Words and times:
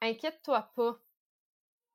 inquiète-toi 0.00 0.70
pas. 0.74 0.98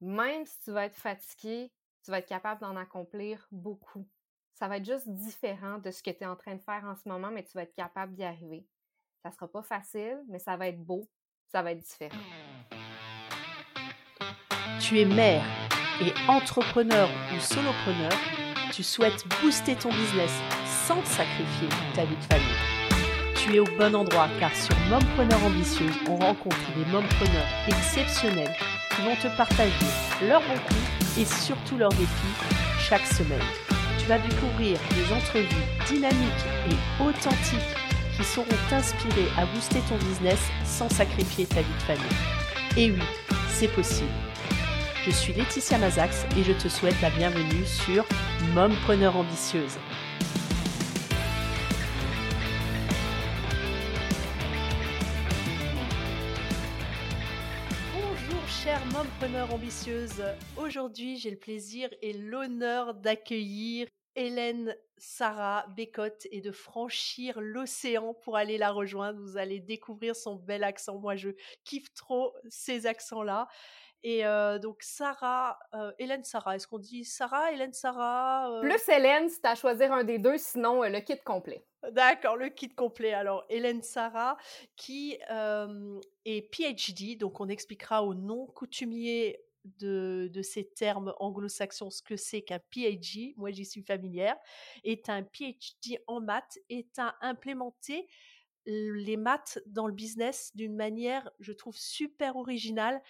Même 0.02 0.46
si 0.46 0.60
tu 0.61 0.72
vas 0.72 0.85
être 0.85 0.96
fatigué, 0.96 1.72
tu 2.04 2.12
vas 2.12 2.20
être 2.20 2.28
capable 2.28 2.62
d'en 2.62 2.76
accomplir 2.76 3.48
beaucoup. 3.52 4.08
Ça 4.54 4.68
va 4.68 4.78
être 4.78 4.86
juste 4.86 5.10
différent 5.10 5.79
de 5.79 5.92
ce 5.92 6.02
que 6.02 6.12
tu 6.12 6.23
es 6.23 6.26
en 6.26 6.36
train 6.36 6.55
de 6.55 6.62
faire 6.62 6.83
en 6.86 6.96
ce 6.96 7.07
moment, 7.10 7.31
mais 7.31 7.44
tu 7.44 7.54
vas 7.54 7.63
être 7.63 7.73
capable 7.73 8.13
d'y 8.13 8.23
arriver. 8.23 8.65
Ça 9.23 9.31
sera 9.31 9.47
pas 9.47 9.63
facile, 9.63 10.23
mais 10.28 10.39
ça 10.39 10.55
va 10.55 10.68
être 10.68 10.81
beau, 10.81 11.10
ça 11.47 11.62
va 11.62 11.71
être 11.71 11.79
différent. 11.79 12.18
Tu 14.79 14.99
es 14.99 15.06
mère 15.06 15.44
et 16.01 16.13
entrepreneur 16.29 17.09
ou 17.35 17.39
solopreneur, 17.39 18.11
tu 18.71 18.83
souhaites 18.83 19.25
booster 19.41 19.75
ton 19.75 19.89
business 19.89 20.31
sans 20.87 21.03
sacrifier 21.05 21.69
ta 21.95 22.05
vie 22.05 22.15
de 22.15 22.23
famille. 22.23 22.74
Tu 23.46 23.57
es 23.57 23.59
au 23.59 23.66
bon 23.77 23.93
endroit 23.93 24.27
car 24.39 24.50
sur 24.55 24.75
Mompreneur 24.89 25.43
Ambitieuse, 25.43 25.94
on 26.09 26.16
rencontre 26.16 26.57
des 26.75 26.91
mompreneurs 26.91 27.45
exceptionnels 27.68 28.55
qui 28.89 29.02
vont 29.04 29.16
te 29.18 29.27
partager 29.38 29.72
leurs 30.27 30.41
bons 30.41 30.58
coups 30.67 31.20
et 31.20 31.26
surtout 31.26 31.77
leurs 31.77 31.91
défis 31.91 32.36
chaque 32.80 33.05
semaine. 33.05 33.44
Tu 34.00 34.08
vas 34.08 34.17
découvrir 34.17 34.80
des 34.95 35.13
entrevues 35.13 35.63
dynamiques 35.88 36.45
et 36.72 37.03
authentiques 37.03 37.59
qui 38.17 38.23
sauront 38.23 38.48
t'inspirer 38.67 39.27
à 39.38 39.45
booster 39.45 39.81
ton 39.89 39.98
business 39.98 40.39
sans 40.64 40.89
sacrifier 40.89 41.45
ta 41.45 41.62
vie 41.62 41.77
de 41.77 41.84
famille. 41.84 42.17
Et 42.77 42.89
oui, 42.89 43.05
c'est 43.50 43.67
possible. 43.67 44.09
Je 45.05 45.12
suis 45.12 45.34
Laetitia 45.34 45.77
Mazax 45.77 46.25
et 46.36 46.44
je 46.44 46.53
te 46.53 46.67
souhaite 46.67 47.00
la 47.00 47.12
bienvenue 47.12 47.66
sur 47.66 48.05
Mompreneur 48.55 49.16
Ambitieuse. 49.16 49.77
Ambitieuse. 59.34 60.23
Aujourd'hui, 60.55 61.17
j'ai 61.17 61.31
le 61.31 61.38
plaisir 61.38 61.89
et 62.03 62.13
l'honneur 62.13 62.94
d'accueillir 62.94 63.88
Hélène 64.16 64.75
Sarah 64.97 65.66
Bécotte 65.75 66.27
et 66.30 66.41
de 66.41 66.52
franchir 66.52 67.41
l'océan 67.41 68.13
pour 68.13 68.38
aller 68.38 68.59
la 68.59 68.69
rejoindre. 68.69 69.19
Vous 69.19 69.38
allez 69.38 69.59
découvrir 69.59 70.16
son 70.16 70.35
bel 70.35 70.63
accent. 70.63 71.00
Moi, 71.00 71.16
je 71.16 71.30
kiffe 71.63 71.91
trop 71.95 72.35
ces 72.50 72.85
accents-là. 72.85 73.47
Et 74.03 74.22
donc 74.61 74.83
Sarah, 74.83 75.57
Hélène 75.97 76.23
Sarah, 76.23 76.55
est-ce 76.55 76.67
qu'on 76.67 76.78
dit 76.78 77.03
Sarah, 77.03 77.52
Hélène 77.52 77.73
Sarah 77.73 78.59
Plus 78.61 78.88
Hélène, 78.88 79.28
tu 79.28 79.47
à 79.47 79.55
choisir 79.55 79.91
un 79.91 80.03
des 80.03 80.19
deux, 80.19 80.38
sinon 80.38 80.83
le 80.83 81.00
kit 81.00 81.17
complet. 81.25 81.66
D'accord, 81.91 82.36
le 82.38 82.50
kit 82.50 82.69
complet. 82.69 83.14
Alors 83.14 83.45
Hélène 83.50 83.81
Sarah, 83.81 84.38
qui 84.75 85.17
est 86.25 86.52
PhD, 86.52 87.17
donc 87.17 87.39
on 87.39 87.47
expliquera 87.47 88.03
au 88.03 88.14
non 88.14 88.47
coutumier 88.47 89.39
de, 89.80 90.30
de, 90.31 90.41
ces 90.41 90.67
termes 90.69 91.13
anglo-saxons 91.19 91.89
ce 91.89 92.02
que 92.02 92.16
c'est 92.16 92.41
qu'un 92.41 92.59
PhD, 92.72 93.33
moi 93.38 93.52
j'y 93.52 93.66
suis 93.66 93.81
familière, 93.81 94.36
est 94.83 95.09
un 95.09 95.23
PhD 95.23 96.00
en 96.08 96.22
maths, 96.22 96.59
est 96.69 97.00
à 97.00 97.16
implémenter 97.22 98.08
les 98.66 99.17
maths 99.17 99.59
dans 99.67 99.88
le 99.88 99.94
business 99.94 100.52
d'une 100.56 100.75
manière, 100.75 101.30
je 101.39 101.52
trouve, 101.52 101.78
super 101.78 102.36
originale 102.36 103.02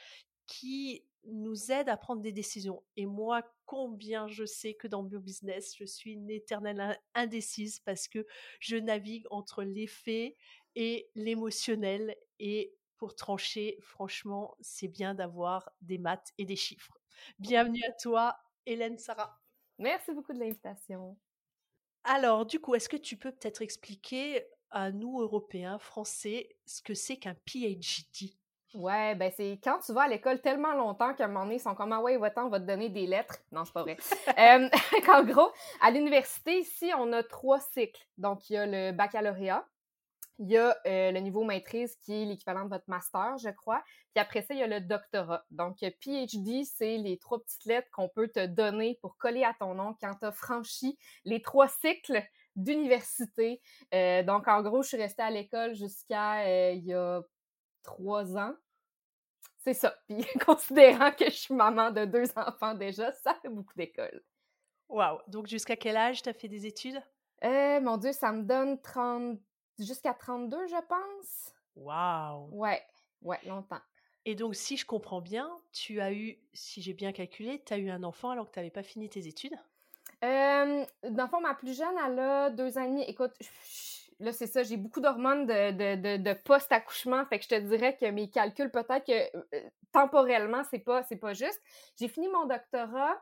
qui 0.47 1.03
nous 1.27 1.71
aide 1.71 1.89
à 1.89 1.97
prendre 1.97 2.21
des 2.21 2.31
décisions. 2.31 2.83
Et 2.95 3.05
moi, 3.05 3.43
combien 3.65 4.27
je 4.27 4.45
sais 4.45 4.73
que 4.73 4.87
dans 4.87 5.03
mon 5.03 5.19
business, 5.19 5.75
je 5.77 5.85
suis 5.85 6.13
une 6.13 6.29
éternelle 6.29 6.99
indécise 7.13 7.79
parce 7.79 8.07
que 8.07 8.25
je 8.59 8.77
navigue 8.77 9.25
entre 9.29 9.63
les 9.63 9.87
faits 9.87 10.35
et 10.75 11.09
l'émotionnel. 11.15 12.15
Et 12.39 12.75
pour 12.97 13.15
trancher, 13.15 13.77
franchement, 13.81 14.55
c'est 14.61 14.87
bien 14.87 15.15
d'avoir 15.15 15.69
des 15.81 15.97
maths 15.97 16.33
et 16.37 16.45
des 16.45 16.55
chiffres. 16.55 16.97
Bienvenue 17.39 17.83
à 17.87 17.91
toi, 17.93 18.37
Hélène 18.65 18.97
Sarah. 18.97 19.39
Merci 19.77 20.13
beaucoup 20.13 20.33
de 20.33 20.39
l'invitation. 20.39 21.17
Alors, 22.03 22.45
du 22.45 22.59
coup, 22.59 22.75
est-ce 22.75 22.89
que 22.89 22.97
tu 22.97 23.17
peux 23.17 23.31
peut-être 23.31 23.61
expliquer 23.61 24.45
à 24.69 24.91
nous, 24.91 25.21
Européens, 25.21 25.79
Français, 25.79 26.55
ce 26.65 26.81
que 26.81 26.93
c'est 26.93 27.17
qu'un 27.17 27.35
PhD 27.45 28.37
Ouais, 28.75 29.15
ben 29.15 29.31
c'est 29.33 29.57
quand 29.63 29.79
tu 29.79 29.93
vas 29.93 30.01
à 30.01 30.07
l'école 30.09 30.41
tellement 30.41 30.73
longtemps 30.73 31.13
qu'à 31.13 31.25
un 31.25 31.27
moment 31.27 31.43
donné, 31.45 31.55
ils 31.55 31.61
sont 31.61 31.75
comme 31.75 31.93
Ah 31.93 32.01
ouais, 32.01 32.17
va-t'en, 32.17 32.47
on 32.47 32.49
va 32.49 32.59
te 32.59 32.65
donner 32.65 32.89
des 32.89 33.07
lettres. 33.07 33.37
Non, 33.53 33.63
c'est 33.63 33.71
pas 33.71 33.83
vrai. 33.83 33.95
euh, 34.37 34.69
en 35.13 35.23
gros, 35.23 35.49
à 35.81 35.91
l'université, 35.91 36.59
ici, 36.59 36.91
on 36.97 37.13
a 37.13 37.23
trois 37.23 37.61
cycles. 37.61 38.05
Donc, 38.17 38.49
il 38.49 38.53
y 38.53 38.57
a 38.57 38.65
le 38.65 38.91
baccalauréat, 38.91 39.65
il 40.39 40.49
y 40.51 40.57
a 40.57 40.75
euh, 40.87 41.11
le 41.11 41.19
niveau 41.21 41.45
maîtrise 41.45 41.95
qui 42.01 42.21
est 42.21 42.25
l'équivalent 42.25 42.65
de 42.65 42.69
votre 42.69 42.83
master, 42.87 43.37
je 43.37 43.49
crois. 43.49 43.81
Puis 44.13 44.21
après 44.21 44.41
ça, 44.41 44.53
il 44.53 44.59
y 44.59 44.63
a 44.63 44.67
le 44.67 44.81
doctorat. 44.81 45.45
Donc, 45.51 45.77
PhD, 45.79 46.65
c'est 46.65 46.97
les 46.97 47.17
trois 47.17 47.39
petites 47.39 47.63
lettres 47.63 47.87
qu'on 47.93 48.09
peut 48.09 48.27
te 48.27 48.45
donner 48.45 48.99
pour 49.01 49.15
coller 49.15 49.45
à 49.45 49.53
ton 49.57 49.73
nom 49.75 49.95
quand 50.01 50.15
tu 50.19 50.25
as 50.25 50.33
franchi 50.33 50.97
les 51.23 51.41
trois 51.41 51.69
cycles 51.69 52.21
d'université. 52.57 53.61
Euh, 53.93 54.21
donc, 54.23 54.49
en 54.49 54.61
gros, 54.61 54.83
je 54.83 54.89
suis 54.89 54.97
restée 54.97 55.23
à 55.23 55.31
l'école 55.31 55.75
jusqu'à 55.75 56.73
il 56.73 56.83
y 56.83 56.93
a 56.93 57.21
trois 57.83 58.35
ans. 58.35 58.53
C'est 59.65 59.73
ça. 59.73 59.95
Puis 60.07 60.23
considérant 60.45 61.11
que 61.11 61.25
je 61.25 61.35
suis 61.35 61.53
maman 61.55 61.89
de 61.89 62.05
deux 62.05 62.27
enfants 62.35 62.75
déjà, 62.75 63.11
ça 63.13 63.33
fait 63.41 63.49
beaucoup 63.49 63.73
d'école. 63.75 64.23
Waouh! 64.89 65.17
Donc 65.27 65.47
jusqu'à 65.47 65.75
quel 65.75 65.97
âge 65.97 66.21
tu 66.21 66.29
as 66.29 66.33
fait 66.33 66.47
des 66.47 66.67
études? 66.67 67.01
Euh, 67.43 67.81
mon 67.81 67.97
Dieu, 67.97 68.11
ça 68.11 68.31
me 68.31 68.43
donne 68.43 68.79
30... 68.79 69.39
jusqu'à 69.79 70.13
32, 70.13 70.67
je 70.67 70.85
pense. 70.87 71.55
Waouh! 71.75 72.47
Ouais, 72.51 72.79
ouais, 73.23 73.39
longtemps. 73.47 73.81
Et 74.25 74.35
donc, 74.35 74.53
si 74.53 74.77
je 74.77 74.85
comprends 74.85 75.21
bien, 75.21 75.49
tu 75.71 75.99
as 75.99 76.13
eu, 76.13 76.37
si 76.53 76.83
j'ai 76.83 76.93
bien 76.93 77.11
calculé, 77.11 77.63
tu 77.65 77.73
as 77.73 77.79
eu 77.79 77.89
un 77.89 78.03
enfant 78.03 78.29
alors 78.29 78.45
que 78.45 78.51
tu 78.51 78.59
n'avais 78.59 78.69
pas 78.69 78.83
fini 78.83 79.09
tes 79.09 79.25
études? 79.25 79.55
Euh, 80.23 80.85
dans 81.09 81.23
le 81.23 81.29
fond, 81.29 81.41
ma 81.41 81.55
plus 81.55 81.75
jeune, 81.75 81.95
elle 82.05 82.19
a 82.19 82.49
deux 82.51 82.77
ans 82.77 82.83
et 82.83 82.89
demi. 82.89 83.03
Écoute, 83.07 83.33
là, 84.19 84.31
c'est 84.31 84.47
ça, 84.47 84.63
j'ai 84.63 84.77
beaucoup 84.77 85.01
d'hormones 85.01 85.45
de, 85.45 85.71
de, 85.71 86.17
de, 86.17 86.33
post-accouchement, 86.33 87.25
fait 87.25 87.39
que 87.39 87.45
je 87.45 87.49
te 87.49 87.59
dirais 87.59 87.95
que 87.97 88.05
mes 88.05 88.29
calculs, 88.29 88.71
peut-être 88.71 89.05
que 89.05 89.37
euh, 89.55 89.69
temporellement, 89.91 90.63
c'est 90.69 90.79
pas, 90.79 91.03
c'est 91.03 91.17
pas 91.17 91.33
juste. 91.33 91.61
J'ai 91.99 92.07
fini 92.07 92.27
mon 92.29 92.45
doctorat, 92.45 93.21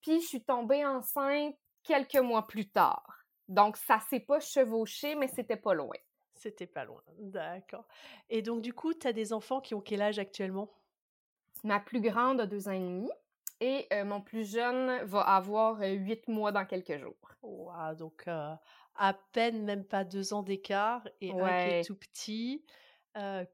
puis 0.00 0.20
je 0.20 0.26
suis 0.26 0.44
tombée 0.44 0.84
enceinte 0.84 1.54
quelques 1.82 2.16
mois 2.16 2.46
plus 2.46 2.68
tard. 2.68 3.24
Donc, 3.48 3.76
ça 3.76 4.00
s'est 4.08 4.20
pas 4.20 4.40
chevauché, 4.40 5.14
mais 5.14 5.28
c'était 5.28 5.56
pas 5.56 5.74
loin. 5.74 5.96
C'était 6.34 6.66
pas 6.66 6.84
loin, 6.84 7.02
d'accord. 7.18 7.86
Et 8.30 8.42
donc, 8.42 8.62
du 8.62 8.72
coup, 8.72 8.94
tu 8.94 9.06
as 9.06 9.12
des 9.12 9.32
enfants 9.32 9.60
qui 9.60 9.74
ont 9.74 9.80
quel 9.80 10.00
âge 10.00 10.18
actuellement? 10.18 10.70
Ma 11.64 11.80
plus 11.80 12.00
grande 12.00 12.40
a 12.40 12.46
deux 12.46 12.68
ans 12.68 12.72
et 12.72 12.78
demi. 12.78 13.10
Et 13.60 13.86
euh, 13.92 14.06
mon 14.06 14.22
plus 14.22 14.50
jeune 14.50 15.02
va 15.04 15.20
avoir 15.20 15.82
euh, 15.82 15.88
huit 15.88 16.26
mois 16.28 16.50
dans 16.50 16.64
quelques 16.64 16.96
jours. 16.98 17.30
Wow, 17.42 17.94
donc 17.94 18.24
à 18.94 19.14
peine 19.32 19.64
même 19.64 19.84
pas 19.84 20.04
deux 20.04 20.32
ans 20.32 20.42
d'écart 20.42 21.08
et 21.20 21.32
un 21.32 21.68
qui 21.68 21.74
est 21.74 21.84
tout 21.84 21.96
petit. 21.96 22.64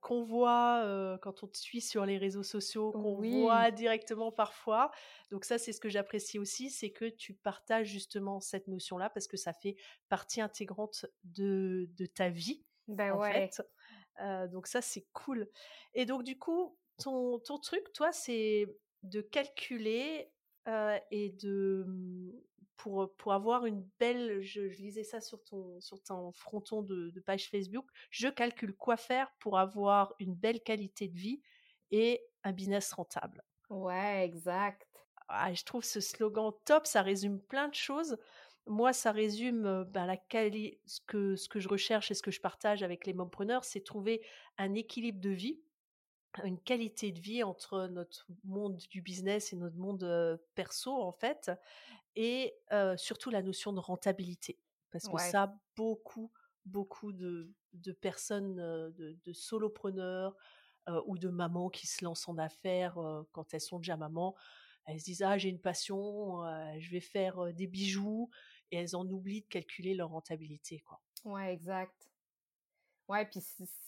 qu'on 0.00 0.22
voit 0.24 1.18
quand 1.22 1.42
on 1.42 1.46
te 1.46 1.56
suit 1.56 1.80
sur 1.80 2.04
les 2.04 2.18
réseaux 2.18 2.42
sociaux, 2.42 2.92
qu'on 2.92 3.14
voit 3.14 3.70
directement 3.70 4.32
parfois. 4.32 4.90
Donc 5.30 5.44
ça, 5.44 5.58
c'est 5.58 5.72
ce 5.72 5.80
que 5.80 5.88
j'apprécie 5.88 6.38
aussi, 6.38 6.70
c'est 6.70 6.90
que 6.90 7.06
tu 7.06 7.34
partages 7.34 7.88
justement 7.88 8.40
cette 8.40 8.68
notion-là 8.68 9.08
parce 9.10 9.26
que 9.26 9.36
ça 9.36 9.52
fait 9.52 9.76
partie 10.08 10.40
intégrante 10.40 11.06
de, 11.24 11.88
de 11.96 12.06
ta 12.06 12.28
vie. 12.28 12.64
Ben 12.88 13.12
en 13.12 13.18
ouais. 13.20 13.50
fait. 13.50 14.48
donc 14.50 14.66
ça, 14.66 14.82
c'est 14.82 15.06
cool. 15.12 15.48
Et 15.94 16.06
donc 16.06 16.22
du 16.22 16.38
coup, 16.38 16.76
ton, 16.98 17.38
ton 17.38 17.58
truc, 17.58 17.92
toi, 17.92 18.12
c'est 18.12 18.66
de 19.02 19.20
calculer 19.20 20.30
et 21.10 21.30
de 21.30 21.84
mmh, 21.86 22.32
pour, 22.76 23.14
pour 23.16 23.32
avoir 23.32 23.66
une 23.66 23.86
belle, 23.98 24.40
je, 24.42 24.60
lisais 24.60 25.04
ça 25.04 25.20
sur 25.20 25.42
ton, 25.44 25.80
sur 25.80 26.02
ton 26.02 26.32
fronton 26.32 26.82
de, 26.82 27.12
page 27.24 27.48
Facebook, 27.48 27.86
je 28.10 28.28
calcule 28.28 28.74
quoi 28.74 28.96
faire 28.96 29.30
pour 29.38 29.58
avoir 29.58 30.14
une 30.18 30.34
belle 30.34 30.60
qualité 30.60 31.08
de 31.08 31.16
vie 31.16 31.42
et 31.90 32.22
un 32.44 32.52
business 32.52 32.92
rentable. 32.92 33.42
Ouais, 33.70 34.24
exact. 34.24 34.86
Ah, 35.28 35.52
je 35.52 35.64
trouve 35.64 35.84
ce 35.84 36.00
slogan 36.00 36.52
top, 36.64 36.86
ça 36.86 37.02
résume 37.02 37.40
plein 37.40 37.68
de 37.68 37.74
choses. 37.74 38.16
Moi, 38.66 38.92
ça 38.92 39.12
résume 39.12 39.84
ben, 39.84 40.06
la 40.06 40.16
quali 40.16 40.78
ce, 40.86 41.00
que, 41.00 41.36
ce 41.36 41.48
que 41.48 41.60
je 41.60 41.68
recherche 41.68 42.10
et 42.10 42.14
ce 42.14 42.22
que 42.22 42.30
je 42.30 42.40
partage 42.40 42.82
avec 42.82 43.06
les 43.06 43.12
mompreneurs, 43.12 43.64
c'est 43.64 43.80
trouver 43.80 44.24
un 44.58 44.74
équilibre 44.74 45.20
de 45.20 45.30
vie 45.30 45.60
une 46.44 46.60
qualité 46.60 47.12
de 47.12 47.20
vie 47.20 47.42
entre 47.42 47.86
notre 47.88 48.26
monde 48.44 48.76
du 48.90 49.02
business 49.02 49.52
et 49.52 49.56
notre 49.56 49.76
monde 49.76 50.40
perso 50.54 50.92
en 51.02 51.12
fait 51.12 51.50
et 52.16 52.54
surtout 52.96 53.30
la 53.30 53.42
notion 53.42 53.72
de 53.72 53.80
rentabilité. 53.80 54.60
Parce 54.90 55.08
que 55.08 55.18
ça 55.18 55.60
beaucoup 55.76 56.32
beaucoup 56.64 57.12
de, 57.12 57.52
de 57.74 57.92
personnes 57.92 58.56
de, 58.56 59.18
de 59.24 59.32
solopreneurs 59.32 60.36
ou 61.06 61.18
de 61.18 61.28
mamans 61.28 61.68
qui 61.70 61.86
se 61.86 62.04
lancent 62.04 62.28
en 62.28 62.38
affaires 62.38 62.96
quand 63.32 63.54
elles 63.54 63.60
sont 63.60 63.78
déjà 63.78 63.96
mamans 63.96 64.36
elles 64.86 65.00
se 65.00 65.04
disent 65.04 65.22
ah 65.22 65.36
j'ai 65.38 65.48
une 65.48 65.60
passion 65.60 66.42
je 66.78 66.90
vais 66.90 67.00
faire 67.00 67.52
des 67.54 67.66
bijoux 67.66 68.30
et 68.70 68.76
elles 68.78 68.96
en 68.96 69.06
oublient 69.08 69.42
de 69.42 69.48
calculer 69.48 69.94
leur 69.94 70.10
rentabilité 70.10 70.78
quoi. 70.80 71.00
Ouais 71.24 71.52
exact 71.52 72.08
Ouais, 73.08 73.24
puis 73.24 73.40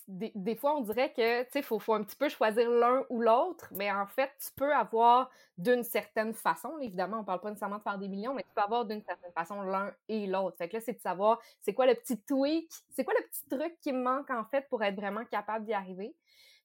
des, 0.07 0.31
des, 0.35 0.55
fois, 0.55 0.77
on 0.77 0.81
dirait 0.83 1.13
que, 1.13 1.43
tu 1.43 1.51
sais, 1.51 1.63
faut, 1.63 1.81
faut 1.81 1.95
un 1.95 2.05
petit 2.05 2.15
peu 2.15 2.29
choisir 2.29 2.71
l'un 2.71 3.05
ou 3.11 3.21
l'autre, 3.21 3.67
mais 3.73 3.91
en 3.91 4.07
fait, 4.07 4.31
tu 4.39 4.51
peux 4.55 4.73
avoir 4.73 5.29
d'une 5.57 5.83
certaine 5.83 6.33
façon, 6.33 6.79
évidemment, 6.79 7.19
on 7.21 7.25
parle 7.25 7.41
pas 7.41 7.49
nécessairement 7.49 7.79
de 7.79 7.83
faire 7.83 7.99
des 7.99 8.07
millions, 8.07 8.33
mais 8.33 8.45
tu 8.45 8.51
peux 8.55 8.63
avoir 8.63 8.85
d'une 8.85 9.03
certaine 9.03 9.33
façon 9.33 9.61
l'un 9.63 9.93
et 10.09 10.27
l'autre. 10.29 10.57
Fait 10.57 10.69
que 10.69 10.77
là, 10.77 10.81
c'est 10.81 10.93
de 10.93 11.01
savoir 11.01 11.41
c'est 11.61 11.75
quoi 11.75 11.87
le 11.87 11.95
petit 11.97 12.17
tweak, 12.21 12.71
c'est 12.91 13.05
quoi 13.05 13.15
le 13.19 13.27
petit 13.27 13.45
truc 13.49 13.77
qui 13.81 13.93
me 13.93 14.01
manque, 14.01 14.31
en 14.31 14.45
fait, 14.45 14.69
pour 14.69 14.85
être 14.85 14.95
vraiment 14.95 15.25
capable 15.25 15.65
d'y 15.65 15.75
arriver? 15.75 16.15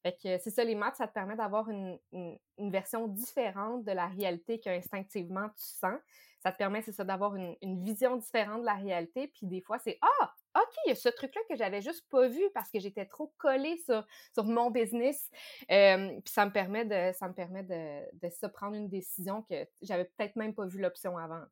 Fait 0.04 0.14
que 0.14 0.38
c'est 0.38 0.52
ça, 0.52 0.64
les 0.64 0.76
maths, 0.76 0.98
ça 0.98 1.08
te 1.08 1.14
permet 1.14 1.36
d'avoir 1.36 1.70
une, 1.70 1.98
une, 2.12 2.38
une, 2.60 2.72
version 2.72 3.08
différente 3.08 3.86
de 3.86 3.92
la 3.94 4.08
réalité 4.08 4.60
qu'instinctivement 4.60 5.48
tu 5.50 5.64
sens. 5.64 5.98
Ça 6.44 6.52
te 6.52 6.58
permet, 6.58 6.82
c'est 6.82 6.92
ça, 6.92 7.06
d'avoir 7.06 7.36
une, 7.36 7.56
vision 7.84 8.18
différente 8.18 8.62
de 8.62 8.66
la 8.66 8.76
réalité. 8.76 9.30
Puis 9.30 9.48
des 9.48 9.62
fois, 9.62 9.80
c'est 9.80 9.98
Ah, 10.02 10.34
OK, 10.58 10.74
il 10.86 10.90
y 10.90 10.92
a 10.92 10.96
ce 10.96 11.08
truc-là 11.08 11.42
que 11.50 11.56
j'avais 11.56 11.82
juste 11.82 12.06
pas 12.10 12.28
vu 12.28 12.44
parce 12.54 12.70
que 12.70 12.80
j'étais 12.80 13.06
trop 13.06 13.34
collée 13.38 13.78
sur, 13.78 14.06
sur 14.34 14.44
mon 14.44 14.70
business. 14.70 15.30
Puis 15.70 16.22
ça 16.34 16.46
me 16.46 16.52
permet 16.52 16.84
de 16.84 17.18
ça 17.18 17.30
me 17.30 17.34
permet 17.34 17.64
de, 17.64 18.28
de 18.28 18.30
se 18.30 18.46
prendre 18.46 18.76
une 18.76 18.90
décision 18.90 19.42
que 19.44 19.66
j'avais 19.82 20.06
peut-être 20.06 20.36
même 20.36 20.54
pas 20.54 20.66
vu 20.66 20.80
l'option 20.80 21.18
avant. 21.18 21.44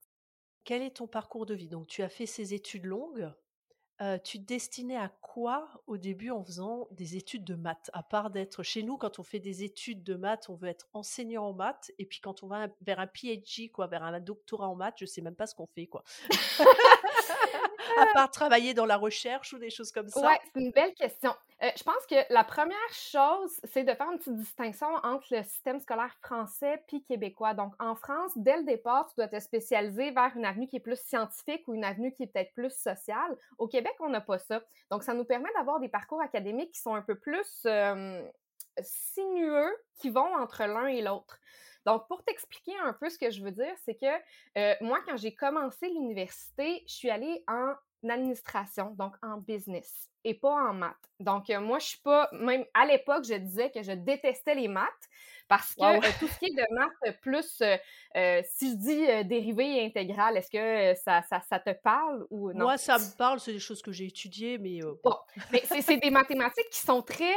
Quel 0.66 0.82
est 0.82 0.98
ton 0.98 1.08
parcours 1.08 1.46
de 1.46 1.56
vie? 1.56 1.70
Donc, 1.70 1.88
tu 1.88 2.04
as 2.04 2.10
fait 2.10 2.26
ces 2.26 2.54
études 2.54 2.86
longues? 2.86 3.32
Euh, 4.02 4.18
tu 4.24 4.40
te 4.40 4.46
destinais 4.46 4.98
à 4.98 5.10
quoi 5.22 5.68
au 5.86 5.98
début 5.98 6.32
en 6.32 6.44
faisant 6.44 6.88
des 6.90 7.18
études 7.18 7.44
de 7.44 7.54
maths 7.54 7.92
À 7.94 8.02
part 8.02 8.32
d'être 8.32 8.64
chez 8.64 8.82
nous, 8.82 8.98
quand 8.98 9.20
on 9.20 9.24
fait 9.24 9.40
des 9.40 9.64
études 9.64 10.04
de 10.04 10.16
maths, 10.16 10.50
on 10.50 10.56
veut 10.56 10.70
être 10.70 10.88
enseignant 10.94 11.46
en 11.46 11.54
maths. 11.54 11.92
Et 12.00 12.06
puis 12.06 12.20
quand 12.20 12.42
on 12.42 12.48
va 12.48 12.68
vers 12.82 13.00
un 13.00 13.06
PhD, 13.06 13.72
quoi, 13.72 13.86
vers 13.86 14.02
un 14.02 14.20
doctorat 14.20 14.68
en 14.68 14.76
maths, 14.76 14.96
je 14.98 15.06
sais 15.06 15.22
même 15.22 15.36
pas 15.36 15.46
ce 15.46 15.54
qu'on 15.54 15.68
fait, 15.68 15.86
quoi. 15.86 16.04
À 18.00 18.06
part 18.14 18.32
travailler 18.32 18.74
dans 18.74 18.86
la 18.86 18.98
recherche 18.98 19.54
ou 19.54 19.58
des 19.58 19.70
choses 19.70 19.92
comme 19.92 20.08
ça? 20.10 20.26
Ouais, 20.26 20.40
c'est 20.54 20.62
une 20.62 20.72
belle 20.72 20.94
question. 20.94 21.34
Euh, 21.64 21.70
je 21.78 21.84
pense 21.84 22.06
que 22.10 22.16
la 22.34 22.44
première 22.44 22.78
chose, 22.92 23.52
c'est 23.66 23.84
de 23.84 23.94
faire 23.94 24.10
une 24.12 24.18
petite 24.18 24.36
distinction 24.36 24.88
entre 25.04 25.28
le 25.32 25.44
système 25.44 25.80
scolaire 25.80 26.16
français 26.22 26.84
puis 26.88 27.04
québécois. 27.04 27.54
Donc, 27.54 27.74
en 27.80 27.96
France, 27.96 28.32
dès 28.36 28.58
le 28.58 28.64
départ, 28.64 29.08
tu 29.08 29.16
dois 29.16 29.28
te 29.28 29.40
spécialiser 29.40 30.12
vers 30.12 30.32
une 30.36 30.46
avenue 30.46 30.68
qui 30.68 30.78
est 30.78 30.82
plus 30.82 31.00
scientifique 31.00 31.68
ou 31.68 31.76
une 31.76 31.84
avenue 31.84 32.14
qui 32.14 32.24
est 32.24 32.28
peut-être 32.28 32.54
plus 32.54 32.72
sociale. 32.72 33.38
Au 33.60 33.68
Québec, 33.68 33.94
on 34.00 34.10
n'a 34.10 34.22
pas 34.22 34.40
ça. 34.40 34.62
Donc, 34.90 35.04
ça 35.04 35.14
nous 35.14 35.26
permet 35.26 35.50
d'avoir 35.56 35.80
des 35.80 35.90
parcours 35.90 36.22
académiques 36.22 36.72
qui 36.72 36.82
sont 36.82 36.96
un 36.96 37.04
peu 37.04 37.16
plus 37.16 37.62
euh, 37.66 38.24
sinueux, 38.82 39.78
qui 40.00 40.10
vont 40.10 40.36
entre 40.36 40.64
l'un 40.64 40.88
et 40.88 41.02
l'autre. 41.02 41.40
Donc, 41.86 42.08
pour 42.08 42.24
t'expliquer 42.24 42.78
un 42.80 42.94
peu 42.94 43.10
ce 43.10 43.18
que 43.18 43.32
je 43.32 43.44
veux 43.44 43.52
dire, 43.52 43.74
c'est 43.86 43.96
que 43.96 44.06
euh, 44.58 44.76
moi, 44.82 45.00
quand 45.06 45.18
j'ai 45.18 45.34
commencé 45.34 45.90
l'université, 45.90 46.84
je 46.88 46.94
suis 46.94 47.10
allée 47.10 47.44
en 47.48 47.74
administration, 48.10 48.92
donc 48.98 49.16
en 49.22 49.38
business, 49.38 50.10
et 50.24 50.34
pas 50.34 50.54
en 50.70 50.74
maths. 50.74 50.96
Donc, 51.20 51.50
euh, 51.50 51.60
moi, 51.60 51.80
je 51.80 51.88
suis 51.88 52.02
pas, 52.02 52.30
même 52.34 52.66
à 52.74 52.86
l'époque, 52.86 53.26
je 53.26 53.36
disais 53.36 53.70
que 53.72 53.84
je 53.84 53.92
détestais 53.92 54.56
les 54.56 54.68
maths 54.68 54.90
parce 55.48 55.76
que 55.76 55.84
euh, 55.84 56.12
tout 56.20 56.28
ce 56.28 56.40
qui 56.40 56.46
est 56.46 56.56
de 56.56 56.74
maths 56.74 57.20
plus, 57.22 57.62
euh, 57.62 58.42
si 58.46 58.72
je 58.72 58.76
dis 58.76 59.28
dérivé 59.28 59.78
et 59.78 59.86
intégral, 59.86 60.38
est-ce 60.38 60.50
que 60.50 61.00
ça, 61.02 61.22
ça, 61.24 61.42
ça, 61.42 61.60
te 61.60 61.72
parle 61.72 62.26
ou 62.30 62.54
non? 62.54 62.66
Moi, 62.66 62.78
ça 62.78 62.98
me 62.98 63.18
parle, 63.18 63.40
c'est 63.40 63.54
des 63.54 63.60
choses 63.60 63.82
que 63.82 63.92
j'ai 63.92 64.06
étudiées, 64.06 64.58
mais... 64.58 64.80
Bon, 65.04 65.16
mais 65.52 65.62
c'est 65.66 65.98
des 65.98 66.10
mathématiques 66.10 66.70
qui 66.72 66.80
sont 66.80 67.02
très, 67.02 67.36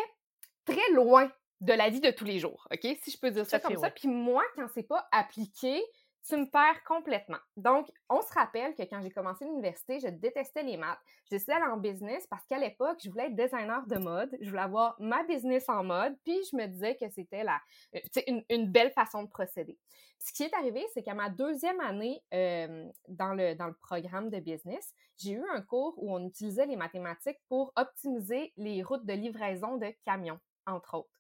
très 0.65 0.93
loin 0.93 1.29
de 1.65 1.73
la 1.73 1.89
vie 1.89 2.01
de 2.01 2.11
tous 2.11 2.25
les 2.25 2.39
jours, 2.39 2.67
OK? 2.73 2.97
Si 3.03 3.11
je 3.11 3.19
peux 3.19 3.31
dire 3.31 3.47
ça, 3.47 3.59
comme 3.59 3.77
ça. 3.77 3.91
Puis 3.91 4.09
moi, 4.09 4.43
quand 4.55 4.67
c'est 4.75 4.83
pas 4.83 5.09
appliqué, 5.13 5.83
tu 6.27 6.37
me 6.37 6.47
perds 6.51 6.83
complètement. 6.85 7.39
Donc, 7.57 7.91
on 8.09 8.23
se 8.23 8.33
rappelle 8.33 8.75
que 8.75 8.83
quand 8.83 9.01
j'ai 9.03 9.11
commencé 9.11 9.45
l'université, 9.45 10.01
je 10.01 10.09
détestais 10.09 10.63
les 10.63 10.79
maths. 10.79 10.99
J'ai 11.25 11.37
décidé 11.37 11.53
d'aller 11.53 11.71
en 11.71 11.77
business 11.77 12.27
parce 12.29 12.47
qu'à 12.47 12.59
l'époque, 12.59 12.99
je 13.05 13.11
voulais 13.11 13.27
être 13.27 13.37
designer 13.37 13.87
de 13.87 13.99
mode. 13.99 14.35
Je 14.41 14.49
voulais 14.49 14.63
avoir 14.63 14.97
ma 14.99 15.23
business 15.25 15.69
en 15.69 15.85
mode. 15.85 16.17
Puis, 16.25 16.39
je 16.51 16.57
me 16.57 16.67
disais 16.67 16.97
que 16.97 17.11
c'était 17.11 17.45
la, 17.45 17.61
euh, 17.95 18.01
une, 18.27 18.43
une, 18.49 18.71
belle 18.71 18.91
façon 18.93 19.23
de 19.23 19.29
procéder. 19.29 19.79
Ce 20.19 20.33
qui 20.33 20.45
est 20.45 20.55
arrivé, 20.55 20.83
c'est 20.95 21.03
qu'à 21.03 21.13
ma 21.13 21.29
deuxième 21.29 21.81
année 21.81 22.23
euh, 22.33 22.89
dans, 23.09 23.35
le, 23.35 23.55
dans 23.55 23.67
le 23.67 23.75
programme 23.75 24.31
de 24.31 24.41
business, 24.41 24.95
j'ai 25.19 25.33
eu 25.33 25.45
un 25.53 25.61
cours 25.61 25.95
où 25.99 26.15
on 26.15 26.27
utilisait 26.27 26.67
les 26.67 26.77
mathématiques 26.77 27.39
pour 27.49 27.73
optimiser 27.77 28.55
les 28.57 28.83
routes 28.83 29.05
de 29.05 29.13
livraison 29.13 29.77
de 29.77 29.93
camions, 30.07 30.41
entre 30.67 30.95
autres. 30.95 31.11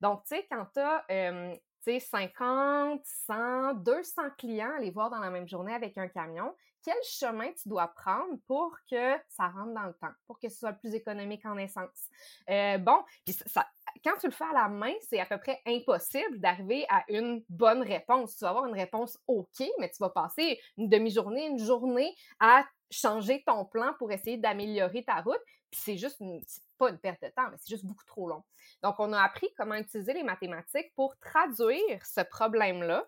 Donc, 0.00 0.22
tu 0.24 0.36
sais, 0.36 0.46
quand 0.50 0.66
tu 0.72 0.80
as 0.80 1.04
euh, 1.10 1.54
tu 1.84 1.92
sais, 1.92 2.00
50, 2.00 3.00
100, 3.04 3.74
200 3.74 4.22
clients 4.36 4.72
aller 4.76 4.90
voir 4.90 5.10
dans 5.10 5.18
la 5.18 5.30
même 5.30 5.48
journée 5.48 5.72
avec 5.72 5.96
un 5.96 6.08
camion, 6.08 6.54
quel 6.82 6.96
chemin 7.04 7.50
tu 7.52 7.68
dois 7.68 7.88
prendre 7.88 8.38
pour 8.46 8.76
que 8.90 9.16
ça 9.28 9.48
rentre 9.48 9.74
dans 9.74 9.86
le 9.86 9.94
temps, 9.94 10.12
pour 10.26 10.38
que 10.38 10.48
ce 10.48 10.58
soit 10.58 10.72
plus 10.72 10.94
économique 10.94 11.44
en 11.46 11.56
essence? 11.56 12.08
Euh, 12.48 12.78
bon, 12.78 13.02
puis 13.24 13.34
ça, 13.46 13.66
quand 14.04 14.16
tu 14.20 14.26
le 14.26 14.32
fais 14.32 14.44
à 14.44 14.52
la 14.52 14.68
main, 14.68 14.92
c'est 15.08 15.20
à 15.20 15.26
peu 15.26 15.38
près 15.38 15.60
impossible 15.66 16.38
d'arriver 16.38 16.86
à 16.88 17.04
une 17.08 17.42
bonne 17.48 17.82
réponse. 17.82 18.36
Tu 18.36 18.44
vas 18.44 18.50
avoir 18.50 18.66
une 18.66 18.74
réponse 18.74 19.18
OK, 19.26 19.62
mais 19.78 19.90
tu 19.90 19.98
vas 20.00 20.10
passer 20.10 20.60
une 20.76 20.88
demi-journée, 20.88 21.46
une 21.46 21.58
journée 21.58 22.14
à 22.40 22.64
changer 22.90 23.42
ton 23.46 23.64
plan 23.64 23.94
pour 23.98 24.10
essayer 24.12 24.36
d'améliorer 24.36 25.04
ta 25.04 25.20
route. 25.20 25.40
C'est 25.72 25.96
juste 25.96 26.18
une, 26.20 26.40
pas 26.78 26.90
une 26.90 26.98
perte 26.98 27.22
de 27.22 27.28
temps, 27.28 27.48
mais 27.50 27.56
c'est 27.58 27.70
juste 27.70 27.84
beaucoup 27.84 28.04
trop 28.04 28.28
long. 28.28 28.42
Donc, 28.82 28.96
on 28.98 29.12
a 29.12 29.20
appris 29.22 29.48
comment 29.56 29.74
utiliser 29.74 30.12
les 30.12 30.24
mathématiques 30.24 30.92
pour 30.94 31.16
traduire 31.18 32.04
ce 32.04 32.20
problème-là 32.22 33.06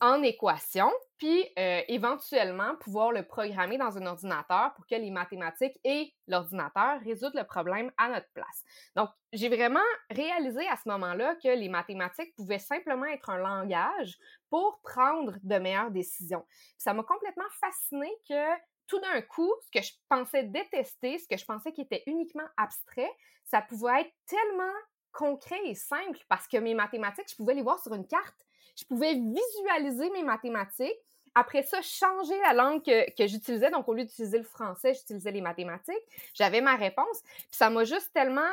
en 0.00 0.22
équation, 0.22 0.90
puis 1.16 1.44
euh, 1.58 1.82
éventuellement 1.88 2.76
pouvoir 2.76 3.10
le 3.10 3.24
programmer 3.24 3.78
dans 3.78 3.98
un 3.98 4.06
ordinateur 4.06 4.72
pour 4.74 4.86
que 4.86 4.94
les 4.94 5.10
mathématiques 5.10 5.78
et 5.82 6.14
l'ordinateur 6.28 7.00
résoudent 7.00 7.34
le 7.34 7.44
problème 7.44 7.90
à 7.98 8.08
notre 8.08 8.28
place. 8.32 8.64
Donc, 8.94 9.08
j'ai 9.32 9.48
vraiment 9.48 9.80
réalisé 10.10 10.66
à 10.68 10.76
ce 10.76 10.88
moment-là 10.88 11.34
que 11.42 11.48
les 11.48 11.68
mathématiques 11.68 12.32
pouvaient 12.36 12.60
simplement 12.60 13.06
être 13.06 13.30
un 13.30 13.38
langage 13.38 14.16
pour 14.50 14.80
prendre 14.82 15.34
de 15.42 15.58
meilleures 15.58 15.90
décisions. 15.90 16.46
ça 16.76 16.94
m'a 16.94 17.02
complètement 17.02 17.48
fasciné 17.60 18.08
que 18.28 18.54
tout 18.88 18.98
d'un 19.00 19.20
coup, 19.22 19.54
ce 19.66 19.78
que 19.78 19.84
je 19.84 19.92
pensais 20.08 20.42
détester, 20.42 21.18
ce 21.18 21.28
que 21.28 21.36
je 21.36 21.44
pensais 21.44 21.72
qui 21.72 21.82
était 21.82 22.02
uniquement 22.06 22.48
abstrait, 22.56 23.10
ça 23.44 23.62
pouvait 23.62 24.00
être 24.00 24.12
tellement 24.26 24.74
concret 25.12 25.60
et 25.64 25.74
simple 25.74 26.18
parce 26.28 26.48
que 26.48 26.56
mes 26.56 26.74
mathématiques, 26.74 27.30
je 27.30 27.36
pouvais 27.36 27.54
les 27.54 27.62
voir 27.62 27.78
sur 27.80 27.94
une 27.94 28.06
carte. 28.06 28.46
Je 28.76 28.84
pouvais 28.84 29.14
visualiser 29.14 30.10
mes 30.10 30.22
mathématiques. 30.22 30.98
Après 31.34 31.62
ça, 31.62 31.82
changer 31.82 32.38
la 32.40 32.54
langue 32.54 32.82
que, 32.82 33.26
j'utilisais. 33.26 33.70
Donc, 33.70 33.88
au 33.88 33.94
lieu 33.94 34.04
d'utiliser 34.04 34.38
le 34.38 34.44
français, 34.44 34.94
j'utilisais 34.94 35.30
les 35.30 35.40
mathématiques. 35.40 35.94
J'avais 36.34 36.60
ma 36.60 36.74
réponse. 36.74 37.22
Puis 37.22 37.46
ça 37.52 37.70
m'a 37.70 37.84
juste 37.84 38.12
tellement... 38.12 38.50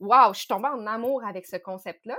Waouh, 0.00 0.34
je 0.34 0.40
suis 0.40 0.48
tombée 0.48 0.68
en 0.68 0.86
amour 0.86 1.24
avec 1.24 1.46
ce 1.46 1.56
concept-là. 1.56 2.18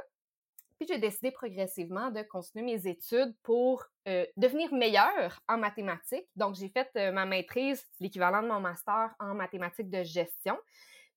Puis 0.77 0.87
j'ai 0.87 0.97
décidé 0.97 1.31
progressivement 1.31 2.11
de 2.11 2.21
continuer 2.21 2.65
mes 2.65 2.87
études 2.87 3.33
pour 3.43 3.85
euh, 4.07 4.25
devenir 4.35 4.73
meilleure 4.73 5.39
en 5.47 5.57
mathématiques. 5.57 6.27
Donc 6.35 6.55
j'ai 6.55 6.69
fait 6.69 6.89
euh, 6.97 7.11
ma 7.11 7.25
maîtrise, 7.25 7.85
l'équivalent 7.99 8.41
de 8.43 8.47
mon 8.47 8.59
master 8.59 9.15
en 9.19 9.33
mathématiques 9.33 9.89
de 9.89 10.03
gestion. 10.03 10.57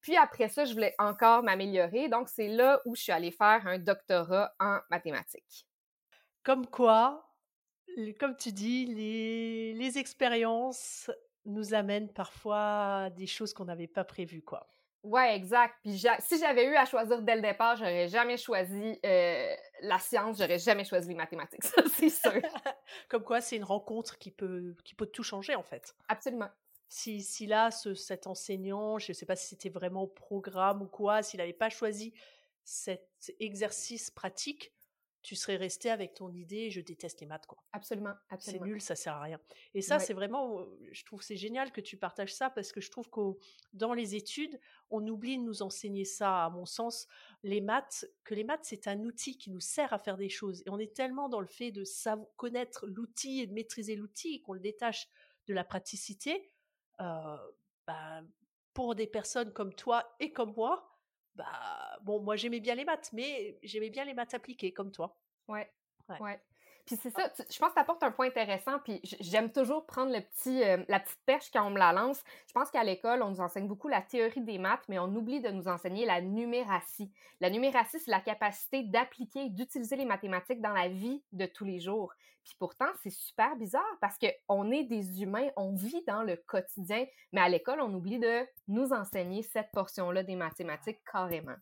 Puis 0.01 0.17
après 0.17 0.49
ça, 0.49 0.65
je 0.65 0.75
voulais 0.75 0.95
encore 0.99 1.43
m'améliorer. 1.43 2.09
Donc 2.09 2.29
c'est 2.29 2.49
là 2.49 2.81
où 2.85 2.95
je 2.95 3.03
suis 3.03 3.13
allée 3.13 3.33
faire 3.33 3.67
un 3.67 3.79
doctorat 3.79 4.55
en 4.61 4.79
mathématiques. 4.91 5.67
Comme 6.45 6.67
quoi, 6.67 7.29
comme 8.21 8.37
tu 8.37 8.53
dis, 8.53 8.87
les, 8.87 9.75
les 9.75 9.99
expériences 9.99 11.11
nous 11.45 11.75
amènent 11.75 12.13
parfois 12.13 13.05
à 13.05 13.11
des 13.11 13.27
choses 13.27 13.53
qu'on 13.53 13.65
n'avait 13.65 13.89
pas 13.89 14.05
prévues, 14.05 14.43
quoi. 14.43 14.69
Ouais, 15.09 15.35
exact. 15.35 15.77
Puis 15.83 16.05
si 16.19 16.39
j'avais 16.39 16.67
eu 16.67 16.75
à 16.77 16.85
choisir 16.85 17.23
dès 17.23 17.35
le 17.35 17.41
départ, 17.41 17.77
j'aurais 17.77 18.09
jamais 18.09 18.37
choisi 18.37 18.99
euh, 19.07 19.55
la 19.81 19.99
science, 19.99 20.37
j'aurais 20.39 20.59
jamais 20.59 20.85
choisi 20.85 21.09
les 21.09 21.15
mathématiques, 21.15 21.65
ça 21.65 21.83
c'est 21.95 22.11
sûr. 22.11 22.33
Comme 23.09 23.25
quoi, 23.25 23.41
c'est 23.41 23.57
une 23.57 23.65
rencontre 23.65 24.19
qui 24.19 24.31
peut, 24.31 24.75
qui 24.85 24.95
peut 24.95 25.07
tout 25.07 25.23
changer 25.23 25.55
en 25.55 25.63
fait. 25.63 25.95
Absolument. 26.09 26.51
Si, 26.91 27.23
si 27.23 27.47
là, 27.47 27.71
ce, 27.71 27.95
cet 27.95 28.27
enseignant, 28.27 28.99
je 28.99 29.13
ne 29.13 29.15
sais 29.15 29.25
pas 29.25 29.37
si 29.37 29.47
c'était 29.47 29.71
vraiment 29.71 30.03
au 30.03 30.07
programme 30.07 30.83
ou 30.83 30.87
quoi, 30.87 31.23
s'il 31.23 31.39
n'avait 31.39 31.53
pas 31.55 31.71
choisi 31.71 32.13
cet 32.65 33.33
exercice 33.41 34.11
pratique, 34.11 34.75
tu 35.23 35.37
serais 35.37 35.57
resté 35.57 35.91
avec 35.91 36.15
ton 36.15 36.33
idée 36.33 36.71
je 36.71 36.81
déteste 36.81 37.21
les 37.21 37.27
maths 37.27 37.47
quoi. 37.47 37.59
Absolument, 37.73 38.15
absolument. 38.31 38.65
C'est 38.65 38.71
nul, 38.71 38.81
ça 38.81 38.97
sert 38.97 39.15
à 39.15 39.23
rien. 39.23 39.41
Et 39.75 39.83
ça 39.83 39.99
c'est 39.99 40.15
vraiment 40.15 40.67
je 40.91 41.05
trouve 41.05 41.23
c'est 41.23 41.37
génial 41.37 41.73
que 41.73 41.81
tu 41.81 41.97
partages 41.97 42.35
ça 42.35 42.51
parce 42.51 42.73
que 42.73 42.81
je 42.81 42.91
trouve 42.91 43.09
que 43.11 43.21
dans 43.73 43.95
les 43.95 44.15
études, 44.15 44.59
on 44.91 45.07
oublie 45.07 45.39
de 45.39 45.43
nous 45.43 45.63
enseigner 45.63 46.05
ça 46.05 46.45
à 46.45 46.51
mon 46.51 46.67
sens 46.67 47.09
les 47.43 47.61
maths 47.61 48.07
que 48.25 48.35
les 48.35 48.45
maths 48.45 48.65
c'est 48.65 48.87
un 48.89 49.01
outil 49.01 49.37
qui 49.37 49.51
nous 49.51 49.61
sert 49.61 49.93
à 49.93 49.99
faire 49.99 50.17
des 50.17 50.29
choses 50.29 50.63
et 50.67 50.71
on 50.71 50.79
est 50.79 50.95
tellement 50.95 51.29
dans 51.29 51.41
le 51.41 51.47
fait 51.47 51.71
de 51.71 51.85
savoir 51.85 52.29
connaître 52.37 52.87
l'outil 52.87 53.41
et 53.41 53.47
de 53.47 53.53
maîtriser 53.53 53.97
l'outil 53.97 54.41
qu'on 54.43 54.53
le 54.53 54.61
détache 54.61 55.09
de 55.47 55.55
la 55.55 55.65
praticité 55.65 56.53
euh, 57.01 57.37
bah, 57.87 58.23
pour 58.75 58.95
des 58.95 59.07
personnes 59.07 59.53
comme 59.53 59.75
toi 59.75 60.15
et 60.21 60.33
comme 60.33 60.53
moi, 60.55 60.88
bah 61.39 61.99
bon, 62.03 62.21
moi 62.21 62.37
j'aimais 62.37 62.61
bien 62.61 62.75
les 62.75 62.85
maths, 62.85 63.11
mais 63.13 63.59
j'aimais 63.63 63.91
bien 63.91 64.05
les 64.05 64.15
maths 64.15 64.35
appliquées 64.35 64.73
comme 64.73 64.91
toi. 64.93 65.17
Ouais. 65.49 65.73
Ouais. 66.19 66.41
Puis 66.89 66.97
c'est 67.03 67.11
ça, 67.11 67.31
je 67.51 67.59
pense 67.59 67.69
que 67.69 67.75
tu 67.75 67.81
apportes 67.81 68.03
un 68.03 68.11
point 68.11 68.29
intéressant, 68.29 68.79
puis 68.83 68.99
j'aime 69.21 69.53
toujours 69.53 69.85
prendre 69.85 70.11
le 70.11 70.23
petit, 70.23 70.65
euh, 70.65 70.83
la 70.89 71.01
petite 71.01 71.21
perche 71.27 71.51
quand 71.53 71.67
on 71.67 71.69
me 71.69 71.79
la 71.79 71.93
lance. 71.93 72.25
Je 72.47 72.53
pense 72.55 72.71
qu'à 72.71 72.83
l'école, 72.83 73.23
on 73.23 73.29
nous 73.29 73.43
enseigne 73.43 73.69
beaucoup 73.69 73.89
la 73.89 74.01
théorie 74.01 74.41
des 74.41 74.57
maths, 74.57 74.85
mais 74.89 74.99
on 74.99 75.15
oublie 75.15 75.43
de 75.43 75.51
nous 75.51 75.69
enseigner 75.69 76.07
la 76.07 76.23
numératie. 76.23 77.13
La 77.43 77.51
numératie, 77.51 77.99
c'est 77.99 78.11
la 78.11 78.23
capacité 78.23 78.85
d'appliquer, 78.85 79.41
et 79.41 79.51
d'utiliser 79.51 79.97
les 79.97 80.07
mathématiques 80.07 80.63
dans 80.63 80.73
la 80.73 80.89
vie 80.89 81.23
de 81.33 81.45
tous 81.45 81.67
les 81.67 81.79
jours. 81.79 82.15
Puis 82.43 82.57
pourtant, 82.59 82.89
c'est 83.03 83.11
super 83.11 83.55
bizarre 83.57 83.99
parce 84.01 84.17
qu'on 84.19 84.71
est 84.71 84.85
des 84.85 85.21
humains, 85.23 85.51
on 85.59 85.75
vit 85.75 86.03
dans 86.07 86.23
le 86.23 86.37
quotidien, 86.37 87.05
mais 87.35 87.43
à 87.43 87.51
l'école, 87.51 87.83
on 87.83 87.93
oublie 87.93 88.19
de 88.19 88.47
nous 88.67 88.95
enseigner 88.95 89.43
cette 89.43 89.71
portion-là 89.73 90.23
des 90.23 90.37
mathématiques 90.37 91.05
carrément. 91.05 91.57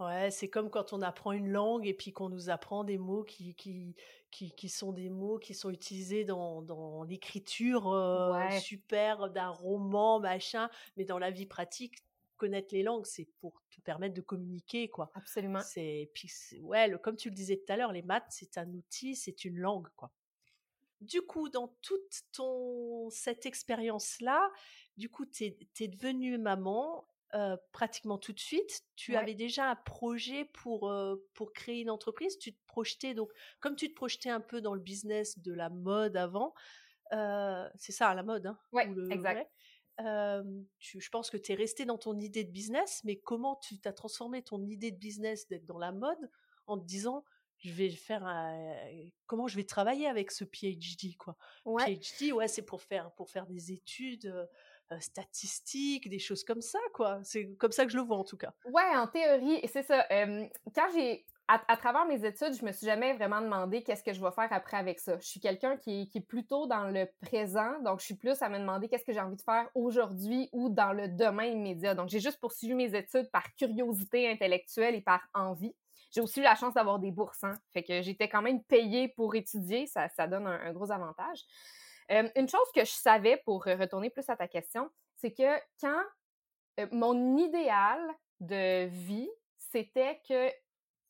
Ouais, 0.00 0.30
c'est 0.30 0.48
comme 0.48 0.70
quand 0.70 0.92
on 0.92 1.02
apprend 1.02 1.32
une 1.32 1.48
langue 1.48 1.86
et 1.86 1.94
puis 1.94 2.12
qu'on 2.12 2.28
nous 2.28 2.50
apprend 2.50 2.84
des 2.84 2.98
mots 2.98 3.24
qui, 3.24 3.54
qui, 3.56 3.96
qui, 4.30 4.68
sont 4.68 4.92
des 4.92 5.10
mots 5.10 5.38
qui 5.38 5.54
sont 5.54 5.70
utilisés 5.70 6.24
dans, 6.24 6.62
dans 6.62 7.02
l'écriture 7.02 7.92
euh, 7.92 8.48
super 8.60 9.28
d'un 9.30 9.48
roman, 9.48 10.20
machin, 10.20 10.70
mais 10.96 11.04
dans 11.04 11.18
la 11.18 11.32
vie 11.32 11.46
pratique, 11.46 11.96
connaître 12.36 12.72
les 12.72 12.84
langues, 12.84 13.06
c'est 13.06 13.28
pour 13.40 13.60
te 13.70 13.80
permettre 13.80 14.14
de 14.14 14.20
communiquer, 14.20 14.88
quoi. 14.88 15.10
Absolument. 15.14 15.60
C'est, 15.60 16.10
puis, 16.14 16.30
ouais, 16.60 16.90
comme 17.02 17.16
tu 17.16 17.28
le 17.28 17.34
disais 17.34 17.56
tout 17.56 17.72
à 17.72 17.76
l'heure, 17.76 17.92
les 17.92 18.02
maths, 18.02 18.26
c'est 18.30 18.56
un 18.56 18.72
outil, 18.72 19.16
c'est 19.16 19.44
une 19.44 19.58
langue, 19.58 19.88
quoi. 19.96 20.12
Du 21.00 21.22
coup, 21.22 21.48
dans 21.48 21.76
toute 21.82 22.22
ton, 22.32 23.10
cette 23.10 23.46
expérience-là, 23.46 24.50
du 24.96 25.08
coup, 25.08 25.26
tu 25.26 25.44
es, 25.44 25.58
es 25.80 25.88
devenue 25.88 26.38
maman 26.38 27.06
pratiquement 27.72 28.18
tout 28.18 28.32
de 28.32 28.40
suite. 28.40 28.82
Tu 28.96 29.16
avais 29.16 29.34
déjà 29.34 29.70
un 29.70 29.76
projet 29.76 30.46
pour, 30.46 30.92
pour 31.34 31.52
créer 31.52 31.80
une 31.80 31.90
entreprise. 31.90 32.38
Tu 32.38 32.52
te 32.52 32.66
projetais, 32.66 33.14
donc, 33.14 33.30
comme 33.60 33.76
tu 33.76 33.88
te 33.88 33.94
projetais 33.94 34.30
un 34.30 34.40
peu 34.40 34.60
dans 34.60 34.74
le 34.74 34.80
business 34.80 35.38
de 35.38 35.52
la 35.52 35.68
mode 35.68 36.16
avant, 36.16 36.54
c'est 37.10 37.92
ça, 37.92 38.14
la 38.14 38.22
mode, 38.22 38.46
hein, 38.46 38.58
exact. 39.10 39.50
je 39.98 41.08
pense 41.10 41.30
que 41.30 41.36
tu 41.36 41.52
es 41.52 41.54
resté 41.54 41.84
dans 41.84 41.98
ton 41.98 42.18
idée 42.18 42.44
de 42.44 42.52
business, 42.52 43.02
mais 43.04 43.16
comment 43.16 43.56
tu 43.56 43.80
t'as 43.80 43.92
transformé 43.92 44.42
ton 44.42 44.64
idée 44.64 44.90
de 44.90 44.98
business 44.98 45.48
d'être 45.48 45.66
dans 45.66 45.78
la 45.78 45.92
mode 45.92 46.30
en 46.66 46.78
te 46.78 46.84
disant 46.84 47.24
je 47.58 47.72
vais 47.72 47.90
faire 47.90 48.24
un... 48.24 48.78
comment 49.26 49.48
je 49.48 49.56
vais 49.56 49.64
travailler 49.64 50.06
avec 50.06 50.30
ce 50.30 50.44
PhD 50.44 51.16
quoi? 51.16 51.36
PhD 51.64 52.32
ouais 52.32 52.46
c'est 52.46 52.62
pour 52.62 52.82
faire 52.82 53.10
pour 53.12 53.30
faire 53.30 53.46
des 53.46 53.72
études 53.72 54.32
euh, 54.92 55.00
statistiques, 55.00 56.08
des 56.08 56.18
choses 56.18 56.44
comme 56.44 56.62
ça, 56.62 56.78
quoi. 56.94 57.20
C'est 57.22 57.54
comme 57.58 57.72
ça 57.72 57.84
que 57.84 57.92
je 57.92 57.96
le 57.96 58.02
vois, 58.02 58.18
en 58.18 58.24
tout 58.24 58.36
cas. 58.36 58.52
Ouais, 58.66 58.96
en 58.96 59.06
théorie, 59.06 59.60
c'est 59.72 59.82
ça. 59.82 60.06
quand 60.74 60.88
j'ai 60.94 61.26
à, 61.48 61.76
travers 61.78 62.04
mes 62.04 62.26
études, 62.26 62.52
je 62.52 62.64
me 62.64 62.72
suis 62.72 62.86
jamais 62.86 63.14
vraiment 63.14 63.40
demandé 63.40 63.82
qu'est-ce 63.82 64.04
que 64.04 64.12
je 64.12 64.20
vais 64.20 64.30
faire 64.30 64.48
après 64.50 64.76
avec 64.76 65.00
ça. 65.00 65.18
Je 65.18 65.26
suis 65.26 65.40
quelqu'un 65.40 65.78
qui, 65.78 66.08
qui, 66.08 66.18
est 66.18 66.26
plutôt 66.26 66.66
dans 66.66 66.84
le 66.84 67.06
présent, 67.22 67.80
donc 67.82 68.00
je 68.00 68.04
suis 68.04 68.16
plus 68.16 68.42
à 68.42 68.50
me 68.50 68.58
demander 68.58 68.88
qu'est-ce 68.88 69.04
que 69.04 69.14
j'ai 69.14 69.20
envie 69.20 69.36
de 69.36 69.42
faire 69.42 69.66
aujourd'hui 69.74 70.50
ou 70.52 70.68
dans 70.68 70.92
le 70.92 71.08
demain 71.08 71.46
immédiat. 71.46 71.94
Donc 71.94 72.10
j'ai 72.10 72.20
juste 72.20 72.38
poursuivi 72.38 72.74
mes 72.74 72.94
études 72.94 73.30
par 73.30 73.54
curiosité 73.54 74.30
intellectuelle 74.30 74.94
et 74.94 75.00
par 75.00 75.26
envie. 75.32 75.74
J'ai 76.10 76.20
aussi 76.20 76.40
eu 76.40 76.42
la 76.42 76.54
chance 76.54 76.74
d'avoir 76.74 76.98
des 76.98 77.10
bourses, 77.10 77.42
hein. 77.44 77.54
fait 77.72 77.82
que 77.82 78.02
j'étais 78.02 78.28
quand 78.28 78.42
même 78.42 78.62
payée 78.64 79.08
pour 79.08 79.34
étudier, 79.34 79.86
ça, 79.86 80.08
ça 80.10 80.26
donne 80.26 80.46
un 80.46 80.72
gros 80.72 80.90
avantage. 80.90 81.44
Euh, 82.10 82.28
une 82.36 82.48
chose 82.48 82.70
que 82.74 82.84
je 82.84 82.90
savais, 82.90 83.36
pour 83.44 83.64
retourner 83.64 84.10
plus 84.10 84.28
à 84.28 84.36
ta 84.36 84.48
question, 84.48 84.90
c'est 85.16 85.32
que 85.32 85.58
quand 85.80 86.02
euh, 86.80 86.86
mon 86.92 87.36
idéal 87.36 88.00
de 88.40 88.86
vie, 88.86 89.30
c'était 89.56 90.20
que 90.28 90.50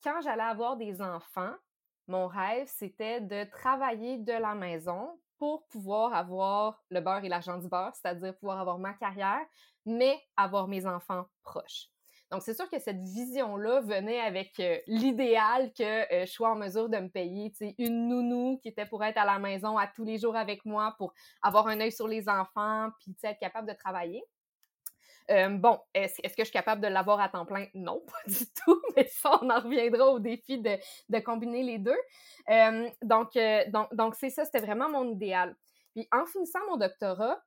quand 0.03 0.21
j'allais 0.23 0.43
avoir 0.43 0.77
des 0.77 1.01
enfants, 1.01 1.55
mon 2.07 2.27
rêve, 2.27 2.67
c'était 2.69 3.21
de 3.21 3.45
travailler 3.45 4.19
de 4.19 4.33
la 4.33 4.55
maison 4.55 5.21
pour 5.39 5.67
pouvoir 5.69 6.15
avoir 6.15 6.83
le 6.91 7.01
beurre 7.01 7.25
et 7.25 7.29
l'argent 7.29 7.59
du 7.59 7.69
beurre, 7.69 7.95
c'est-à-dire 7.95 8.37
pouvoir 8.37 8.59
avoir 8.59 8.79
ma 8.79 8.95
carrière, 8.95 9.45
mais 9.85 10.21
avoir 10.37 10.67
mes 10.67 10.87
enfants 10.87 11.27
proches. 11.43 11.91
Donc, 12.31 12.43
c'est 12.43 12.55
sûr 12.55 12.69
que 12.69 12.79
cette 12.79 13.01
vision-là 13.01 13.81
venait 13.81 14.21
avec 14.21 14.61
euh, 14.61 14.79
l'idéal 14.87 15.73
que 15.73 15.83
euh, 15.83 16.27
je 16.27 16.31
sois 16.31 16.51
en 16.51 16.57
mesure 16.57 16.91
de 16.91 16.99
me 16.99 17.09
payer 17.09 17.53
une 17.79 18.09
nounou 18.09 18.59
qui 18.63 18.69
était 18.69 18.85
pour 18.85 19.03
être 19.03 19.17
à 19.17 19.25
la 19.25 19.39
maison 19.39 19.79
à 19.79 19.87
tous 19.87 20.05
les 20.05 20.19
jours 20.19 20.37
avec 20.37 20.67
moi, 20.67 20.95
pour 20.99 21.15
avoir 21.41 21.69
un 21.69 21.81
œil 21.81 21.93
sur 21.93 22.07
les 22.07 22.29
enfants, 22.29 22.91
puis 23.01 23.17
être 23.23 23.39
capable 23.39 23.67
de 23.67 23.73
travailler. 23.73 24.23
Euh, 25.31 25.49
bon, 25.49 25.79
est-ce 25.95 26.21
que 26.21 26.33
je 26.39 26.45
suis 26.45 26.53
capable 26.53 26.83
de 26.83 26.89
l'avoir 26.89 27.21
à 27.21 27.31
temps 27.31 27.47
plein? 27.47 27.67
Non, 27.75 28.03
pas 28.07 28.31
du 28.31 28.45
tout, 28.65 28.83
mais 28.95 29.07
ça, 29.07 29.39
on 29.41 29.49
en 29.49 29.61
reviendra 29.61 30.09
au 30.09 30.19
défi 30.19 30.59
de, 30.59 31.19
combiner 31.21 31.63
les 31.63 31.79
deux. 31.79 31.99
donc, 33.03 33.39
donc, 33.69 33.95
donc 33.95 34.15
c'est 34.15 34.31
ça, 34.31 34.45
c'était 34.45 34.65
vraiment 34.65 34.91
mon 34.91 35.09
idéal. 35.09 35.57
Puis 35.95 36.07
en 36.13 36.27
finissant 36.27 36.61
mon 36.69 36.77
doctorat, 36.77 37.43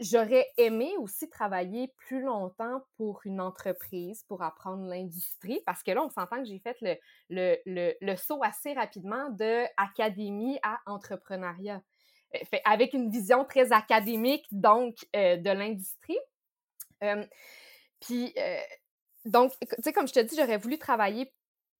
j'aurais 0.00 0.46
aimé 0.56 0.92
aussi 0.98 1.28
travailler 1.28 1.92
plus 1.96 2.22
longtemps 2.22 2.82
pour 2.96 3.20
une 3.24 3.40
entreprise 3.40 4.24
pour 4.24 4.42
apprendre 4.42 4.86
l'industrie 4.86 5.60
parce 5.66 5.82
que 5.82 5.90
là, 5.90 6.02
on 6.02 6.10
s'entend 6.10 6.38
que 6.38 6.44
j'ai 6.44 6.58
fait 6.58 6.76
le, 6.80 6.96
le, 7.30 7.56
le, 7.66 7.94
le, 8.00 8.16
saut 8.16 8.42
assez 8.42 8.72
rapidement 8.72 9.30
de 9.30 9.64
académie 9.76 10.58
à 10.62 10.80
entrepreneuriat. 10.86 11.82
Euh, 12.34 12.38
fait, 12.50 12.62
avec 12.64 12.94
une 12.94 13.10
vision 13.10 13.44
très 13.44 13.72
académique, 13.72 14.46
donc, 14.50 14.96
euh, 15.14 15.36
de 15.36 15.50
l'industrie. 15.50 16.18
Euh, 17.02 17.24
puis, 18.00 18.34
donc, 19.24 19.52
tu 19.60 19.82
sais, 19.82 19.92
comme 19.92 20.08
je 20.08 20.12
te 20.12 20.20
dis, 20.20 20.36
j'aurais 20.36 20.58
voulu 20.58 20.78
travailler 20.78 21.32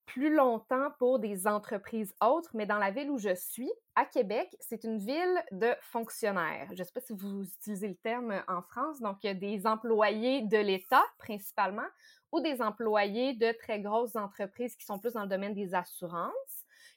plus 0.06 0.34
longtemps 0.34 0.90
pour 0.98 1.18
des 1.18 1.46
entreprises 1.46 2.14
autres, 2.22 2.50
mais 2.54 2.66
dans 2.66 2.78
la 2.78 2.90
ville 2.90 3.10
où 3.10 3.18
je 3.18 3.34
suis, 3.34 3.70
à 3.94 4.04
Québec, 4.04 4.54
c'est 4.60 4.84
une 4.84 4.98
ville 4.98 5.42
de 5.52 5.74
fonctionnaires. 5.80 6.68
Je 6.72 6.80
ne 6.80 6.84
sais 6.84 6.92
pas 6.92 7.00
si 7.00 7.12
vous 7.12 7.44
utilisez 7.44 7.88
le 7.88 7.96
terme 7.96 8.42
en 8.48 8.62
France, 8.62 9.00
donc 9.00 9.20
des 9.22 9.66
employés 9.66 10.42
de 10.42 10.58
l'État 10.58 11.04
principalement 11.18 11.86
ou 12.32 12.40
des 12.40 12.60
employés 12.60 13.34
de 13.34 13.52
très 13.52 13.80
grosses 13.80 14.16
entreprises 14.16 14.76
qui 14.76 14.84
sont 14.84 14.98
plus 14.98 15.12
dans 15.12 15.22
le 15.22 15.28
domaine 15.28 15.54
des 15.54 15.74
assurances. 15.74 16.32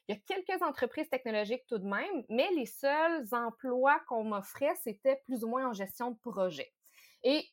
Il 0.08 0.14
y 0.14 0.18
a 0.18 0.20
quelques 0.26 0.62
entreprises 0.62 1.08
technologiques 1.10 1.66
tout 1.68 1.78
de 1.78 1.86
même, 1.86 2.24
mais 2.28 2.48
les 2.56 2.66
seuls 2.66 3.26
emplois 3.32 4.00
qu'on 4.08 4.24
m'offrait, 4.24 4.74
c'était 4.82 5.20
plus 5.24 5.44
ou 5.44 5.48
moins 5.48 5.68
en 5.68 5.72
gestion 5.72 6.10
de 6.10 6.18
projet. 6.18 6.72
Et 7.22 7.44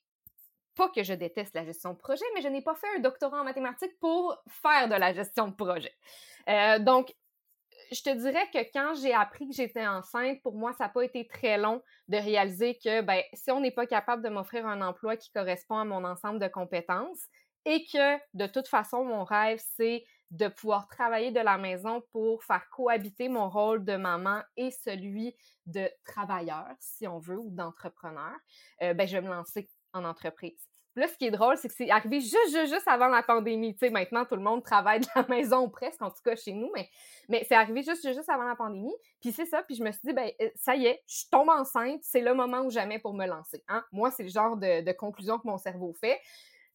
pas 0.76 0.90
que 0.90 1.04
je 1.04 1.14
déteste 1.14 1.56
la 1.56 1.66
gestion 1.66 1.94
de 1.94 1.98
projet, 1.98 2.26
mais 2.34 2.42
je 2.42 2.48
n'ai 2.48 2.62
pas 2.62 2.76
fait 2.76 2.88
un 2.98 3.00
doctorat 3.00 3.42
en 3.42 3.44
mathématiques 3.44 3.98
pour 4.00 4.38
faire 4.50 4.88
de 4.88 4.96
la 4.96 5.14
gestion 5.14 5.48
de 5.48 5.54
projet. 5.54 5.94
Euh, 6.50 6.80
donc, 6.80 7.14
je 7.92 8.02
te 8.02 8.10
dirais 8.10 8.48
que 8.52 8.60
quand 8.74 8.96
j'ai 8.96 9.14
appris 9.14 9.48
que 9.48 9.56
j'étais 9.56 9.86
enceinte, 9.86 10.42
pour 10.42 10.56
moi, 10.56 10.74
ça 10.74 10.86
n'a 10.86 10.90
pas 10.90 11.04
été 11.04 11.28
très 11.28 11.58
long 11.58 11.82
de 12.08 12.18
réaliser 12.18 12.78
que 12.84 13.02
ben, 13.02 13.22
si 13.34 13.52
on 13.52 13.60
n'est 13.60 13.72
pas 13.72 13.86
capable 13.86 14.24
de 14.24 14.30
m'offrir 14.30 14.66
un 14.66 14.82
emploi 14.82 15.18
qui 15.18 15.32
correspond 15.32 15.78
à 15.78 15.86
mon 15.86 16.04
ensemble 16.04 16.40
de 16.40 16.48
compétences 16.48 17.26
et 17.66 17.86
que 17.86 18.18
de 18.34 18.48
toute 18.48 18.68
façon, 18.68 19.04
mon 19.04 19.24
rêve, 19.24 19.62
c'est 19.78 20.04
de 20.32 20.48
pouvoir 20.48 20.88
travailler 20.88 21.32
de 21.32 21.40
la 21.40 21.58
maison 21.58 22.02
pour 22.12 22.44
faire 22.44 22.68
cohabiter 22.70 23.30
mon 23.30 23.50
rôle 23.50 23.86
de 23.86 23.96
maman 23.96 24.42
et 24.58 24.72
celui 24.72 25.36
de 25.66 25.90
travailleur, 26.04 26.68
si 26.80 27.08
on 27.08 27.20
veut, 27.20 27.38
ou 27.38 27.50
d'entrepreneur, 27.52 28.34
euh, 28.82 28.94
ben, 28.94 29.08
je 29.08 29.18
vais 29.18 29.22
me 29.22 29.30
lancer 29.30 29.70
en 29.96 30.06
entreprise. 30.06 30.70
Là, 30.98 31.10
ce 31.10 31.18
qui 31.18 31.26
est 31.26 31.32
drôle, 31.32 31.58
c'est 31.58 31.68
que 31.68 31.74
c'est 31.74 31.90
arrivé 31.90 32.22
juste, 32.22 32.68
juste, 32.68 32.88
avant 32.88 33.08
la 33.08 33.22
pandémie. 33.22 33.74
Tu 33.74 33.80
sais, 33.80 33.90
maintenant, 33.90 34.24
tout 34.24 34.36
le 34.36 34.42
monde 34.42 34.64
travaille 34.64 35.02
de 35.02 35.08
la 35.14 35.26
maison 35.30 35.70
presque, 35.70 36.02
en 36.02 36.10
tout 36.10 36.22
cas 36.24 36.36
chez 36.38 36.54
nous, 36.54 36.72
mais, 36.74 36.90
mais 37.28 37.46
c'est 37.48 37.56
arrivé 37.56 37.84
juste, 37.84 38.08
juste 38.14 38.30
avant 38.30 38.46
la 38.46 38.56
pandémie. 38.56 38.96
Puis 39.20 39.34
c'est 39.34 39.46
ça, 39.46 39.62
puis 39.64 39.76
je 39.76 39.84
me 39.84 39.92
suis 39.92 40.02
dit, 40.06 40.14
ben 40.14 40.32
euh, 40.42 40.50
ça 40.56 40.76
y 40.76 40.86
est, 40.86 41.04
je 41.08 41.24
tombe 41.30 41.50
enceinte, 41.50 42.00
c'est 42.02 42.22
le 42.22 42.34
moment 42.34 42.62
ou 42.62 42.70
jamais 42.70 43.00
pour 43.00 43.14
me 43.14 43.26
lancer. 43.26 43.62
Hein? 43.68 43.84
Moi, 43.92 44.10
c'est 44.12 44.24
le 44.24 44.30
genre 44.30 44.56
de, 44.56 44.92
conclusion 44.94 45.38
que 45.38 45.48
mon 45.48 45.58
cerveau 45.58 45.94
fait. 46.00 46.20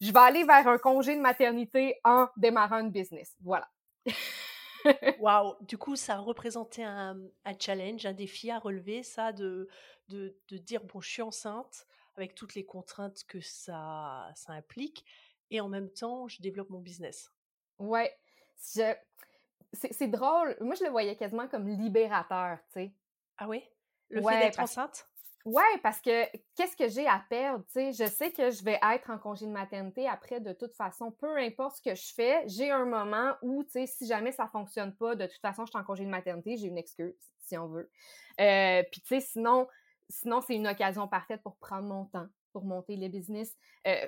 Je 0.03 0.13
vais 0.13 0.21
aller 0.21 0.45
vers 0.45 0.69
un 0.69 0.79
congé 0.79 1.17
de 1.17 1.21
maternité 1.21 1.99
en 2.05 2.29
démarrant 2.37 2.81
une 2.81 2.91
business. 2.91 3.37
Voilà. 3.43 3.69
Waouh! 5.19 5.55
Du 5.63 5.79
coup, 5.79 5.97
ça 5.97 6.17
a 6.17 6.19
représenté 6.19 6.85
un, 6.85 7.17
un, 7.45 7.53
challenge, 7.59 8.05
un 8.05 8.13
défi 8.13 8.51
à 8.51 8.59
relever, 8.59 9.03
ça, 9.03 9.33
de, 9.33 9.69
de, 10.09 10.37
de 10.49 10.57
dire, 10.59 10.83
bon, 10.85 11.01
je 11.01 11.09
suis 11.09 11.23
enceinte, 11.23 11.87
avec 12.21 12.35
toutes 12.35 12.55
les 12.55 12.65
contraintes 12.65 13.25
que 13.25 13.41
ça, 13.41 14.31
ça 14.35 14.53
implique. 14.53 15.05
Et 15.51 15.61
en 15.61 15.69
même 15.69 15.91
temps, 15.91 16.29
je 16.29 16.41
développe 16.41 16.71
mon 16.71 16.81
business. 16.81 17.33
Ouais. 17.79 18.17
C'est 18.57 20.09
drôle. 20.09 20.57
Moi, 20.61 20.75
je 20.75 20.85
le 20.85 20.91
voyais 20.91 21.17
quasiment 21.17 21.49
comme 21.49 21.69
libérateur, 21.69 22.59
tu 22.67 22.73
sais. 22.73 22.93
Ah 23.39 23.49
oui? 23.49 23.65
Le 24.11 24.23
fait 24.23 24.39
d'être 24.41 24.61
enceinte? 24.61 25.07
Ouais, 25.47 25.79
parce 25.83 26.03
que 26.03 26.27
qu'est-ce 26.55 26.77
que 26.77 26.89
j'ai 26.89 27.07
à 27.07 27.25
perdre, 27.31 27.65
tu 27.65 27.73
sais? 27.73 27.93
Je 27.93 28.05
sais 28.11 28.31
que 28.31 28.51
je 28.51 28.63
vais 28.63 28.79
être 28.93 29.09
en 29.09 29.19
congé 29.19 29.47
de 29.47 29.51
maternité 29.51 30.07
après, 30.07 30.39
de 30.39 30.53
toute 30.53 30.75
façon, 30.75 31.11
peu 31.11 31.39
importe 31.39 31.77
ce 31.77 31.83
que 31.83 31.95
je 31.95 32.13
fais, 32.13 32.43
j'ai 32.47 32.71
un 32.71 32.85
moment 32.85 33.35
où, 33.41 33.65
tu 33.65 33.71
sais, 33.71 33.87
si 33.87 34.07
jamais 34.07 34.33
ça 34.33 34.47
fonctionne 34.49 34.95
pas, 34.95 35.15
de 35.15 35.25
toute 35.25 35.41
façon, 35.41 35.65
je 35.65 35.71
suis 35.71 35.79
en 35.79 35.85
congé 35.85 36.05
de 36.05 36.11
maternité, 36.11 36.59
j'ai 36.59 36.67
une 36.67 36.77
excuse, 36.77 37.33
si 37.39 37.57
on 37.57 37.69
veut. 37.69 37.91
Euh, 38.39 38.83
Puis, 38.93 39.01
tu 39.01 39.09
sais, 39.09 39.21
sinon, 39.21 39.67
sinon, 40.11 40.41
c'est 40.41 40.57
une 40.57 40.69
occasion 40.69 41.09
parfaite 41.09 41.43
pour 41.43 41.57
prendre 41.57 41.89
mon 41.89 42.05
temps, 42.07 42.29
pour 42.53 42.65
monter 42.65 42.97
le 42.97 43.09
business. 43.09 43.57
Euh, 43.87 44.07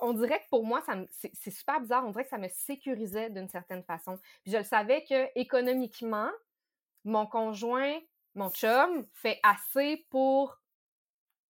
on 0.00 0.12
dirait 0.12 0.40
que 0.40 0.48
pour 0.50 0.64
moi, 0.64 0.82
c'est 1.10 1.50
super 1.50 1.80
bizarre. 1.80 2.04
On 2.04 2.10
dirait 2.10 2.24
que 2.24 2.30
ça 2.30 2.38
me 2.38 2.48
sécurisait 2.48 3.30
d'une 3.30 3.48
certaine 3.48 3.84
façon. 3.84 4.18
Puis 4.42 4.52
je 4.52 4.58
le 4.58 4.64
savais 4.64 5.04
que 5.04 5.28
économiquement, 5.38 6.30
mon 7.04 7.26
conjoint, 7.26 7.98
mon 8.34 8.50
chum, 8.50 9.06
fait 9.12 9.38
assez 9.42 10.04
pour 10.10 10.58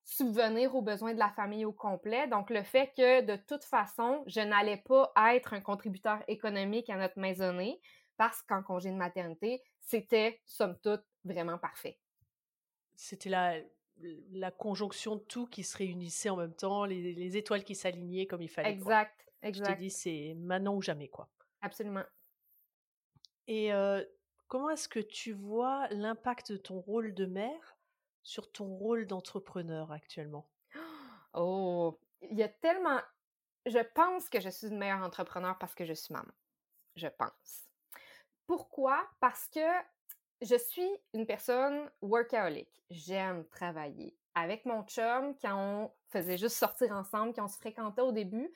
subvenir 0.04 0.74
aux 0.74 0.82
besoins 0.82 1.14
de 1.14 1.18
la 1.18 1.30
famille 1.30 1.64
au 1.64 1.72
complet. 1.72 2.28
Donc, 2.28 2.50
le 2.50 2.62
fait 2.62 2.92
que 2.96 3.22
de 3.22 3.36
toute 3.36 3.64
façon, 3.64 4.22
je 4.26 4.40
n'allais 4.40 4.76
pas 4.76 5.12
être 5.32 5.54
un 5.54 5.60
contributeur 5.60 6.22
économique 6.28 6.90
à 6.90 6.96
notre 6.96 7.18
maisonnée 7.18 7.80
parce 8.16 8.42
qu'en 8.42 8.62
congé 8.62 8.90
de 8.90 8.96
maternité, 8.96 9.62
c'était, 9.80 10.40
somme 10.44 10.78
toute, 10.82 11.02
vraiment 11.24 11.58
parfait. 11.58 11.98
C'était 12.96 13.30
la, 13.30 13.54
la 14.32 14.50
conjonction 14.50 15.16
de 15.16 15.20
tout 15.20 15.46
qui 15.46 15.62
se 15.62 15.76
réunissait 15.76 16.30
en 16.30 16.36
même 16.36 16.54
temps, 16.54 16.84
les, 16.84 17.36
étoiles 17.36 17.64
qui 17.64 17.74
s'alignaient 17.74 18.26
comme 18.26 18.42
il 18.42 18.48
fallait. 18.48 18.72
Exact, 18.72 19.26
exact. 19.42 19.68
Je 19.68 19.74
t'ai 19.74 19.80
dit, 19.80 19.90
c'est 19.90 20.34
maintenant 20.36 20.74
ou 20.74 20.82
jamais, 20.82 21.08
quoi. 21.08 21.28
Absolument. 21.62 22.04
Et 23.46 23.70
comment 24.48 24.70
est-ce 24.70 24.88
que 24.88 25.00
tu 25.00 25.32
vois 25.32 25.88
l'impact 25.90 26.52
de 26.52 26.56
ton 26.56 26.80
rôle 26.80 27.14
de 27.14 27.26
mère 27.26 27.76
sur 28.22 28.50
ton 28.50 28.66
rôle 28.66 29.06
d'entrepreneur 29.06 29.92
actuellement? 29.92 30.48
Oh, 31.36 31.98
il 32.20 32.38
y 32.38 32.44
a 32.44 32.48
tellement... 32.48 33.00
Je 33.66 33.80
pense 33.80 34.28
que 34.28 34.38
je 34.38 34.48
suis 34.48 34.68
une 34.68 34.78
meilleure 34.78 35.02
entrepreneur 35.02 35.58
parce 35.58 35.74
que 35.74 35.84
je 35.84 35.92
suis 35.92 36.14
maman. 36.14 36.30
Je 36.94 37.08
pense. 37.08 37.64
Pourquoi? 38.46 39.04
Parce 39.18 39.48
que 39.48 39.60
je 40.42 40.56
suis 40.56 40.88
une 41.12 41.26
personne 41.26 41.90
workaholic. 42.02 42.68
J'aime 42.90 43.44
travailler. 43.48 44.16
Avec 44.34 44.64
mon 44.66 44.82
chum, 44.82 45.34
quand 45.40 45.56
on 45.56 45.90
faisait 46.10 46.36
juste 46.36 46.56
sortir 46.56 46.92
ensemble, 46.92 47.32
quand 47.34 47.44
on 47.44 47.48
se 47.48 47.58
fréquentait 47.58 48.02
au 48.02 48.12
début, 48.12 48.50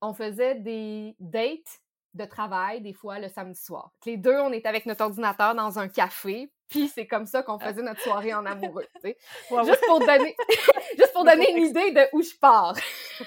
on 0.00 0.12
faisait 0.12 0.56
des 0.56 1.14
dates 1.20 1.80
de 2.14 2.24
travail, 2.24 2.80
des 2.80 2.92
fois, 2.92 3.20
le 3.20 3.28
samedi 3.28 3.60
soir. 3.60 3.92
Les 4.04 4.16
deux, 4.16 4.38
on 4.40 4.52
était 4.52 4.68
avec 4.68 4.86
notre 4.86 5.04
ordinateur 5.04 5.54
dans 5.54 5.78
un 5.78 5.88
café, 5.88 6.52
puis 6.68 6.88
c'est 6.88 7.06
comme 7.06 7.26
ça 7.26 7.44
qu'on 7.44 7.58
ah. 7.58 7.68
faisait 7.68 7.82
notre 7.82 8.00
soirée 8.00 8.34
en 8.34 8.44
amoureux, 8.46 8.86
juste, 9.04 9.84
Pour 9.86 10.00
donner, 10.00 10.36
juste 10.98 11.12
pour 11.12 11.24
donner 11.24 11.50
une 11.52 11.66
idée 11.66 11.92
de 11.92 12.08
où 12.12 12.22
je 12.22 12.34
pars. 12.40 12.76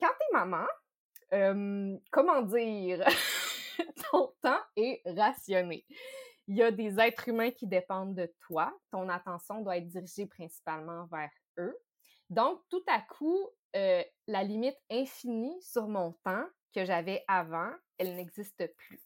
Quand 0.00 0.10
t'es 0.18 0.32
maman, 0.32 0.66
comment 2.10 2.42
dire, 2.42 3.04
ton 4.10 4.32
temps 4.42 4.60
est 4.76 5.02
rationné. 5.16 5.86
Il 6.46 6.56
y 6.56 6.62
a 6.62 6.70
des 6.70 7.00
êtres 7.00 7.28
humains 7.28 7.50
qui 7.50 7.66
dépendent 7.66 8.14
de 8.14 8.32
toi. 8.46 8.72
Ton 8.90 9.08
attention 9.08 9.62
doit 9.62 9.78
être 9.78 9.88
dirigée 9.88 10.26
principalement 10.26 11.06
vers 11.06 11.30
eux. 11.58 11.76
Donc, 12.30 12.60
tout 12.68 12.82
à 12.86 13.00
coup, 13.00 13.48
euh, 13.76 14.02
la 14.26 14.42
limite 14.42 14.78
infinie 14.90 15.60
sur 15.62 15.88
mon 15.88 16.12
temps 16.24 16.44
que 16.74 16.84
j'avais 16.84 17.24
avant, 17.28 17.70
elle 17.98 18.16
n'existe 18.16 18.66
plus. 18.76 19.00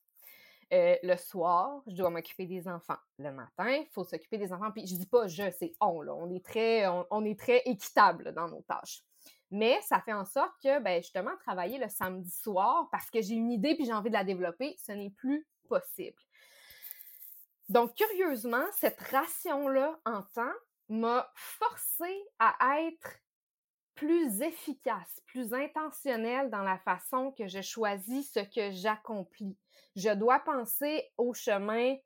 Euh, 0.73 0.97
le 1.03 1.17
soir, 1.17 1.83
je 1.87 1.95
dois 1.95 2.11
m'occuper 2.11 2.47
des 2.47 2.69
enfants. 2.69 2.99
Le 3.19 3.33
matin, 3.33 3.71
il 3.71 3.87
faut 3.93 4.05
s'occuper 4.05 4.37
des 4.37 4.53
enfants. 4.53 4.71
Puis 4.71 4.87
je 4.87 4.97
dis 4.97 5.07
pas 5.07 5.27
je, 5.27 5.51
c'est 5.59 5.73
on. 5.81 6.07
On, 6.09 6.31
est 6.31 6.45
très, 6.45 6.87
on, 6.87 7.25
est 7.25 7.39
très 7.39 7.63
équitable 7.65 8.33
dans 8.35 8.49
nos 8.49 8.63
tâches. 8.63 9.03
Mais 9.51 9.81
ça 9.83 10.01
fait 10.01 10.13
en 10.13 10.25
sorte 10.25 10.53
que, 10.63 10.79
ben, 10.81 11.03
justement, 11.03 11.37
travailler 11.41 11.79
le 11.79 11.89
samedi 11.89 12.31
soir 12.31 12.89
parce 12.93 13.11
que 13.11 13.23
j'ai 13.23 13.35
une 13.35 13.51
idée 13.51 13.75
puis 13.75 13.87
j'ai 13.87 13.93
envie 13.93 14.11
de 14.11 14.15
la 14.15 14.25
développer, 14.25 14.77
ce 14.79 14.93
n'est 14.93 15.11
plus 15.11 15.47
possible. 15.69 16.19
Donc, 17.69 17.95
curieusement, 17.95 18.65
cette 18.73 19.01
ration-là 19.01 19.99
en 20.05 20.23
temps 20.23 20.55
m'a 20.89 21.31
forcé 21.35 22.25
à 22.39 22.81
être 22.81 23.21
plus 23.95 24.43
efficace, 24.43 25.21
plus 25.27 25.53
intentionnelle 25.53 26.51
dans 26.51 26.63
la 26.63 26.79
façon 26.79 27.33
que 27.33 27.49
je 27.49 27.61
choisis 27.61 28.33
ce 28.33 28.41
que 28.41 28.71
j'accomplis. 28.71 29.57
Je 29.97 30.15
dois 30.15 30.39
penser 30.41 31.11
au 31.17 31.35
chemin 31.35 31.97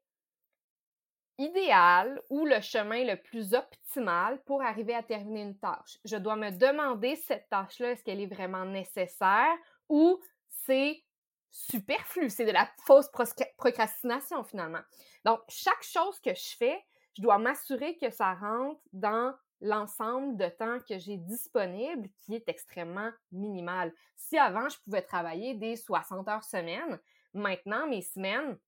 idéal 1.42 2.20
ou 2.30 2.44
le 2.44 2.60
chemin 2.60 3.04
le 3.04 3.16
plus 3.16 3.54
optimal 3.54 4.42
pour 4.44 4.62
arriver 4.62 4.94
à 4.94 5.02
terminer 5.02 5.42
une 5.42 5.58
tâche? 5.58 5.98
Je 6.04 6.16
dois 6.16 6.36
me 6.36 6.50
demander 6.50 7.16
cette 7.16 7.48
tâche-là, 7.48 7.92
est-ce 7.92 8.04
qu'elle 8.04 8.20
est 8.20 8.34
vraiment 8.34 8.64
nécessaire 8.64 9.56
ou 9.88 10.20
c'est 10.48 11.02
superflu, 11.50 12.30
c'est 12.30 12.46
de 12.46 12.50
la 12.50 12.68
fausse 12.86 13.10
procrastination 13.56 14.42
finalement. 14.42 14.80
Donc, 15.24 15.40
chaque 15.48 15.82
chose 15.82 16.18
que 16.20 16.34
je 16.34 16.56
fais, 16.56 16.82
je 17.16 17.22
dois 17.22 17.38
m'assurer 17.38 17.96
que 17.98 18.10
ça 18.10 18.32
rentre 18.34 18.80
dans 18.92 19.34
l'ensemble 19.60 20.36
de 20.36 20.48
temps 20.48 20.78
que 20.88 20.98
j'ai 20.98 21.18
disponible 21.18 22.08
qui 22.20 22.34
est 22.34 22.48
extrêmement 22.48 23.10
minimal. 23.30 23.92
Si 24.16 24.36
avant, 24.38 24.68
je 24.68 24.78
pouvais 24.80 25.02
travailler 25.02 25.54
des 25.54 25.76
60 25.76 26.26
heures 26.28 26.44
semaine, 26.44 26.98
maintenant, 27.34 27.86
mes 27.86 28.02
semaines, 28.02 28.58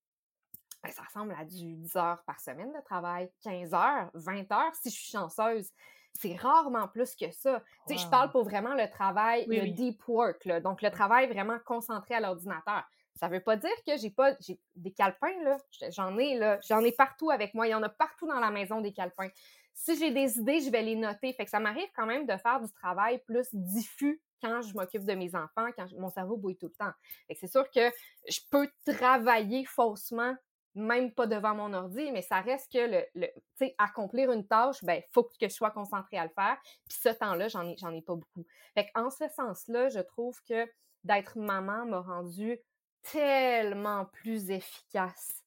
ben, 0.84 0.92
ça 0.92 1.02
ressemble 1.02 1.34
à 1.38 1.44
du 1.44 1.76
10 1.76 1.96
heures 1.96 2.22
par 2.26 2.38
semaine 2.40 2.70
de 2.70 2.84
travail, 2.84 3.30
15 3.42 3.72
heures, 3.72 4.10
20 4.14 4.52
heures 4.52 4.74
si 4.74 4.90
je 4.90 4.94
suis 4.94 5.10
chanceuse. 5.10 5.70
C'est 6.12 6.36
rarement 6.36 6.86
plus 6.88 7.16
que 7.16 7.30
ça. 7.32 7.62
Sais, 7.88 7.96
je 7.96 8.06
parle 8.08 8.30
pour 8.30 8.44
vraiment 8.44 8.74
le 8.74 8.88
travail, 8.88 9.46
le 9.48 9.72
deep 9.72 10.06
work, 10.06 10.46
donc 10.62 10.82
le 10.82 10.90
travail 10.90 11.26
vraiment 11.26 11.58
concentré 11.64 12.14
à 12.14 12.20
l'ordinateur. 12.20 12.84
Ça 13.16 13.28
veut 13.28 13.40
pas 13.40 13.56
dire 13.56 13.74
que 13.86 13.96
j'ai 13.96 14.10
pas 14.10 14.34
j'ai 14.40 14.60
des 14.76 14.92
calepins 14.92 15.42
là, 15.42 15.56
j'en 15.90 16.18
ai 16.18 16.36
là, 16.36 16.58
j'en 16.68 16.80
ai 16.80 16.92
partout 16.92 17.30
avec 17.30 17.54
moi, 17.54 17.66
il 17.66 17.70
y 17.70 17.74
en 17.74 17.82
a 17.82 17.88
partout 17.88 18.26
dans 18.26 18.40
la 18.40 18.50
maison 18.50 18.80
des 18.80 18.92
calepins 18.92 19.30
si 19.74 19.98
j'ai 19.98 20.12
des 20.12 20.38
idées, 20.38 20.60
je 20.60 20.70
vais 20.70 20.82
les 20.82 20.94
noter. 20.94 21.32
Fait 21.32 21.44
que 21.44 21.50
ça 21.50 21.60
m'arrive 21.60 21.88
quand 21.94 22.06
même 22.06 22.26
de 22.26 22.36
faire 22.36 22.60
du 22.60 22.70
travail 22.72 23.20
plus 23.26 23.48
diffus 23.52 24.22
quand 24.40 24.62
je 24.62 24.72
m'occupe 24.74 25.04
de 25.04 25.14
mes 25.14 25.34
enfants, 25.34 25.68
quand 25.76 25.86
mon 25.98 26.10
cerveau 26.10 26.36
bouille 26.36 26.56
tout 26.56 26.68
le 26.68 26.74
temps. 26.74 26.92
Fait 27.26 27.34
que 27.34 27.40
c'est 27.40 27.50
sûr 27.50 27.68
que 27.70 27.90
je 28.28 28.40
peux 28.50 28.68
travailler 28.86 29.64
faussement, 29.64 30.34
même 30.74 31.12
pas 31.12 31.26
devant 31.26 31.54
mon 31.54 31.72
ordi, 31.72 32.10
mais 32.12 32.22
ça 32.22 32.40
reste 32.40 32.72
que 32.72 32.78
le, 32.78 33.04
le 33.14 33.26
tu 33.26 33.66
sais, 33.66 33.74
accomplir 33.78 34.32
une 34.32 34.46
tâche, 34.46 34.82
ben, 34.82 35.02
faut 35.12 35.24
que 35.24 35.30
je 35.40 35.48
sois 35.48 35.70
concentrée 35.70 36.18
à 36.18 36.24
le 36.24 36.32
faire. 36.34 36.56
Puis 36.88 36.98
ce 37.00 37.10
temps-là, 37.10 37.48
j'en 37.48 37.68
ai, 37.68 37.76
j'en 37.78 37.92
ai 37.92 38.02
pas 38.02 38.14
beaucoup. 38.14 38.44
Fait 38.74 38.90
en 38.94 39.10
ce 39.10 39.28
sens-là, 39.28 39.88
je 39.88 40.00
trouve 40.00 40.40
que 40.48 40.68
d'être 41.04 41.38
maman 41.38 41.86
m'a 41.86 42.00
rendu 42.00 42.58
tellement 43.02 44.06
plus 44.06 44.50
efficace 44.50 45.44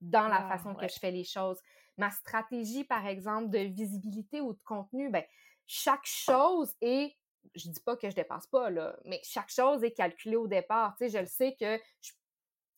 dans 0.00 0.28
la 0.28 0.44
ah, 0.46 0.56
façon 0.56 0.74
que 0.74 0.88
je 0.88 0.98
fais 0.98 1.12
les 1.12 1.24
choses 1.24 1.58
ma 1.96 2.10
stratégie, 2.10 2.84
par 2.84 3.06
exemple, 3.06 3.50
de 3.50 3.58
visibilité 3.58 4.40
ou 4.40 4.52
de 4.52 4.62
contenu, 4.64 5.10
ben, 5.10 5.24
chaque 5.66 6.06
chose 6.06 6.74
est, 6.80 7.16
je 7.54 7.68
dis 7.68 7.80
pas 7.80 7.96
que 7.96 8.08
je 8.10 8.14
dépasse 8.14 8.46
pas, 8.46 8.70
là, 8.70 8.96
mais 9.04 9.20
chaque 9.22 9.50
chose 9.50 9.84
est 9.84 9.92
calculée 9.92 10.36
au 10.36 10.48
départ. 10.48 10.94
Tu 10.96 11.04
sais, 11.04 11.10
je 11.10 11.18
le 11.18 11.26
sais 11.26 11.56
que 11.58 11.78
je 12.00 12.12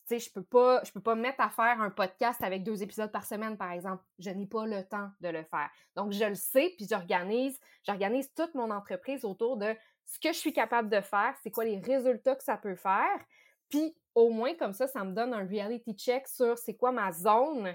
sais, 0.06 0.18
je 0.18 0.32
peux 0.32 0.42
pas, 0.42 0.82
je 0.84 0.92
peux 0.92 1.00
pas 1.00 1.14
me 1.14 1.22
mettre 1.22 1.40
à 1.40 1.50
faire 1.50 1.80
un 1.80 1.90
podcast 1.90 2.42
avec 2.42 2.62
deux 2.62 2.82
épisodes 2.82 3.10
par 3.10 3.24
semaine, 3.24 3.56
par 3.56 3.72
exemple. 3.72 4.02
Je 4.18 4.30
n'ai 4.30 4.46
pas 4.46 4.66
le 4.66 4.84
temps 4.84 5.10
de 5.20 5.28
le 5.28 5.42
faire. 5.44 5.70
Donc, 5.96 6.12
je 6.12 6.24
le 6.24 6.34
sais, 6.34 6.74
puis 6.76 6.86
j'organise, 6.88 7.58
j'organise 7.86 8.32
toute 8.34 8.54
mon 8.54 8.70
entreprise 8.70 9.24
autour 9.24 9.56
de 9.56 9.74
ce 10.06 10.18
que 10.18 10.32
je 10.32 10.38
suis 10.38 10.52
capable 10.52 10.90
de 10.90 11.00
faire, 11.00 11.34
c'est 11.42 11.50
quoi 11.50 11.64
les 11.64 11.78
résultats 11.78 12.36
que 12.36 12.44
ça 12.44 12.56
peut 12.56 12.76
faire. 12.76 13.24
Puis, 13.68 13.96
au 14.14 14.30
moins, 14.30 14.54
comme 14.54 14.72
ça, 14.72 14.86
ça 14.86 15.02
me 15.04 15.12
donne 15.12 15.32
un 15.32 15.46
reality 15.46 15.94
check 15.94 16.28
sur 16.28 16.58
c'est 16.58 16.74
quoi 16.74 16.92
ma 16.92 17.10
zone 17.10 17.74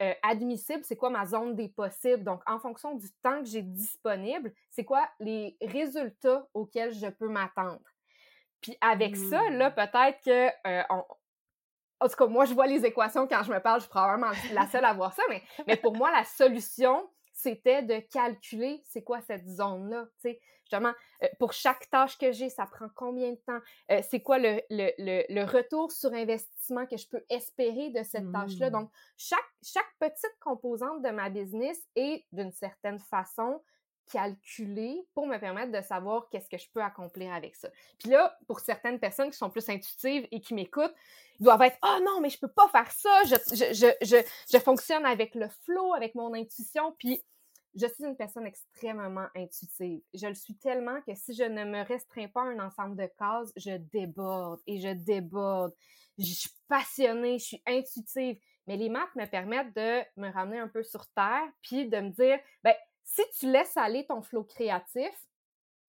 euh, 0.00 0.14
admissible, 0.22 0.84
c'est 0.84 0.96
quoi 0.96 1.10
ma 1.10 1.26
zone 1.26 1.56
des 1.56 1.68
possibles. 1.68 2.22
Donc, 2.22 2.42
en 2.46 2.58
fonction 2.58 2.94
du 2.94 3.08
temps 3.22 3.40
que 3.40 3.48
j'ai 3.48 3.62
disponible, 3.62 4.52
c'est 4.70 4.84
quoi 4.84 5.08
les 5.18 5.56
résultats 5.60 6.46
auxquels 6.54 6.92
je 6.92 7.08
peux 7.08 7.28
m'attendre. 7.28 7.80
Puis 8.60 8.76
avec 8.80 9.16
ça, 9.16 9.48
là, 9.50 9.70
mmh. 9.70 9.74
peut-être 9.74 10.24
que 10.24 10.68
euh, 10.68 11.02
en 12.00 12.08
tout 12.08 12.16
cas, 12.16 12.26
moi, 12.26 12.44
je 12.44 12.54
vois 12.54 12.66
les 12.66 12.84
équations 12.84 13.26
quand 13.26 13.42
je 13.42 13.52
me 13.52 13.60
parle, 13.60 13.80
je 13.80 13.84
suis 13.84 13.90
probablement 13.90 14.30
la 14.52 14.66
seule 14.68 14.84
à 14.84 14.92
voir 14.92 15.12
ça, 15.12 15.22
mais, 15.28 15.42
mais 15.66 15.76
pour 15.76 15.94
moi, 15.96 16.10
la 16.10 16.24
solution, 16.24 17.08
c'était 17.32 17.82
de 17.82 18.00
calculer 18.12 18.82
c'est 18.84 19.02
quoi 19.02 19.20
cette 19.20 19.48
zone-là. 19.48 20.06
Tu 20.20 20.30
sais, 20.30 20.40
justement, 20.62 20.92
euh, 21.22 21.28
pour 21.38 21.52
chaque 21.52 21.88
tâche 21.90 22.18
que 22.18 22.32
j'ai, 22.32 22.50
ça 22.50 22.66
prend 22.66 22.88
combien 22.94 23.30
de 23.30 23.40
temps? 23.46 23.60
Euh, 23.90 24.00
c'est 24.08 24.20
quoi 24.20 24.38
le, 24.38 24.60
le, 24.70 24.90
le, 24.98 25.44
retour 25.44 25.92
sur 25.92 26.12
investissement 26.12 26.86
que 26.86 26.96
je 26.96 27.08
peux 27.08 27.24
espérer 27.30 27.90
de 27.90 28.02
cette 28.02 28.30
tâche-là? 28.32 28.70
Mmh. 28.70 28.72
Donc, 28.72 28.90
chaque, 29.16 29.38
chaque 29.62 29.90
petite 29.98 30.36
composante 30.40 31.02
de 31.02 31.10
ma 31.10 31.30
business 31.30 31.80
est 31.96 32.24
d'une 32.32 32.52
certaine 32.52 32.98
façon 32.98 33.62
calculée 34.10 35.06
pour 35.14 35.26
me 35.26 35.38
permettre 35.38 35.72
de 35.72 35.80
savoir 35.80 36.28
qu'est-ce 36.30 36.48
que 36.48 36.58
je 36.58 36.68
peux 36.72 36.82
accomplir 36.82 37.32
avec 37.32 37.54
ça. 37.56 37.68
Puis 37.98 38.10
là, 38.10 38.36
pour 38.46 38.60
certaines 38.60 38.98
personnes 38.98 39.30
qui 39.30 39.36
sont 39.36 39.50
plus 39.50 39.68
intuitives 39.68 40.26
et 40.30 40.40
qui 40.40 40.54
m'écoutent, 40.54 40.94
ils 41.40 41.44
doivent 41.44 41.62
être 41.62 41.78
Ah 41.82 41.98
oh 41.98 42.04
non, 42.04 42.20
mais 42.20 42.30
je 42.30 42.38
peux 42.38 42.48
pas 42.48 42.68
faire 42.68 42.90
ça, 42.90 43.22
je, 43.24 43.34
je, 43.54 43.72
je, 43.72 44.06
je, 44.06 44.16
je 44.52 44.58
fonctionne 44.58 45.06
avec 45.06 45.34
le 45.34 45.48
flow, 45.64 45.94
avec 45.94 46.14
mon 46.14 46.34
intuition, 46.34 46.94
puis 46.98 47.22
je 47.74 47.86
suis 47.86 48.04
une 48.04 48.16
personne 48.16 48.46
extrêmement 48.46 49.28
intuitive. 49.36 50.00
Je 50.14 50.26
le 50.26 50.34
suis 50.34 50.56
tellement 50.56 51.00
que 51.02 51.14
si 51.14 51.34
je 51.34 51.44
ne 51.44 51.64
me 51.64 51.82
restreins 51.84 52.28
pas 52.28 52.42
à 52.42 52.46
un 52.46 52.58
ensemble 52.60 52.96
de 52.96 53.08
cases, 53.18 53.52
je 53.56 53.76
déborde 53.92 54.60
et 54.66 54.80
je 54.80 54.92
déborde. 54.94 55.72
Je 56.18 56.24
suis 56.24 56.50
passionnée, 56.68 57.38
je 57.38 57.44
suis 57.44 57.62
intuitive. 57.66 58.38
Mais 58.66 58.76
les 58.76 58.88
maths 58.88 59.14
me 59.16 59.24
permettent 59.24 59.74
de 59.74 60.02
me 60.16 60.30
ramener 60.30 60.58
un 60.58 60.68
peu 60.68 60.82
sur 60.82 61.06
terre, 61.08 61.48
puis 61.62 61.88
de 61.88 62.00
me 62.00 62.10
dire, 62.10 62.38
ben, 62.62 62.74
si 63.08 63.22
tu 63.38 63.50
laisses 63.50 63.76
aller 63.78 64.06
ton 64.06 64.20
flot 64.20 64.44
créatif, 64.44 65.10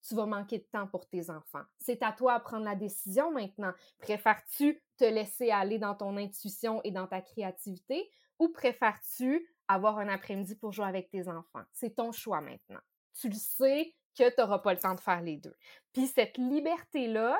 tu 0.08 0.16
vas 0.16 0.26
manquer 0.26 0.60
de 0.60 0.68
temps 0.72 0.88
pour 0.88 1.06
tes 1.10 1.30
enfants. 1.30 1.64
C'est 1.78 2.02
à 2.02 2.14
toi 2.14 2.34
à 2.34 2.40
prendre 2.40 2.64
la 2.64 2.76
décision 2.76 3.30
maintenant. 3.32 3.74
Préfères-tu 4.00 4.82
te 4.98 5.04
laisser 5.04 5.52
aller 5.52 5.80
dans 5.80 5.96
ton 5.96 6.16
intuition 6.16 6.80
et 6.86 6.92
dans 6.92 7.08
ta 7.08 7.22
créativité 7.22 8.10
ou 8.40 8.48
préfères-tu 8.48 9.54
avoir 9.68 10.00
un 10.00 10.08
après-midi 10.08 10.56
pour 10.56 10.72
jouer 10.72 10.88
avec 10.88 11.10
tes 11.10 11.28
enfants? 11.28 11.64
C'est 11.74 11.98
ton 11.98 12.14
choix 12.14 12.40
maintenant. 12.40 12.80
Tu 13.20 13.28
le 13.28 13.36
sais 13.36 13.94
que 14.18 14.30
tu 14.30 14.42
n'auras 14.42 14.60
pas 14.60 14.74
le 14.74 14.80
temps 14.80 14.96
de 14.96 15.02
faire 15.02 15.22
les 15.22 15.36
deux. 15.36 15.56
Puis 15.92 16.08
cette 16.08 16.38
liberté-là, 16.38 17.38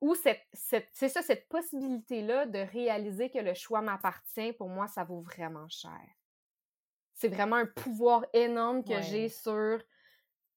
ou 0.00 0.16
c'est 0.16 0.42
ça, 0.52 1.22
cette 1.22 1.48
possibilité-là 1.48 2.46
de 2.46 2.58
réaliser 2.58 3.30
que 3.30 3.38
le 3.38 3.54
choix 3.54 3.80
m'appartient, 3.80 4.52
pour 4.54 4.68
moi, 4.68 4.88
ça 4.88 5.04
vaut 5.04 5.20
vraiment 5.20 5.68
cher. 5.68 6.02
C'est 7.16 7.28
vraiment 7.28 7.56
un 7.56 7.66
pouvoir 7.66 8.26
énorme 8.34 8.84
que 8.84 9.00
j'ai 9.00 9.30
sur, 9.30 9.78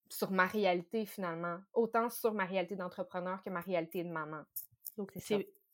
sur 0.09 0.29
ma 0.29 0.45
réalité, 0.45 1.05
finalement. 1.05 1.57
Autant 1.73 2.09
sur 2.09 2.33
ma 2.33 2.43
réalité 2.43 2.75
d'entrepreneur 2.75 3.41
que 3.41 3.49
ma 3.49 3.61
réalité 3.61 4.03
de 4.03 4.09
maman. 4.09 4.43
Donc, 4.97 5.13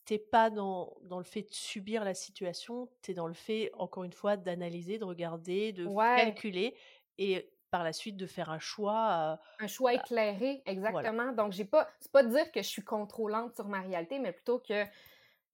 t'es 0.06 0.20
pas 0.20 0.52
dans, 0.52 0.96
dans, 1.02 1.18
le 1.18 1.24
fait 1.24 1.42
de 1.42 1.52
subir 1.52 2.06
la 2.06 2.14
situation, 2.14 2.88
tu 3.02 3.12
es 3.12 3.14
dans 3.16 3.28
le 3.28 3.34
fait, 3.34 3.72
encore 3.74 4.04
une 4.04 4.14
fois, 4.14 4.38
d'analyser, 4.38 5.00
de 5.00 5.06
regarder, 5.06 5.74
de 5.74 5.88
calculer 6.18 6.78
et 7.18 7.52
par 7.72 7.84
la 7.84 7.92
suite 7.92 8.16
de 8.16 8.28
faire 8.28 8.52
un 8.52 8.60
choix. 8.60 9.40
un 9.60 9.68
choix 9.68 9.92
bah, 9.92 10.02
éclairé, 10.04 10.62
exactement. 10.68 11.32
Donc, 11.32 11.52
j'ai 11.52 11.66
pas, 11.66 11.90
c'est 12.00 12.12
pas 12.12 12.22
de 12.22 12.30
dire 12.30 12.52
que 12.52 12.62
je 12.62 12.68
suis 12.68 12.84
contrôlante 12.84 13.56
sur 13.56 13.68
ma 13.68 13.82
réalité, 13.82 14.20
mais 14.20 14.32
plutôt 14.32 14.60
que 14.60 14.86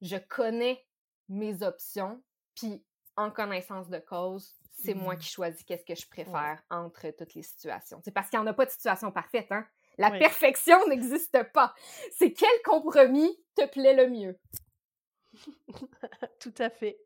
je 0.01 0.17
connais 0.17 0.85
mes 1.29 1.63
options, 1.63 2.21
puis 2.53 2.83
en 3.21 3.31
connaissance 3.31 3.89
de 3.89 3.99
cause, 3.99 4.53
c'est 4.71 4.93
moi 4.93 5.15
mmh. 5.15 5.19
qui 5.19 5.29
choisis 5.29 5.63
qu'est-ce 5.63 5.85
que 5.85 5.95
je 5.95 6.07
préfère 6.07 6.61
entre 6.69 7.09
toutes 7.11 7.33
les 7.35 7.43
situations. 7.43 8.01
C'est 8.03 8.11
parce 8.11 8.29
qu'il 8.29 8.39
n'y 8.39 8.43
en 8.43 8.47
a 8.47 8.53
pas 8.53 8.65
de 8.65 8.71
situation 8.71 9.11
parfaite, 9.11 9.51
hein? 9.51 9.65
La 9.97 10.11
perfection 10.11 10.77
n'existe 10.87 11.43
pas. 11.53 11.73
C'est 12.11 12.33
quel 12.33 12.61
compromis 12.63 13.37
te 13.55 13.67
plaît 13.67 13.93
le 13.93 14.09
mieux? 14.09 14.39
Tout 16.39 16.53
à 16.57 16.69
fait. 16.69 16.99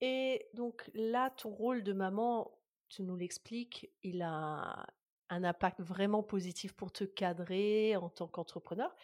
Et 0.00 0.48
donc 0.54 0.90
là, 0.94 1.30
ton 1.30 1.50
rôle 1.50 1.82
de 1.82 1.92
maman, 1.92 2.50
tu 2.88 3.02
nous 3.02 3.16
l'expliques, 3.16 3.90
il 4.02 4.22
a 4.22 4.86
un 5.28 5.44
impact 5.44 5.80
vraiment 5.80 6.22
positif 6.22 6.72
pour 6.72 6.92
te 6.92 7.04
cadrer 7.04 7.96
en 7.96 8.08
tant 8.08 8.26
qu'entrepreneur. 8.26 8.94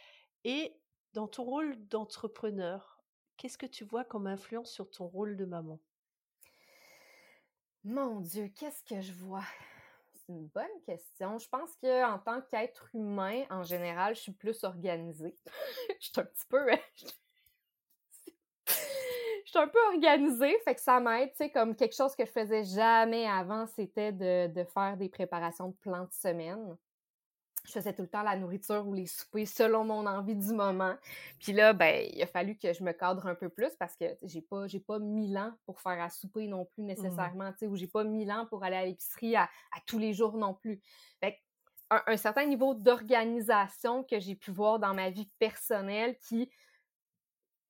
Et 0.44 0.74
dans 1.12 1.28
ton 1.28 1.44
rôle 1.44 1.76
d'entrepreneur, 1.88 2.97
qu'est-ce 3.38 3.57
que 3.57 3.66
tu 3.66 3.85
vois 3.85 4.05
comme 4.05 4.27
influence 4.27 4.70
sur 4.70 4.90
ton 4.90 5.07
rôle 5.07 5.37
de 5.37 5.46
maman? 5.46 5.79
Mon 7.85 8.20
Dieu, 8.20 8.48
qu'est-ce 8.55 8.83
que 8.83 9.01
je 9.01 9.12
vois? 9.12 9.44
C'est 10.12 10.33
une 10.33 10.48
bonne 10.48 10.83
question. 10.85 11.38
Je 11.38 11.48
pense 11.48 11.74
qu'en 11.77 12.18
tant 12.18 12.42
qu'être 12.42 12.90
humain, 12.92 13.44
en 13.48 13.62
général, 13.62 14.14
je 14.14 14.20
suis 14.20 14.33
plus 14.33 14.62
organisée. 14.64 15.35
je 16.01 16.07
suis 16.07 16.20
un 16.20 16.24
petit 16.24 16.46
peu 16.48 16.66
je 19.48 19.51
suis 19.53 19.59
un 19.59 19.68
peu 19.68 19.79
organisée, 19.94 20.59
fait 20.64 20.74
que 20.74 20.81
ça 20.83 21.01
m'aide, 21.01 21.31
tu 21.31 21.37
sais, 21.38 21.51
comme 21.51 21.74
quelque 21.74 21.96
chose 21.96 22.14
que 22.14 22.27
je 22.27 22.31
faisais 22.31 22.64
jamais 22.64 23.27
avant, 23.27 23.66
c'était 23.66 24.12
de, 24.12 24.64
faire 24.74 24.98
des 24.98 25.09
préparations 25.09 25.68
de 25.68 25.77
plans 25.77 26.05
de 26.05 26.12
semaine. 26.12 26.77
Je 27.68 27.72
faisais 27.72 27.92
tout 27.92 28.02
le 28.02 28.09
temps 28.09 28.22
la 28.22 28.37
nourriture 28.37 28.87
ou 28.87 28.94
les 28.94 29.07
soupers 29.07 29.46
selon 29.46 29.85
mon 29.85 30.07
envie 30.07 30.35
du 30.35 30.52
moment. 30.52 30.96
Puis 31.38 31.52
là, 31.52 31.74
ben, 31.74 32.09
il 32.12 32.22
a 32.22 32.26
fallu 32.26 32.57
que 32.57 32.72
je 32.72 32.83
me 32.83 32.92
cadre 32.92 33.26
un 33.26 33.35
peu 33.35 33.50
plus 33.50 33.70
parce 33.78 33.94
que 33.94 34.07
j'ai 34.22 34.40
pas, 34.40 34.66
j'ai 34.66 34.81
pas 34.81 34.98
mille 34.98 35.37
ans 35.37 35.52
pour 35.66 35.81
faire 35.81 36.00
à 36.00 36.09
souper 36.09 36.46
non 36.46 36.64
plus 36.64 36.83
mmh. 36.83 36.87
nécessairement, 36.87 37.52
tu 37.52 37.59
sais, 37.59 37.66
ou 37.66 37.76
j'ai 37.76 37.87
pas 37.87 38.04
mille 38.04 38.33
ans 38.33 38.46
pour 38.46 38.64
aller 38.64 38.76
à 38.76 38.87
l'épicerie 38.87 39.37
à, 39.37 39.48
tous 39.87 39.98
les 39.98 40.14
jours 40.14 40.37
non 40.37 40.54
plus. 40.54 40.81
Fait 41.20 41.33
que 41.33 41.38
un, 41.90 42.02
un 42.07 42.16
certain 42.16 42.46
niveau 42.46 42.74
d'organisation 42.74 44.02
que 44.04 44.18
j'ai 44.18 44.35
pu 44.35 44.50
voir 44.50 44.78
dans 44.78 44.94
ma 44.94 45.11
vie 45.11 45.31
personnelle 45.38 46.16
qui 46.18 46.50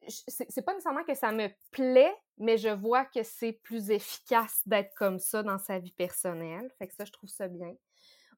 c'est 0.07 0.63
pas 0.63 0.73
nécessairement 0.73 1.05
que 1.05 1.15
ça 1.15 1.33
me 1.33 1.49
plaît, 1.71 2.15
mais 2.39 2.57
je 2.57 2.69
vois 2.69 3.05
que 3.05 3.23
c'est 3.23 3.53
plus 3.53 3.91
efficace 3.91 4.63
d'être 4.67 4.95
comme 4.95 5.19
ça 5.19 5.43
dans 5.43 5.59
sa 5.59 5.79
vie 5.79 5.93
personnelle. 5.93 6.71
Fait 6.79 6.87
que 6.87 6.95
ça, 6.95 7.05
je 7.05 7.13
trouve 7.13 7.29
ça 7.29 7.49
bien. 7.49 7.75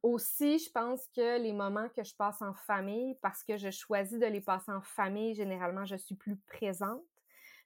Aussi, 0.02 0.58
je 0.58 0.70
pense 0.70 1.06
que 1.14 1.38
les 1.40 1.52
moments 1.52 1.88
que 1.90 2.02
je 2.02 2.14
passe 2.14 2.40
en 2.40 2.54
famille, 2.54 3.16
parce 3.20 3.42
que 3.44 3.56
je 3.56 3.70
choisis 3.70 4.18
de 4.18 4.26
les 4.26 4.40
passer 4.40 4.72
en 4.72 4.80
famille, 4.80 5.34
généralement, 5.34 5.84
je 5.84 5.96
suis 5.96 6.14
plus 6.14 6.36
présente. 6.36 7.02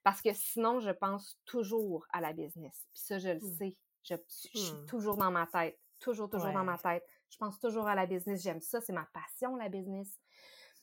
Parce 0.03 0.21
que 0.21 0.33
sinon, 0.33 0.79
je 0.81 0.91
pense 0.91 1.39
toujours 1.45 2.05
à 2.11 2.21
la 2.21 2.33
business. 2.33 2.87
Puis 2.91 3.01
ça, 3.01 3.17
je 3.17 3.29
le 3.29 3.35
mmh. 3.37 3.57
sais. 3.57 3.77
Je, 4.03 4.15
suis 4.27 4.73
mmh. 4.73 4.85
toujours 4.85 5.17
dans 5.17 5.31
ma 5.31 5.47
tête. 5.47 5.79
Toujours, 5.99 6.29
toujours 6.29 6.51
dans 6.51 6.63
ma 6.63 6.77
tête. 6.77 7.03
Je 7.29 7.37
pense 7.37 7.59
toujours 7.59 7.87
à 7.87 7.95
la 7.95 8.05
business. 8.05 8.43
J'aime 8.43 8.61
ça. 8.61 8.81
C'est 8.81 8.93
ma 8.93 9.07
passion, 9.13 9.55
la 9.55 9.69
business. 9.69 10.19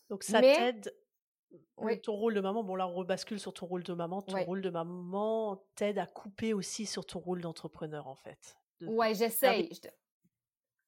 Donc, 0.08 0.24
ça 0.24 0.40
t'aide 0.40 0.92
oui. 1.76 2.00
Ton 2.00 2.14
rôle 2.14 2.34
de 2.34 2.40
maman, 2.40 2.62
bon 2.64 2.76
là 2.76 2.86
on 2.86 2.94
rebascule 2.94 3.38
sur 3.38 3.52
ton 3.52 3.66
rôle 3.66 3.82
de 3.82 3.92
maman. 3.92 4.22
Ton 4.22 4.42
rôle 4.44 4.62
de 4.62 4.70
maman 4.70 5.62
t'aide 5.74 5.98
à 5.98 6.06
couper 6.06 6.54
aussi 6.54 6.86
sur 6.86 7.04
ton 7.04 7.18
rôle 7.18 7.42
d'entrepreneur 7.42 8.06
en 8.06 8.14
fait. 8.14 8.56
Ouais, 8.80 9.14
j'essaye. 9.14 9.70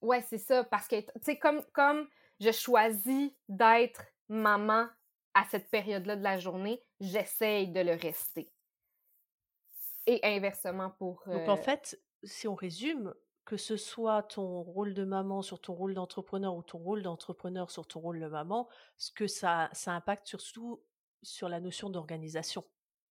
Ouais, 0.01 0.23
c'est 0.23 0.39
ça. 0.39 0.65
Parce 0.65 0.89
que, 0.89 1.01
tu 1.01 1.11
sais, 1.23 1.39
comme, 1.39 1.63
comme 1.73 2.09
je 2.41 2.51
choisis 2.51 3.31
d'être 3.49 4.05
maman 4.29 4.89
à 5.35 5.45
cette 5.51 5.71
période-là 5.71 6.17
de 6.17 6.23
la 6.23 6.39
journée, 6.39 6.83
j'essaye 7.01 7.69
de 7.69 7.81
le 7.81 7.93
rester. 7.93 8.51
Et 10.07 10.21
inversement 10.23 10.91
pour. 10.91 11.23
Donc 11.27 11.49
en 11.49 11.57
fait, 11.57 12.01
si 12.23 12.47
on 12.47 12.55
résume, 12.55 13.15
que 13.45 13.57
ce 13.57 13.77
soit 13.77 14.23
ton 14.23 14.63
rôle 14.63 14.95
de 14.95 15.05
maman 15.05 15.43
sur 15.43 15.61
ton 15.61 15.75
rôle 15.75 15.95
d'entrepreneur 15.95 16.55
ou 16.55 16.63
ton 16.63 16.79
rôle 16.79 17.03
d'entrepreneur 17.03 17.71
sur 17.71 17.87
ton 17.87 18.01
rôle 18.01 18.21
de 18.21 18.27
maman, 18.27 18.69
ce 18.97 19.11
que 19.13 19.27
ça, 19.27 19.69
ça 19.73 19.93
impacte 19.93 20.27
surtout 20.27 20.83
sur 21.23 21.49
la 21.49 21.61
notion 21.61 21.91
d'organisation. 21.91 22.65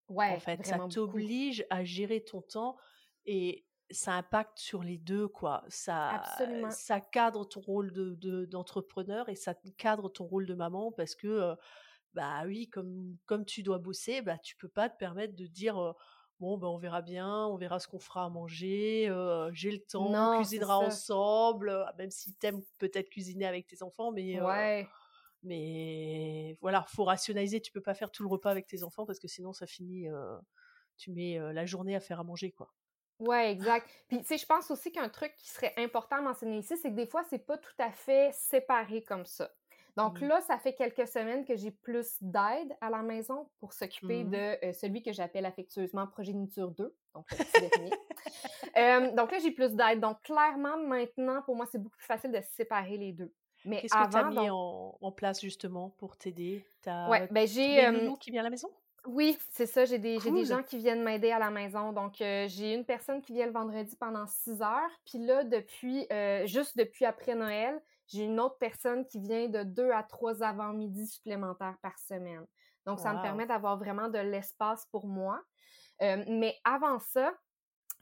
Ouais, 0.08 0.30
en 0.30 0.40
fait, 0.40 0.64
ça 0.66 0.78
t'oblige 0.90 1.66
à 1.70 1.84
gérer 1.84 2.22
ton 2.22 2.42
temps 2.42 2.76
et 3.24 3.64
ça 3.92 4.14
impacte 4.14 4.58
sur 4.58 4.82
les 4.82 4.98
deux, 4.98 5.28
quoi. 5.28 5.64
Ça, 5.68 6.22
ça 6.70 7.00
cadre 7.00 7.44
ton 7.44 7.60
rôle 7.60 7.92
de, 7.92 8.44
d'entrepreneur 8.46 9.28
et 9.28 9.36
ça 9.36 9.54
cadre 9.76 10.08
ton 10.08 10.24
rôle 10.24 10.46
de 10.46 10.54
maman 10.54 10.92
parce 10.92 11.14
que, 11.14 11.54
bah 12.14 12.42
oui, 12.46 12.68
comme, 12.68 13.16
comme 13.26 13.44
tu 13.44 13.62
dois 13.62 13.78
bosser, 13.78 14.22
bah 14.22 14.38
tu 14.38 14.56
peux 14.56 14.68
pas 14.68 14.88
te 14.88 14.96
permettre 14.98 15.34
de 15.34 15.46
dire 15.46 15.94
bon, 16.40 16.58
ben, 16.58 16.66
on 16.66 16.76
verra 16.76 17.02
bien, 17.02 17.46
on 17.46 17.56
verra 17.56 17.78
ce 17.78 17.86
qu'on 17.86 18.00
fera 18.00 18.24
à 18.24 18.28
manger, 18.28 19.04
j'ai 19.52 19.70
le 19.70 19.78
temps, 19.78 20.12
on 20.12 20.36
cuisinera 20.38 20.78
ensemble, 20.78 21.72
même 21.98 22.10
si 22.10 22.34
t'aimes 22.34 22.62
peut-être 22.78 23.08
cuisiner 23.10 23.46
avec 23.46 23.66
tes 23.66 23.82
enfants, 23.82 24.10
mais 24.10 24.40
ouais. 24.40 24.88
mais 25.42 26.58
voilà, 26.60 26.84
faut 26.88 27.04
rationaliser. 27.04 27.60
Tu 27.60 27.70
peux 27.70 27.80
pas 27.80 27.94
faire 27.94 28.10
tout 28.10 28.24
le 28.24 28.28
repas 28.28 28.50
avec 28.50 28.66
tes 28.66 28.82
enfants 28.82 29.06
parce 29.06 29.20
que 29.20 29.28
sinon 29.28 29.52
ça 29.52 29.66
finit, 29.66 30.08
tu 30.96 31.12
mets 31.12 31.38
la 31.52 31.64
journée 31.64 31.94
à 31.94 32.00
faire 32.00 32.20
à 32.20 32.24
manger, 32.24 32.50
quoi. 32.50 32.72
Ouais, 33.22 33.52
exact. 33.52 33.88
Puis, 34.08 34.18
tu 34.18 34.26
sais, 34.26 34.38
je 34.38 34.46
pense 34.46 34.70
aussi 34.70 34.90
qu'un 34.90 35.08
truc 35.08 35.32
qui 35.36 35.48
serait 35.48 35.74
important 35.76 36.16
à 36.16 36.20
mentionner 36.20 36.58
ici, 36.58 36.76
c'est 36.76 36.90
que 36.90 36.96
des 36.96 37.06
fois, 37.06 37.22
c'est 37.30 37.46
pas 37.46 37.56
tout 37.56 37.74
à 37.78 37.90
fait 37.92 38.30
séparé 38.32 39.02
comme 39.02 39.24
ça. 39.26 39.50
Donc 39.96 40.20
mmh. 40.20 40.26
là, 40.26 40.40
ça 40.40 40.58
fait 40.58 40.74
quelques 40.74 41.06
semaines 41.06 41.44
que 41.44 41.54
j'ai 41.54 41.70
plus 41.70 42.16
d'aide 42.22 42.74
à 42.80 42.88
la 42.88 43.02
maison 43.02 43.48
pour 43.60 43.74
s'occuper 43.74 44.24
mmh. 44.24 44.30
de 44.30 44.66
euh, 44.66 44.72
celui 44.72 45.02
que 45.02 45.12
j'appelle 45.12 45.44
affectueusement 45.44 46.06
progéniture 46.06 46.70
2, 46.70 46.94
donc 47.14 47.30
le 47.30 47.36
petit 47.36 47.94
euh, 48.78 49.10
donc 49.14 49.32
là, 49.32 49.38
j'ai 49.38 49.50
plus 49.50 49.72
d'aide. 49.72 50.00
Donc 50.00 50.22
clairement, 50.22 50.78
maintenant, 50.78 51.42
pour 51.42 51.56
moi, 51.56 51.66
c'est 51.70 51.78
beaucoup 51.78 51.96
plus 51.96 52.06
facile 52.06 52.32
de 52.32 52.40
séparer 52.56 52.96
les 52.96 53.12
deux. 53.12 53.32
Mais 53.64 53.82
Qu'est-ce 53.82 53.94
que 53.94 54.10
tu 54.10 54.16
as 54.16 54.30
mis 54.30 54.50
en, 54.50 55.12
place 55.12 55.40
justement 55.40 55.90
pour 55.98 56.16
t'aider? 56.16 56.64
Ouais, 56.86 57.28
ben 57.30 57.46
j'ai... 57.46 57.84
Euh, 57.86 58.10
qui 58.18 58.30
vient 58.30 58.40
à 58.40 58.44
la 58.44 58.50
maison? 58.50 58.68
Oui, 59.06 59.36
c'est 59.50 59.66
ça. 59.66 59.84
J'ai 59.84 59.98
des, 59.98 60.18
des, 60.18 60.44
gens 60.44 60.62
qui 60.62 60.78
viennent 60.78 61.02
m'aider 61.02 61.32
à 61.32 61.38
la 61.38 61.50
maison. 61.50 61.92
Donc, 61.92 62.20
euh, 62.20 62.46
j'ai 62.48 62.72
une 62.72 62.84
personne 62.84 63.20
qui 63.20 63.32
vient 63.32 63.46
le 63.46 63.52
vendredi 63.52 63.96
pendant 63.96 64.26
six 64.26 64.62
heures. 64.62 64.90
Puis 65.04 65.18
là, 65.18 65.42
depuis, 65.44 66.06
juste 66.46 66.76
depuis 66.76 67.04
après 67.04 67.34
Noël, 67.34 67.80
j'ai 68.06 68.24
une 68.24 68.38
autre 68.38 68.58
personne 68.58 69.06
qui 69.06 69.18
vient 69.18 69.48
de 69.48 69.62
deux 69.62 69.90
à 69.90 70.02
trois 70.02 70.42
avant-midi 70.42 71.06
supplémentaires 71.06 71.76
par 71.82 71.98
semaine. 71.98 72.46
Donc, 72.86 73.00
ça 73.00 73.12
me 73.12 73.22
permet 73.22 73.46
d'avoir 73.46 73.76
vraiment 73.76 74.08
de 74.08 74.18
l'espace 74.18 74.86
pour 74.90 75.06
moi. 75.06 75.42
Euh, 76.02 76.24
mais 76.26 76.58
avant 76.64 76.98
ça, 76.98 77.32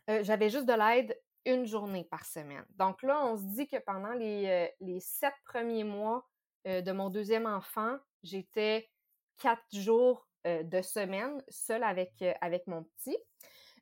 euh, 0.09 0.21
j'avais 0.23 0.49
juste 0.49 0.67
de 0.67 0.73
l'aide 0.73 1.19
une 1.45 1.67
journée 1.67 2.05
par 2.05 2.25
semaine. 2.25 2.65
Donc 2.77 3.03
là, 3.03 3.25
on 3.27 3.37
se 3.37 3.45
dit 3.45 3.67
que 3.67 3.77
pendant 3.79 4.13
les, 4.13 4.47
euh, 4.47 4.69
les 4.81 5.01
sept 5.01 5.35
premiers 5.45 5.85
mois 5.85 6.27
de 6.67 6.93
mon 6.93 7.09
deuxième 7.09 7.47
enfant, 7.47 7.97
j'étais 8.23 8.91
quatre 9.39 9.65
jours 9.73 10.29
de 10.45 10.83
semaine 10.83 11.43
seule 11.49 11.83
avec, 11.83 12.25
avec 12.41 12.67
mon 12.67 12.85
petit. 12.85 13.17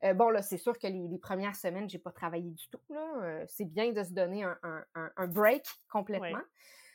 Euh, 0.04 0.14
bon, 0.14 0.30
là, 0.30 0.42
c'est 0.42 0.58
sûr 0.58 0.78
que 0.78 0.86
les, 0.86 1.18
premières 1.18 1.56
semaines, 1.56 1.88
j'ai 1.88 1.98
pas 1.98 2.12
travaillé 2.12 2.50
du 2.50 2.68
tout. 2.68 2.80
Euh, 2.90 3.44
c'est 3.48 3.64
bien 3.64 3.92
de 3.92 4.02
se 4.02 4.12
donner 4.12 4.44
un, 4.44 5.26
break 5.26 5.66
complètement. 5.90 6.42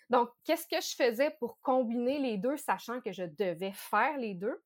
Donc, 0.09 0.29
qu'est-ce 0.43 0.67
que 0.67 0.81
je 0.81 0.95
faisais 0.95 1.31
pour 1.39 1.59
combiner 1.61 2.19
les 2.19 2.37
deux, 2.37 2.57
sachant 2.57 3.01
que 3.01 3.11
je 3.11 3.23
devais 3.23 3.71
faire 3.73 4.17
les 4.17 4.33
deux? 4.33 4.61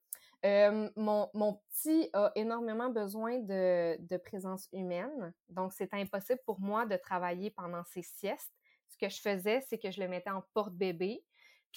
Euh, 0.46 0.90
mon, 0.96 1.60
petit 1.72 2.10
a 2.14 2.32
énormément 2.36 2.90
besoin 2.90 3.40
de, 3.40 4.18
présence 4.18 4.68
humaine, 4.72 5.34
donc 5.50 5.74
c'est 5.74 5.94
impossible 5.94 6.40
pour 6.46 6.60
moi 6.60 6.86
de 6.86 6.96
travailler 6.96 7.50
pendant 7.50 7.84
ses 7.86 8.04
siestes, 8.04 8.54
ce 8.88 8.94
ce 8.94 9.06
que 9.06 9.10
je 9.10 9.22
faisais, 9.22 9.62
c'est 9.68 9.78
que 9.78 9.92
je 9.92 10.02
le 10.02 10.08
mettais 10.08 10.30
en 10.30 10.44
porte-bébé. 10.54 11.24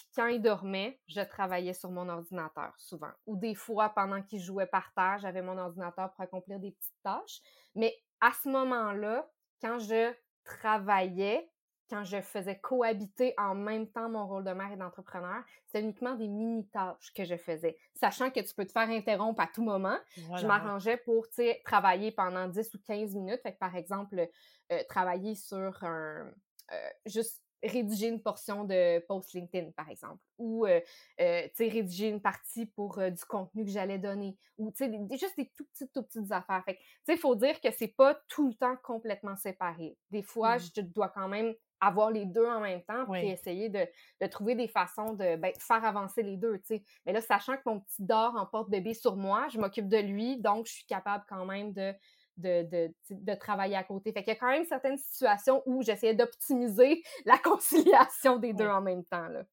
Puis 0.01 0.15
quand 0.17 0.27
il 0.27 0.41
dormait, 0.41 0.99
je 1.07 1.21
travaillais 1.21 1.75
sur 1.75 1.91
mon 1.91 2.09
ordinateur 2.09 2.73
souvent. 2.79 3.11
Ou 3.27 3.37
des 3.37 3.55
fois, 3.55 3.91
pendant 3.91 4.23
qu'il 4.23 4.41
jouait 4.41 4.67
par 4.67 4.93
terre, 4.95 5.19
j'avais 5.21 5.43
mon 5.43 5.59
ordinateur 5.59 6.11
pour 6.13 6.21
accomplir 6.23 6.59
des 6.59 6.71
petites 6.71 7.03
tâches. 7.03 7.41
Mais 7.75 7.95
à 8.21 8.33
ce 8.43 8.49
moment-là, 8.49 9.31
quand 9.61 9.79
je 9.79 10.13
travaillais, 10.45 11.51
quand 11.91 12.05
je 12.05 12.21
faisais 12.21 12.59
cohabiter 12.59 13.35
en 13.37 13.55
même 13.55 13.91
temps 13.91 14.09
mon 14.09 14.27
rôle 14.27 14.45
de 14.45 14.53
mère 14.53 14.73
et 14.73 14.77
d'entrepreneur, 14.77 15.43
c'était 15.67 15.83
uniquement 15.83 16.15
des 16.15 16.29
mini-tâches 16.29 17.13
que 17.15 17.25
je 17.25 17.37
faisais. 17.37 17.77
Sachant 17.95 18.31
que 18.31 18.41
tu 18.41 18.55
peux 18.55 18.65
te 18.65 18.73
faire 18.73 18.89
interrompre 18.89 19.41
à 19.41 19.49
tout 19.49 19.65
moment, 19.65 19.99
je 20.17 20.47
m'arrangeais 20.47 20.97
pour 20.99 21.27
travailler 21.65 22.13
pendant 22.13 22.47
10 22.49 22.75
ou 22.75 22.79
15 22.87 23.15
minutes. 23.17 23.41
Fait 23.43 23.53
que, 23.53 23.59
par 23.59 23.75
exemple, 23.75 24.29
euh, 24.73 24.83
travailler 24.89 25.35
sur 25.35 25.83
un. 25.83 26.31
Euh, 26.73 26.91
juste 27.07 27.43
rédiger 27.63 28.09
une 28.09 28.23
portion 28.23 28.65
de 28.65 28.99
post 29.07 29.33
LinkedIn, 29.35 29.71
par 29.73 29.89
exemple, 29.89 30.19
ou 30.39 30.67
euh, 30.67 30.81
euh 31.21 31.47
rédiger 31.59 32.09
une 32.09 32.21
partie 32.21 32.67
pour 32.67 32.99
euh, 32.99 33.11
du 33.11 33.25
contenu 33.25 33.65
que 33.65 33.71
j'allais 33.71 33.99
donner, 33.99 34.37
ou 34.59 34.73
des, 34.79 35.19
juste 35.19 35.37
des 35.37 35.51
tout 35.57 35.65
petites, 35.73 35.93
tout 35.93 36.03
petites 36.03 36.33
affaires. 36.33 36.63
Fait 36.65 36.79
il 37.09 37.19
faut 37.19 37.35
dire 37.35 37.61
que 37.61 37.71
c'est 37.71 37.95
pas 37.95 38.15
tout 38.29 38.49
le 38.49 38.55
temps 38.55 38.77
complètement 38.83 39.37
séparé. 39.37 39.97
Des 40.11 40.23
fois, 40.23 40.57
mmh. 40.57 40.61
je 40.77 40.81
dois 40.83 41.09
quand 41.09 41.29
même 41.29 41.55
avoir 41.81 42.11
les 42.11 42.27
deux 42.27 42.47
en 42.47 42.61
même 42.61 42.83
temps, 42.83 43.07
puis 43.11 43.29
essayer 43.29 43.69
de, 43.71 43.87
de, 44.21 44.27
trouver 44.27 44.55
des 44.55 44.69
façons 44.69 45.15
de 45.15 45.37
ben, 45.37 45.53
faire 45.59 45.85
avancer 45.85 46.23
les 46.23 46.37
deux, 46.37 46.61
sais. 46.65 46.83
Mais 47.07 47.13
là, 47.13 47.21
sachant 47.21 47.57
que 47.57 47.63
mon 47.65 47.81
petit 47.81 48.03
dort 48.03 48.37
en 48.37 48.47
porte-bébé 48.47 48.93
sur 48.95 49.17
moi, 49.17 49.49
je 49.49 49.59
m'occupe 49.59 49.89
de 49.89 49.97
lui, 49.97 50.37
donc 50.37 50.67
je 50.67 50.73
suis 50.73 50.85
capable 50.85 51.25
quand 51.29 51.47
même 51.47 51.73
de 51.73 51.95
de, 52.41 52.93
de, 53.11 53.35
travailler 53.35 53.77
à 53.77 53.85
côté. 53.85 54.13
Fait 54.13 54.23
qu'il 54.23 54.33
y 54.33 54.37
a 54.37 54.41
quand 54.41 54.51
même 54.51 54.65
certaines 54.65 54.99
situations 54.99 55.63
où 55.67 55.83
j'essayais 55.83 56.15
d'optimiser 56.15 57.03
la 57.25 57.39
conciliation 57.39 58.39
des 58.39 58.53
deux 58.53 58.69
en 58.69 58.81
même 58.81 59.05
temps. 59.05 59.29
Là. 59.29 59.45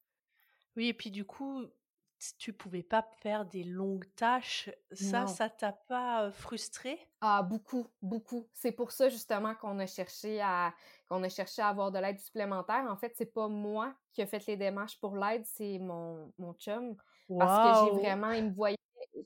Oui, 0.76 0.88
et 0.88 0.94
puis 0.94 1.10
du 1.10 1.24
coup, 1.24 1.64
tu 2.38 2.52
pouvais 2.52 2.82
pas 2.82 3.06
faire 3.20 3.44
des 3.44 3.64
longues 3.64 4.06
tâches. 4.16 4.70
Ça, 4.92 5.26
ça 5.26 5.48
t'a 5.48 5.72
pas 5.72 6.30
frustré? 6.32 6.98
Ah, 7.20 7.42
beaucoup, 7.42 7.86
beaucoup. 8.02 8.48
C'est 8.52 8.72
pour 8.72 8.92
ça 8.92 9.08
justement 9.08 9.54
qu'on 9.54 9.78
a 9.78 9.86
cherché 9.86 10.40
à 10.40 10.74
qu'on 11.08 11.22
a 11.22 11.28
cherché 11.28 11.62
à 11.62 11.68
avoir 11.68 11.90
de 11.90 11.98
l'aide 11.98 12.18
supplémentaire. 12.18 12.84
En 12.88 12.96
fait, 12.96 13.14
c'est 13.16 13.32
pas 13.32 13.48
moi 13.48 13.94
qui 14.12 14.20
ai 14.20 14.26
fait 14.26 14.44
les 14.46 14.56
démarches 14.56 14.98
pour 15.00 15.16
l'aide, 15.16 15.44
c'est 15.46 15.78
mon, 15.78 16.32
mon 16.38 16.52
chum. 16.54 16.96
Parce 17.38 17.86
que 17.88 17.92
j'ai 17.92 18.00
vraiment, 18.00 18.30
il 18.32 18.46
me 18.46 18.54
voyait 18.54 18.76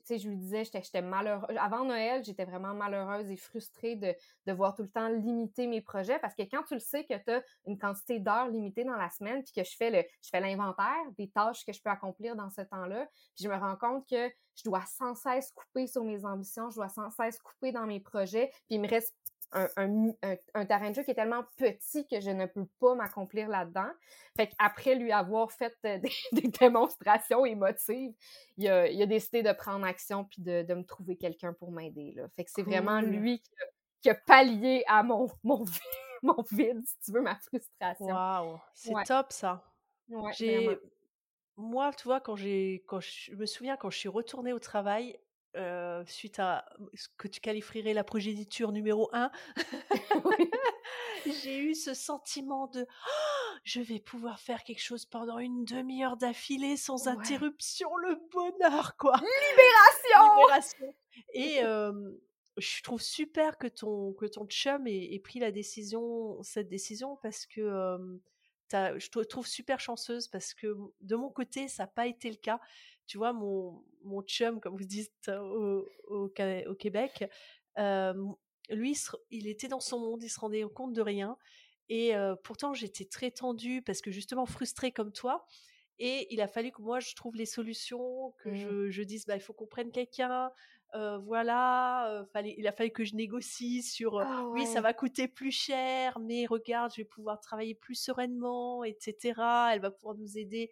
tu 0.05 0.17
je 0.17 0.29
lui 0.29 0.37
disais, 0.37 0.63
j'étais 0.65 1.01
malheureuse. 1.01 1.55
Avant 1.57 1.85
Noël, 1.85 2.23
j'étais 2.23 2.45
vraiment 2.45 2.73
malheureuse 2.73 3.29
et 3.29 3.37
frustrée 3.37 3.95
de, 3.95 4.13
de 4.45 4.53
voir 4.53 4.75
tout 4.75 4.83
le 4.83 4.89
temps 4.89 5.09
limiter 5.09 5.67
mes 5.67 5.81
projets 5.81 6.19
parce 6.19 6.35
que 6.35 6.43
quand 6.43 6.63
tu 6.63 6.73
le 6.73 6.79
sais 6.79 7.03
que 7.03 7.13
tu 7.13 7.31
as 7.31 7.43
une 7.65 7.77
quantité 7.77 8.19
d'heures 8.19 8.47
limitée 8.47 8.83
dans 8.83 8.95
la 8.95 9.09
semaine, 9.09 9.43
puis 9.43 9.53
que 9.53 9.63
je 9.63 9.75
fais 9.75 9.91
le, 9.91 10.03
je 10.21 10.29
fais 10.29 10.39
l'inventaire 10.39 11.11
des 11.17 11.29
tâches 11.29 11.65
que 11.65 11.73
je 11.73 11.81
peux 11.81 11.89
accomplir 11.89 12.35
dans 12.35 12.49
ce 12.49 12.61
temps-là, 12.61 13.07
puis 13.35 13.43
je 13.43 13.49
me 13.49 13.55
rends 13.55 13.75
compte 13.75 14.07
que 14.07 14.29
je 14.55 14.63
dois 14.63 14.83
sans 14.85 15.15
cesse 15.15 15.51
couper 15.51 15.87
sur 15.87 16.03
mes 16.03 16.25
ambitions, 16.25 16.69
je 16.69 16.75
dois 16.75 16.89
sans 16.89 17.09
cesse 17.11 17.39
couper 17.39 17.71
dans 17.71 17.85
mes 17.85 17.99
projets, 17.99 18.49
puis 18.67 18.75
il 18.75 18.81
me 18.81 18.87
reste 18.87 19.15
un, 19.53 20.13
un, 20.53 20.65
terrain 20.65 20.89
de 20.89 20.95
jeu 20.95 21.03
qui 21.03 21.11
est 21.11 21.15
tellement 21.15 21.43
petit 21.57 22.07
que 22.07 22.19
je 22.19 22.29
ne 22.29 22.45
peux 22.45 22.65
pas 22.79 22.95
m'accomplir 22.95 23.47
là-dedans. 23.47 23.89
Fait 24.35 24.47
qu'après 24.47 24.95
lui 24.95 25.11
avoir 25.11 25.51
fait 25.51 25.75
euh, 25.85 25.99
des, 26.31 26.47
démonstrations 26.47 27.45
émotives, 27.45 28.13
il 28.57 28.67
a, 28.67 28.87
il 28.87 29.01
a, 29.01 29.05
décidé 29.05 29.43
de 29.43 29.51
prendre 29.51 29.85
action 29.85 30.25
puis 30.25 30.41
de, 30.41 30.63
de 30.63 30.73
me 30.73 30.83
trouver 30.83 31.15
quelqu'un 31.15 31.53
pour 31.53 31.71
m'aider. 31.71 32.15
Fait 32.35 32.43
que 32.43 32.51
c'est 32.53 32.63
vraiment 32.63 33.01
lui 33.01 33.41
qui 34.01 34.09
a, 34.09 34.15
pallié 34.15 34.83
à 34.87 35.03
mon, 35.03 35.27
mon, 35.43 35.65
mon 36.21 36.43
vide, 36.51 36.81
si 36.85 36.99
tu 37.05 37.11
veux, 37.11 37.21
ma 37.21 37.35
frustration. 37.35 38.59
C'est 38.73 38.93
top, 39.05 39.31
ça! 39.31 39.63
Moi, 41.55 41.91
tu 41.93 42.05
vois, 42.05 42.19
quand 42.19 42.35
j'ai, 42.35 42.83
quand 42.87 42.99
je 42.99 43.35
me 43.35 43.45
souviens 43.45 43.77
quand 43.77 43.91
je 43.91 43.97
suis 43.97 44.09
retournée 44.09 44.53
au 44.53 44.59
travail, 44.59 45.19
euh, 45.55 46.03
suite 46.05 46.39
à 46.39 46.65
ce 46.93 47.07
que 47.17 47.27
tu 47.27 47.39
qualifierais 47.39 47.93
la 47.93 48.03
progéniture 48.03 48.71
numéro 48.71 49.09
1, 49.13 49.31
j'ai 51.25 51.59
eu 51.59 51.75
ce 51.75 51.93
sentiment 51.93 52.67
de 52.67 52.85
«Oh, 52.89 53.57
je 53.63 53.79
vais 53.79 53.99
pouvoir 53.99 54.39
faire 54.39 54.63
quelque 54.63 54.81
chose 54.81 55.05
pendant 55.05 55.39
une 55.39 55.63
demi-heure 55.65 56.17
d'affilée 56.17 56.75
sans 56.77 57.07
interruption, 57.07 57.95
le 57.97 58.19
bonheur, 58.31 58.97
quoi. 58.97 59.13
Libération! 59.15 60.41
Libération. 60.41 60.95
Et 61.33 61.59
je 62.57 62.83
trouve 62.83 63.01
super 63.01 63.57
que 63.57 63.67
ton, 63.67 64.13
que 64.13 64.25
ton 64.25 64.45
chum 64.45 64.87
ait, 64.87 65.19
pris 65.19 65.39
la 65.39 65.51
décision, 65.51 66.41
cette 66.43 66.67
décision, 66.67 67.17
parce 67.21 67.45
que 67.45 68.19
je 68.71 69.09
te 69.09 69.19
trouve 69.19 69.47
super 69.47 69.79
chanceuse, 69.79 70.27
parce 70.27 70.53
que 70.53 70.75
de 71.01 71.15
mon 71.15 71.29
côté, 71.29 71.67
ça 71.67 71.83
n'a 71.83 71.87
pas 71.87 72.07
été 72.07 72.29
le 72.29 72.37
cas 72.37 72.59
tu 73.05 73.17
vois, 73.17 73.33
mon, 73.33 73.83
mon 74.03 74.21
chum, 74.21 74.59
comme 74.59 74.77
vous 74.77 74.85
dites 74.85 75.29
au, 75.29 75.85
au, 76.07 76.29
au 76.29 76.75
Québec, 76.75 77.25
lui, 78.69 78.97
il 79.31 79.47
était 79.47 79.67
dans 79.67 79.79
son 79.79 79.99
monde, 79.99 80.23
il 80.23 80.29
se 80.29 80.39
rendait 80.39 80.63
compte 80.73 80.93
de 80.93 81.01
rien. 81.01 81.37
Et 81.89 82.13
pourtant, 82.43 82.73
j'étais 82.73 83.05
très 83.05 83.31
tendue 83.31 83.81
parce 83.81 84.01
que 84.01 84.11
justement 84.11 84.45
frustrée 84.45 84.91
comme 84.91 85.11
toi. 85.11 85.45
Et 85.99 86.27
il 86.33 86.41
a 86.41 86.47
fallu 86.47 86.71
que 86.71 86.81
moi, 86.81 86.99
je 86.99 87.13
trouve 87.13 87.35
les 87.35 87.45
solutions, 87.45 88.33
que 88.43 88.49
mmh. 88.49 88.89
je, 88.89 89.03
dise, 89.03 89.25
bah, 89.25 89.35
il 89.35 89.41
faut 89.41 89.53
qu'on 89.53 89.67
prenne 89.67 89.91
quelqu'un. 89.91 90.51
voilà, 90.93 92.25
fallait, 92.33 92.55
il 92.57 92.67
a 92.67 92.71
fallu 92.71 92.91
que 92.91 93.03
je 93.03 93.15
négocie 93.15 93.83
sur 93.83 94.19
ah 94.19 94.47
oui, 94.49 94.65
ça 94.65 94.81
va 94.81 94.93
coûter 94.93 95.27
plus 95.27 95.51
cher, 95.51 96.19
mais 96.19 96.45
regarde, 96.45 96.91
je 96.95 97.01
vais 97.01 97.07
pouvoir 97.07 97.39
travailler 97.39 97.75
plus 97.75 97.95
sereinement, 97.95 98.83
etc. 98.83 99.33
Elle 99.71 99.81
va 99.81 99.91
pouvoir 99.91 100.15
nous 100.15 100.37
aider 100.37 100.71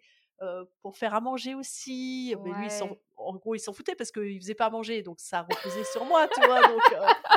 pour 0.80 0.96
faire 0.96 1.14
à 1.14 1.20
manger 1.20 1.54
aussi. 1.54 2.34
Mais 2.44 2.50
lui, 2.50 2.68
en 3.16 3.36
gros, 3.36 3.54
il 3.54 3.60
s'en 3.60 3.72
foutait 3.72 3.94
parce 3.94 4.10
qu'il 4.10 4.40
faisait 4.40 4.54
pas 4.54 4.66
à 4.66 4.70
manger, 4.70 5.02
donc 5.02 5.20
ça 5.20 5.42
reposait 5.42 5.84
sur 5.84 6.04
moi, 6.04 6.28
tu 6.28 6.40
vois. 6.46 6.66
Donc, 6.66 6.82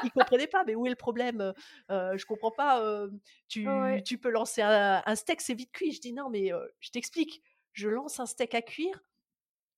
il 0.03 0.11
comprenait 0.11 0.47
pas. 0.47 0.63
Mais 0.65 0.75
où 0.75 0.85
est 0.85 0.89
le 0.89 0.95
problème 0.95 1.53
Je 1.89 2.25
comprends 2.25 2.51
pas. 2.51 3.07
tu, 3.47 3.67
tu, 4.05 4.17
peux 4.17 4.29
lancer 4.29 4.61
un, 4.61 5.15
steak, 5.15 5.41
c'est 5.41 5.53
vite 5.53 5.71
cuit. 5.71 5.91
Je 5.91 6.01
dis 6.01 6.13
non, 6.13 6.29
mais 6.29 6.51
je 6.79 6.89
t'explique. 6.91 7.41
Je 7.73 7.89
lance 7.89 8.19
un 8.19 8.25
steak 8.25 8.55
à 8.55 8.61
cuire. 8.61 9.03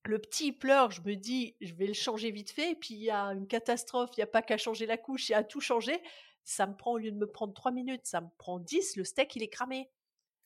Le 0.05 0.19
petit 0.19 0.53
pleure, 0.53 0.91
je 0.91 1.01
me 1.01 1.15
dis, 1.15 1.57
je 1.59 1.73
vais 1.73 1.87
le 1.87 1.93
changer 1.93 2.31
vite 2.31 2.51
fait. 2.51 2.71
Et 2.71 2.75
puis 2.75 2.93
il 2.93 3.03
y 3.03 3.09
a 3.09 3.25
une 3.33 3.47
catastrophe, 3.47 4.11
il 4.15 4.19
n'y 4.19 4.23
a 4.23 4.27
pas 4.27 4.41
qu'à 4.41 4.57
changer 4.57 4.85
la 4.85 4.97
couche, 4.97 5.27
il 5.27 5.31
y 5.33 5.35
a 5.35 5.39
à 5.39 5.43
tout 5.43 5.59
changer. 5.59 6.01
Ça 6.45 6.65
me 6.65 6.75
prend, 6.75 6.93
au 6.93 6.97
lieu 6.97 7.11
de 7.11 7.17
me 7.17 7.27
prendre 7.27 7.53
3 7.53 7.71
minutes, 7.71 8.05
ça 8.05 8.21
me 8.21 8.29
prend 8.37 8.59
10. 8.59 8.95
Le 8.95 9.03
steak, 9.03 9.35
il 9.35 9.43
est 9.43 9.49
cramé. 9.49 9.89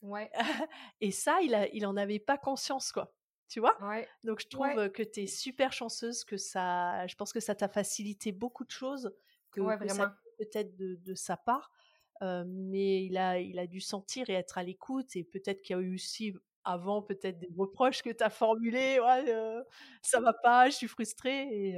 Ouais. 0.01 0.31
Et 1.01 1.11
ça, 1.11 1.41
il, 1.41 1.53
a, 1.55 1.67
il 1.69 1.85
en 1.85 1.97
avait 1.97 2.19
pas 2.19 2.37
conscience, 2.37 2.91
quoi. 2.91 3.13
Tu 3.47 3.59
vois? 3.59 3.77
Donc, 4.23 4.39
je 4.39 4.47
trouve 4.47 4.89
que 4.91 5.03
tu 5.03 5.21
es 5.21 5.27
super 5.27 5.73
chanceuse, 5.73 6.23
que 6.23 6.37
ça, 6.37 7.05
je 7.07 7.15
pense 7.15 7.33
que 7.33 7.41
ça 7.41 7.53
t'a 7.53 7.67
facilité 7.67 8.31
beaucoup 8.31 8.63
de 8.63 8.71
choses, 8.71 9.13
que, 9.51 9.59
peut-être 10.37 10.75
de, 10.77 10.95
de, 10.95 11.13
sa 11.13 11.35
part. 11.35 11.69
mais 12.21 13.05
il 13.05 13.17
a, 13.17 13.39
il 13.39 13.59
a 13.59 13.67
dû 13.67 13.81
sentir 13.81 14.29
et 14.29 14.33
être 14.33 14.57
à 14.57 14.63
l'écoute, 14.63 15.17
et 15.17 15.25
peut-être 15.25 15.61
qu'il 15.61 15.75
y 15.75 15.79
a 15.79 15.81
eu 15.81 15.95
aussi 15.95 16.33
avant 16.63 17.01
peut-être 17.01 17.39
des 17.39 17.49
reproches 17.57 18.01
que 18.03 18.09
tu 18.11 18.23
as 18.23 18.29
formulés, 18.29 18.99
ouais, 18.99 19.25
ça 20.01 20.19
va 20.19 20.33
pas, 20.33 20.69
je 20.69 20.75
suis 20.77 20.87
frustrée. 20.87 21.47
Et, 21.73 21.77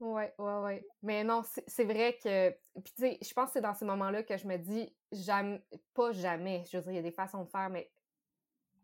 Ouais, 0.00 0.34
ouais, 0.38 0.58
ouais. 0.60 0.86
Mais 1.02 1.24
non, 1.24 1.42
c'est 1.66 1.84
vrai 1.84 2.18
que. 2.22 2.50
Puis 2.82 2.92
tu 2.96 3.02
sais, 3.02 3.18
je 3.22 3.32
pense 3.32 3.46
que 3.48 3.52
c'est 3.54 3.60
dans 3.60 3.74
ces 3.74 3.84
moments-là 3.84 4.22
que 4.22 4.36
je 4.36 4.46
me 4.46 4.56
dis, 4.58 4.94
jamais, 5.12 5.64
pas 5.94 6.12
jamais, 6.12 6.64
je 6.70 6.76
veux 6.76 6.82
dire, 6.82 6.92
il 6.92 6.96
y 6.96 6.98
a 6.98 7.02
des 7.02 7.12
façons 7.12 7.44
de 7.44 7.48
faire, 7.48 7.70
mais 7.70 7.90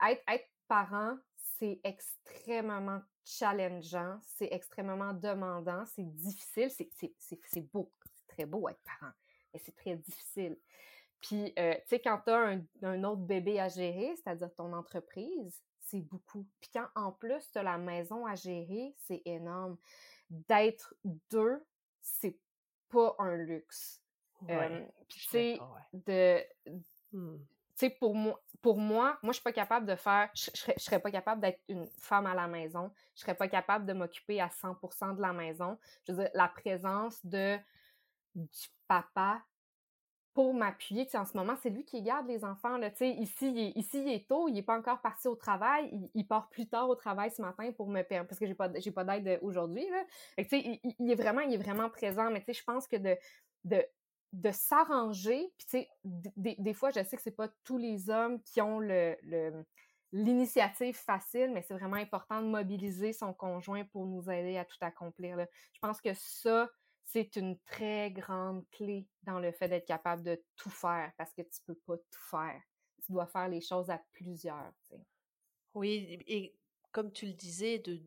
être, 0.08 0.22
être 0.28 0.48
parent, 0.68 1.16
c'est 1.36 1.80
extrêmement 1.84 3.02
challengeant, 3.24 4.18
c'est 4.22 4.48
extrêmement 4.52 5.12
demandant, 5.14 5.84
c'est 5.86 6.04
difficile, 6.14 6.70
c'est 6.70 7.72
beau, 7.72 7.92
c'est 8.14 8.26
très 8.28 8.46
beau 8.46 8.68
être 8.68 8.80
parent, 8.84 9.12
mais 9.52 9.60
c'est 9.64 9.74
très 9.76 9.96
difficile. 9.96 10.58
Puis, 11.20 11.52
euh, 11.58 11.74
tu 11.74 11.88
sais, 11.88 12.00
quand 12.00 12.20
tu 12.24 12.30
as 12.30 12.58
un, 12.82 13.04
autre 13.04 13.22
bébé 13.22 13.60
à 13.60 13.68
gérer, 13.68 14.14
c'est-à-dire 14.16 14.54
ton 14.54 14.72
entreprise, 14.72 15.60
c'est 15.80 16.00
beaucoup. 16.00 16.46
Puis 16.60 16.70
quand 16.72 16.86
en 16.94 17.12
plus 17.12 17.50
tu 17.50 17.58
as 17.58 17.62
la 17.62 17.78
maison 17.78 18.26
à 18.26 18.34
gérer, 18.34 18.94
c'est 18.98 19.22
énorme. 19.24 19.76
D'être 20.30 20.94
deux, 21.30 21.64
c'est 22.00 22.38
pas 22.88 23.14
un 23.18 23.36
luxe. 23.36 24.00
puis 24.46 24.48
tu 25.08 25.20
sais, 25.28 25.58
de... 25.92 26.40
Mmh. 27.12 27.36
Tu 27.76 27.86
sais, 27.86 27.90
pour 27.90 28.14
moi, 28.14 28.40
pour 28.62 28.78
moi, 28.78 29.18
moi, 29.22 29.32
je 29.32 29.36
suis 29.36 29.42
pas 29.42 29.52
capable 29.52 29.86
de 29.86 29.96
faire, 29.96 30.30
je, 30.34 30.50
je, 30.54 30.72
serais, 30.82 31.00
pas 31.00 31.10
capable 31.10 31.40
d'être 31.40 31.60
une 31.68 31.88
femme 31.98 32.26
à 32.26 32.34
la 32.34 32.46
maison. 32.46 32.92
Je 33.14 33.22
serais 33.22 33.34
pas 33.34 33.48
capable 33.48 33.86
de 33.86 33.94
m'occuper 33.94 34.40
à 34.40 34.48
100% 34.48 35.16
de 35.16 35.22
la 35.22 35.32
maison. 35.32 35.78
Je 36.06 36.12
veux 36.12 36.22
dire, 36.22 36.30
la 36.34 36.48
présence 36.48 37.24
de 37.24 37.58
du 38.34 38.68
papa 38.86 39.42
pour 40.34 40.54
m'appuyer. 40.54 41.08
En 41.14 41.24
ce 41.24 41.36
moment, 41.36 41.56
c'est 41.62 41.70
lui 41.70 41.84
qui 41.84 42.02
garde 42.02 42.26
les 42.26 42.44
enfants. 42.44 42.78
Là, 42.78 42.90
ici, 43.00 43.50
il 43.50 43.58
est, 43.58 43.72
ici, 43.76 44.02
il 44.02 44.12
est 44.12 44.28
tôt, 44.28 44.48
il 44.48 44.54
n'est 44.54 44.62
pas 44.62 44.78
encore 44.78 45.00
parti 45.00 45.28
au 45.28 45.34
travail. 45.34 46.10
Il, 46.14 46.26
part 46.26 46.48
plus 46.48 46.68
tard 46.68 46.88
au 46.88 46.94
travail 46.94 47.30
ce 47.30 47.42
matin 47.42 47.72
pour 47.72 47.88
me 47.88 48.02
permettre, 48.02 48.28
parce 48.28 48.38
que 48.38 48.46
j'ai 48.46 48.54
pas, 48.54 48.68
pas 48.68 49.04
d'aide 49.04 49.38
aujourd'hui. 49.42 49.86
Il, 50.38 50.80
il, 50.98 51.10
est 51.10 51.14
vraiment, 51.16 51.40
il 51.40 51.54
est 51.54 51.62
vraiment 51.62 51.90
présent. 51.90 52.30
Mais 52.30 52.44
je 52.46 52.62
pense 52.64 52.86
que 52.86 52.96
de, 52.96 53.16
de 53.64 53.84
de 54.32 54.50
s'arranger. 54.52 55.52
Puis, 55.58 55.66
tu 55.66 55.70
sais, 55.70 55.88
des, 56.04 56.74
fois, 56.74 56.90
je 56.90 57.02
sais 57.02 57.16
que 57.16 57.22
c'est 57.22 57.30
pas 57.30 57.48
tous 57.64 57.78
les 57.78 58.10
hommes 58.10 58.40
qui 58.42 58.60
ont 58.60 58.78
le, 58.78 59.16
l'initiative 60.12 60.96
facile, 60.96 61.50
mais 61.52 61.62
c'est 61.62 61.74
vraiment 61.74 61.96
important 61.96 62.40
de 62.40 62.46
mobiliser 62.46 63.12
son 63.12 63.32
conjoint 63.32 63.84
pour 63.84 64.06
nous 64.06 64.30
aider 64.30 64.56
à 64.56 64.64
tout 64.64 64.78
accomplir. 64.80 65.38
Je 65.72 65.78
pense 65.80 66.00
que 66.00 66.12
ça, 66.14 66.68
c'est 67.12 67.36
une 67.36 67.58
très 67.60 68.10
grande 68.10 68.64
clé 68.70 69.06
dans 69.22 69.40
le 69.40 69.52
fait 69.52 69.68
d'être 69.68 69.86
capable 69.86 70.22
de 70.22 70.40
tout 70.56 70.70
faire 70.70 71.12
parce 71.16 71.32
que 71.32 71.42
tu 71.42 71.60
peux 71.66 71.74
pas 71.74 71.96
tout 71.96 72.22
faire. 72.30 72.62
Tu 73.04 73.12
dois 73.12 73.26
faire 73.26 73.48
les 73.48 73.60
choses 73.60 73.90
à 73.90 74.00
plusieurs. 74.12 74.72
Oui, 75.74 76.18
et 76.26 76.54
comme 76.92 77.12
tu 77.12 77.26
le 77.26 77.32
disais, 77.32 77.78
de, 77.78 78.00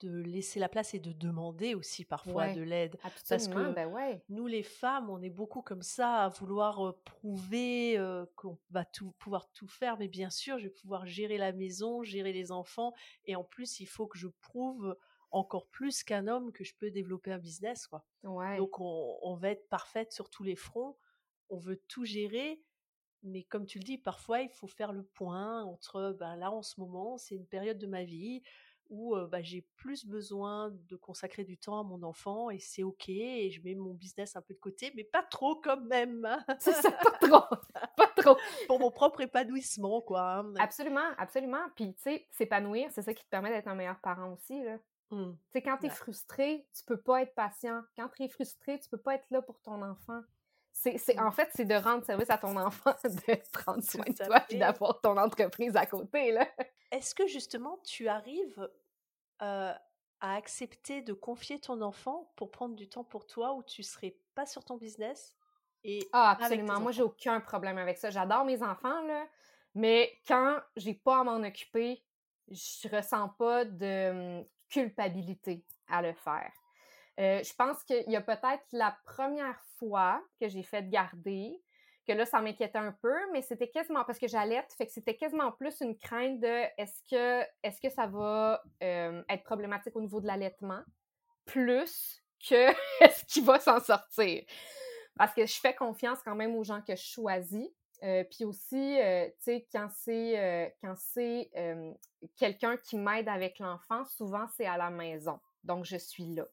de 0.00 0.20
laisser 0.22 0.60
la 0.60 0.68
place 0.68 0.94
et 0.94 1.00
de 1.00 1.12
demander 1.12 1.74
aussi 1.74 2.04
parfois 2.04 2.52
de 2.52 2.62
l'aide. 2.62 2.96
Parce 3.28 3.48
que 3.48 3.72
ben 3.72 3.88
ouais. 3.88 4.22
nous, 4.28 4.46
les 4.46 4.62
femmes, 4.62 5.10
on 5.10 5.20
est 5.22 5.30
beaucoup 5.30 5.62
comme 5.62 5.82
ça 5.82 6.24
à 6.24 6.28
vouloir 6.28 6.94
prouver 7.04 7.98
qu'on 8.36 8.58
va 8.70 8.84
tout, 8.84 9.12
pouvoir 9.18 9.50
tout 9.52 9.68
faire. 9.68 9.98
Mais 9.98 10.08
bien 10.08 10.30
sûr, 10.30 10.58
je 10.58 10.64
vais 10.64 10.74
pouvoir 10.74 11.06
gérer 11.06 11.38
la 11.38 11.52
maison, 11.52 12.02
gérer 12.02 12.32
les 12.32 12.52
enfants. 12.52 12.92
Et 13.24 13.34
en 13.34 13.44
plus, 13.44 13.80
il 13.80 13.86
faut 13.86 14.06
que 14.06 14.18
je 14.18 14.28
prouve 14.28 14.96
encore 15.32 15.66
plus 15.68 16.04
qu'un 16.04 16.28
homme 16.28 16.52
que 16.52 16.64
je 16.64 16.74
peux 16.76 16.90
développer 16.90 17.32
un 17.32 17.38
business. 17.38 17.86
Quoi. 17.86 18.04
Donc, 18.22 18.80
on, 18.80 19.18
on 19.22 19.34
va 19.34 19.50
être 19.50 19.68
parfaite 19.68 20.12
sur 20.12 20.30
tous 20.30 20.42
les 20.44 20.56
fronts. 20.56 20.96
On 21.48 21.58
veut 21.58 21.82
tout 21.88 22.04
gérer. 22.04 22.62
Mais 23.24 23.44
comme 23.44 23.66
tu 23.66 23.78
le 23.78 23.84
dis, 23.84 23.98
parfois, 23.98 24.40
il 24.40 24.50
faut 24.50 24.66
faire 24.66 24.92
le 24.92 25.04
point 25.04 25.62
entre, 25.64 26.16
ben 26.18 26.36
là, 26.36 26.50
en 26.50 26.62
ce 26.62 26.80
moment, 26.80 27.18
c'est 27.18 27.36
une 27.36 27.46
période 27.46 27.78
de 27.78 27.86
ma 27.86 28.04
vie 28.04 28.42
où 28.92 29.16
bah, 29.30 29.42
j'ai 29.42 29.62
plus 29.76 30.04
besoin 30.04 30.70
de 30.70 30.96
consacrer 30.96 31.44
du 31.44 31.56
temps 31.56 31.80
à 31.80 31.82
mon 31.82 32.02
enfant 32.02 32.50
et 32.50 32.58
c'est 32.58 32.82
ok 32.82 33.08
et 33.08 33.50
je 33.50 33.62
mets 33.62 33.74
mon 33.74 33.94
business 33.94 34.36
un 34.36 34.42
peu 34.42 34.52
de 34.52 34.58
côté, 34.58 34.92
mais 34.94 35.02
pas 35.02 35.22
trop 35.22 35.56
quand 35.56 35.80
même. 35.80 36.24
Hein. 36.26 36.44
C'est 36.58 36.74
ça, 36.74 36.92
pas 36.92 37.10
trop, 37.12 37.56
pas 37.96 38.12
trop. 38.16 38.36
Pour 38.66 38.78
mon 38.78 38.90
propre 38.90 39.22
épanouissement, 39.22 40.02
quoi. 40.02 40.40
Hein, 40.40 40.54
absolument, 40.58 41.10
absolument. 41.16 41.64
Puis, 41.74 41.94
tu 41.94 42.02
sais, 42.02 42.26
s'épanouir, 42.30 42.90
c'est 42.92 43.02
ça 43.02 43.14
qui 43.14 43.24
te 43.24 43.30
permet 43.30 43.50
d'être 43.50 43.68
un 43.68 43.74
meilleur 43.74 43.98
parent 44.00 44.32
aussi, 44.34 44.62
là. 44.62 44.78
Mmh. 45.12 45.32
Tu 45.32 45.52
sais, 45.52 45.62
quand 45.62 45.76
tu 45.76 45.86
es 45.86 45.90
frustré, 45.90 46.66
tu 46.74 46.84
peux 46.84 47.00
pas 47.00 47.20
être 47.20 47.34
patient. 47.34 47.82
Quand 47.96 48.08
tu 48.08 48.22
es 48.24 48.28
frustré, 48.28 48.80
tu 48.80 48.88
peux 48.88 49.00
pas 49.00 49.14
être 49.14 49.30
là 49.30 49.42
pour 49.42 49.60
ton 49.60 49.82
enfant. 49.82 50.22
C'est, 50.72 50.96
en 51.20 51.28
mmh. 51.28 51.32
fait, 51.32 51.50
c'est 51.54 51.66
de 51.66 51.74
rendre 51.74 52.02
service 52.04 52.30
à 52.30 52.38
ton 52.38 52.56
enfant, 52.56 52.94
de 53.04 53.50
prendre 53.52 53.82
soin 53.84 54.06
de 54.06 54.24
toi 54.24 54.42
et 54.48 54.56
d'avoir 54.56 55.00
ton 55.02 55.18
entreprise 55.18 55.76
à 55.76 55.84
côté. 55.84 56.32
Là. 56.32 56.48
Est-ce 56.90 57.14
que 57.14 57.26
justement 57.26 57.78
tu 57.84 58.08
arrives 58.08 58.70
à 59.38 59.76
accepter 60.20 61.02
de 61.02 61.12
confier 61.12 61.60
ton 61.60 61.82
enfant 61.82 62.32
pour 62.36 62.50
prendre 62.50 62.74
du 62.74 62.88
temps 62.88 63.04
pour 63.04 63.26
toi 63.26 63.54
où 63.54 63.62
tu 63.64 63.82
serais 63.82 64.16
pas 64.34 64.46
sur 64.46 64.64
ton 64.64 64.76
business 64.76 65.36
et 65.84 66.08
Ah, 66.12 66.30
absolument. 66.30 66.80
Moi, 66.80 66.92
j'ai 66.92 67.02
aucun 67.02 67.40
problème 67.40 67.76
avec 67.76 67.98
ça. 67.98 68.10
J'adore 68.10 68.44
mes 68.44 68.62
enfants, 68.62 69.02
là, 69.02 69.26
mais 69.74 70.16
quand 70.26 70.60
j'ai 70.76 70.94
pas 70.94 71.20
à 71.20 71.24
m'en 71.24 71.42
occuper, 71.42 72.02
je 72.48 72.88
ressens 72.88 73.30
pas 73.30 73.64
de 73.64 74.40
mmh, 74.40 74.44
culpabilité 74.72 75.64
à 75.88 76.00
le 76.02 76.14
faire. 76.14 76.52
je 77.18 77.54
pense 77.54 77.84
qu'il 77.84 78.10
y 78.10 78.16
a 78.16 78.22
peut-être 78.22 78.64
la 78.72 78.96
première 79.04 79.60
fois 79.78 80.24
que 80.40 80.48
j'ai 80.48 80.62
fait 80.62 80.88
garder, 80.88 81.62
que 82.06 82.12
là, 82.12 82.26
ça 82.26 82.40
m'inquiétait 82.40 82.78
un 82.78 82.92
peu, 82.92 83.14
mais 83.32 83.42
c'était 83.42 83.68
quasiment 83.68 84.04
parce 84.04 84.18
que 84.18 84.26
j'allaite, 84.26 84.72
fait 84.76 84.86
que 84.86 84.92
c'était 84.92 85.16
quasiment 85.16 85.52
plus 85.52 85.80
une 85.80 85.96
crainte 85.96 86.40
de 86.40 86.64
est-ce 86.76 87.00
que, 87.08 87.46
est 87.62 87.80
que 87.80 87.90
ça 87.90 88.06
va 88.06 88.62
euh, 88.82 89.22
être 89.28 89.44
problématique 89.44 89.94
au 89.94 90.00
niveau 90.00 90.20
de 90.20 90.26
l'allaitement, 90.26 90.82
plus 91.44 92.22
que 92.48 92.70
est-ce 93.04 93.24
qu'il 93.26 93.44
va 93.44 93.60
s'en 93.60 93.78
sortir. 93.80 94.42
Parce 95.16 95.34
que 95.34 95.46
je 95.46 95.54
fais 95.60 95.74
confiance 95.74 96.18
quand 96.24 96.34
même 96.34 96.56
aux 96.56 96.64
gens 96.64 96.80
que 96.82 96.96
je 96.96 97.02
choisis. 97.02 97.68
Euh, 98.02 98.24
puis 98.24 98.44
aussi, 98.44 99.00
euh, 99.00 99.26
tu 99.26 99.34
sais, 99.40 99.68
quand 99.72 99.88
c'est 99.90 100.74
quand 100.82 100.94
c'est 100.96 101.50
quelqu'un 102.36 102.76
qui 102.76 102.96
m'aide 102.96 103.28
avec 103.28 103.58
l'enfant, 103.58 104.04
souvent 104.04 104.46
c'est 104.56 104.66
à 104.66 104.76
la 104.76 104.90
maison. 104.90 105.38
Donc, 105.64 105.84
je 105.84 105.96
suis 105.96 106.26
là. 106.26 106.44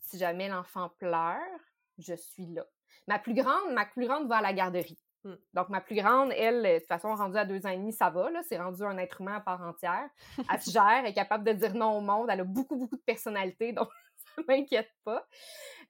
Si 0.00 0.18
jamais 0.18 0.48
l'enfant 0.48 0.90
pleure, 0.98 1.40
je 1.98 2.14
suis 2.14 2.46
là. 2.46 2.66
Ma 3.08 3.18
plus 3.18 3.34
grande, 3.34 3.72
ma 3.72 3.86
plus 3.86 4.06
grande 4.06 4.28
va 4.28 4.36
à 4.36 4.42
la 4.42 4.52
garderie. 4.52 4.98
Mmh. 5.24 5.34
Donc, 5.54 5.68
ma 5.70 5.80
plus 5.80 5.94
grande, 5.94 6.32
elle, 6.32 6.62
de 6.62 6.78
toute 6.78 6.88
façon, 6.88 7.14
rendue 7.14 7.38
à 7.38 7.44
deux 7.46 7.64
ans 7.64 7.70
et 7.70 7.78
demi, 7.78 7.92
ça 7.92 8.10
va, 8.10 8.30
là. 8.30 8.42
C'est 8.42 8.58
rendu 8.58 8.82
un 8.82 8.98
être 8.98 9.20
humain 9.20 9.36
à 9.36 9.40
part 9.40 9.62
entière. 9.62 10.10
Elle 10.52 10.60
se 10.60 10.70
gère, 10.72 11.00
elle 11.04 11.06
est 11.06 11.14
capable 11.14 11.44
de 11.44 11.52
dire 11.52 11.74
non 11.74 11.96
au 11.96 12.00
monde. 12.00 12.28
Elle 12.30 12.40
a 12.40 12.44
beaucoup, 12.44 12.76
beaucoup 12.76 12.96
de 12.96 13.02
personnalité, 13.02 13.72
donc 13.72 13.88
ça 14.36 14.42
m'inquiète 14.46 14.92
pas. 15.04 15.26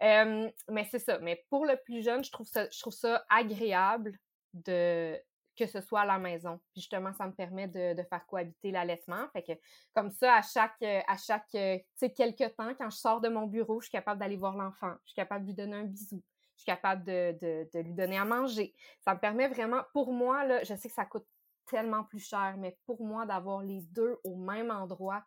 mais 0.00 0.86
c'est 0.90 1.00
ça. 1.00 1.18
Mais 1.18 1.44
pour 1.48 1.66
le 1.66 1.76
plus 1.84 2.04
jeune, 2.04 2.22
je 2.22 2.30
trouve 2.30 2.46
ça, 2.46 2.68
je 2.70 2.78
trouve 2.78 2.92
ça 2.92 3.24
agréable 3.28 4.12
de 4.52 5.18
que 5.54 5.66
ce 5.66 5.82
soit 5.82 6.00
à 6.00 6.06
la 6.06 6.18
maison. 6.18 6.58
Justement, 6.74 7.12
ça 7.12 7.26
me 7.26 7.32
permet 7.32 7.68
de, 7.68 8.02
faire 8.04 8.26
cohabiter 8.26 8.70
l'allaitement. 8.70 9.28
Fait 9.34 9.42
que 9.42 9.52
comme 9.94 10.10
ça, 10.10 10.36
à 10.36 10.42
chaque, 10.42 10.82
à 10.82 11.16
chaque, 11.18 11.50
tu 11.50 11.58
sais, 11.94 12.10
quelques 12.10 12.56
temps, 12.56 12.74
quand 12.78 12.88
je 12.88 12.96
sors 12.96 13.20
de 13.20 13.28
mon 13.28 13.46
bureau, 13.46 13.78
je 13.80 13.86
suis 13.86 13.92
capable 13.92 14.18
d'aller 14.18 14.38
voir 14.38 14.56
l'enfant. 14.56 14.94
Je 15.04 15.10
suis 15.10 15.14
capable 15.14 15.44
de 15.44 15.50
lui 15.50 15.54
donner 15.54 15.76
un 15.76 15.84
bisou 15.84 16.22
suis 16.62 16.66
capable 16.66 17.04
de, 17.04 17.68
lui 17.82 17.92
donner 17.92 18.18
à 18.18 18.24
manger. 18.24 18.74
Ça 19.00 19.14
me 19.14 19.20
permet 19.20 19.48
vraiment, 19.48 19.82
pour 19.92 20.12
moi, 20.12 20.62
je 20.62 20.74
sais 20.74 20.88
que 20.88 20.94
ça 20.94 21.04
coûte 21.04 21.26
tellement 21.66 22.04
plus 22.04 22.20
cher, 22.20 22.56
mais 22.58 22.76
pour 22.86 23.02
moi, 23.02 23.26
d'avoir 23.26 23.62
les 23.62 23.82
deux 23.82 24.18
au 24.24 24.36
même 24.36 24.70
endroit, 24.70 25.22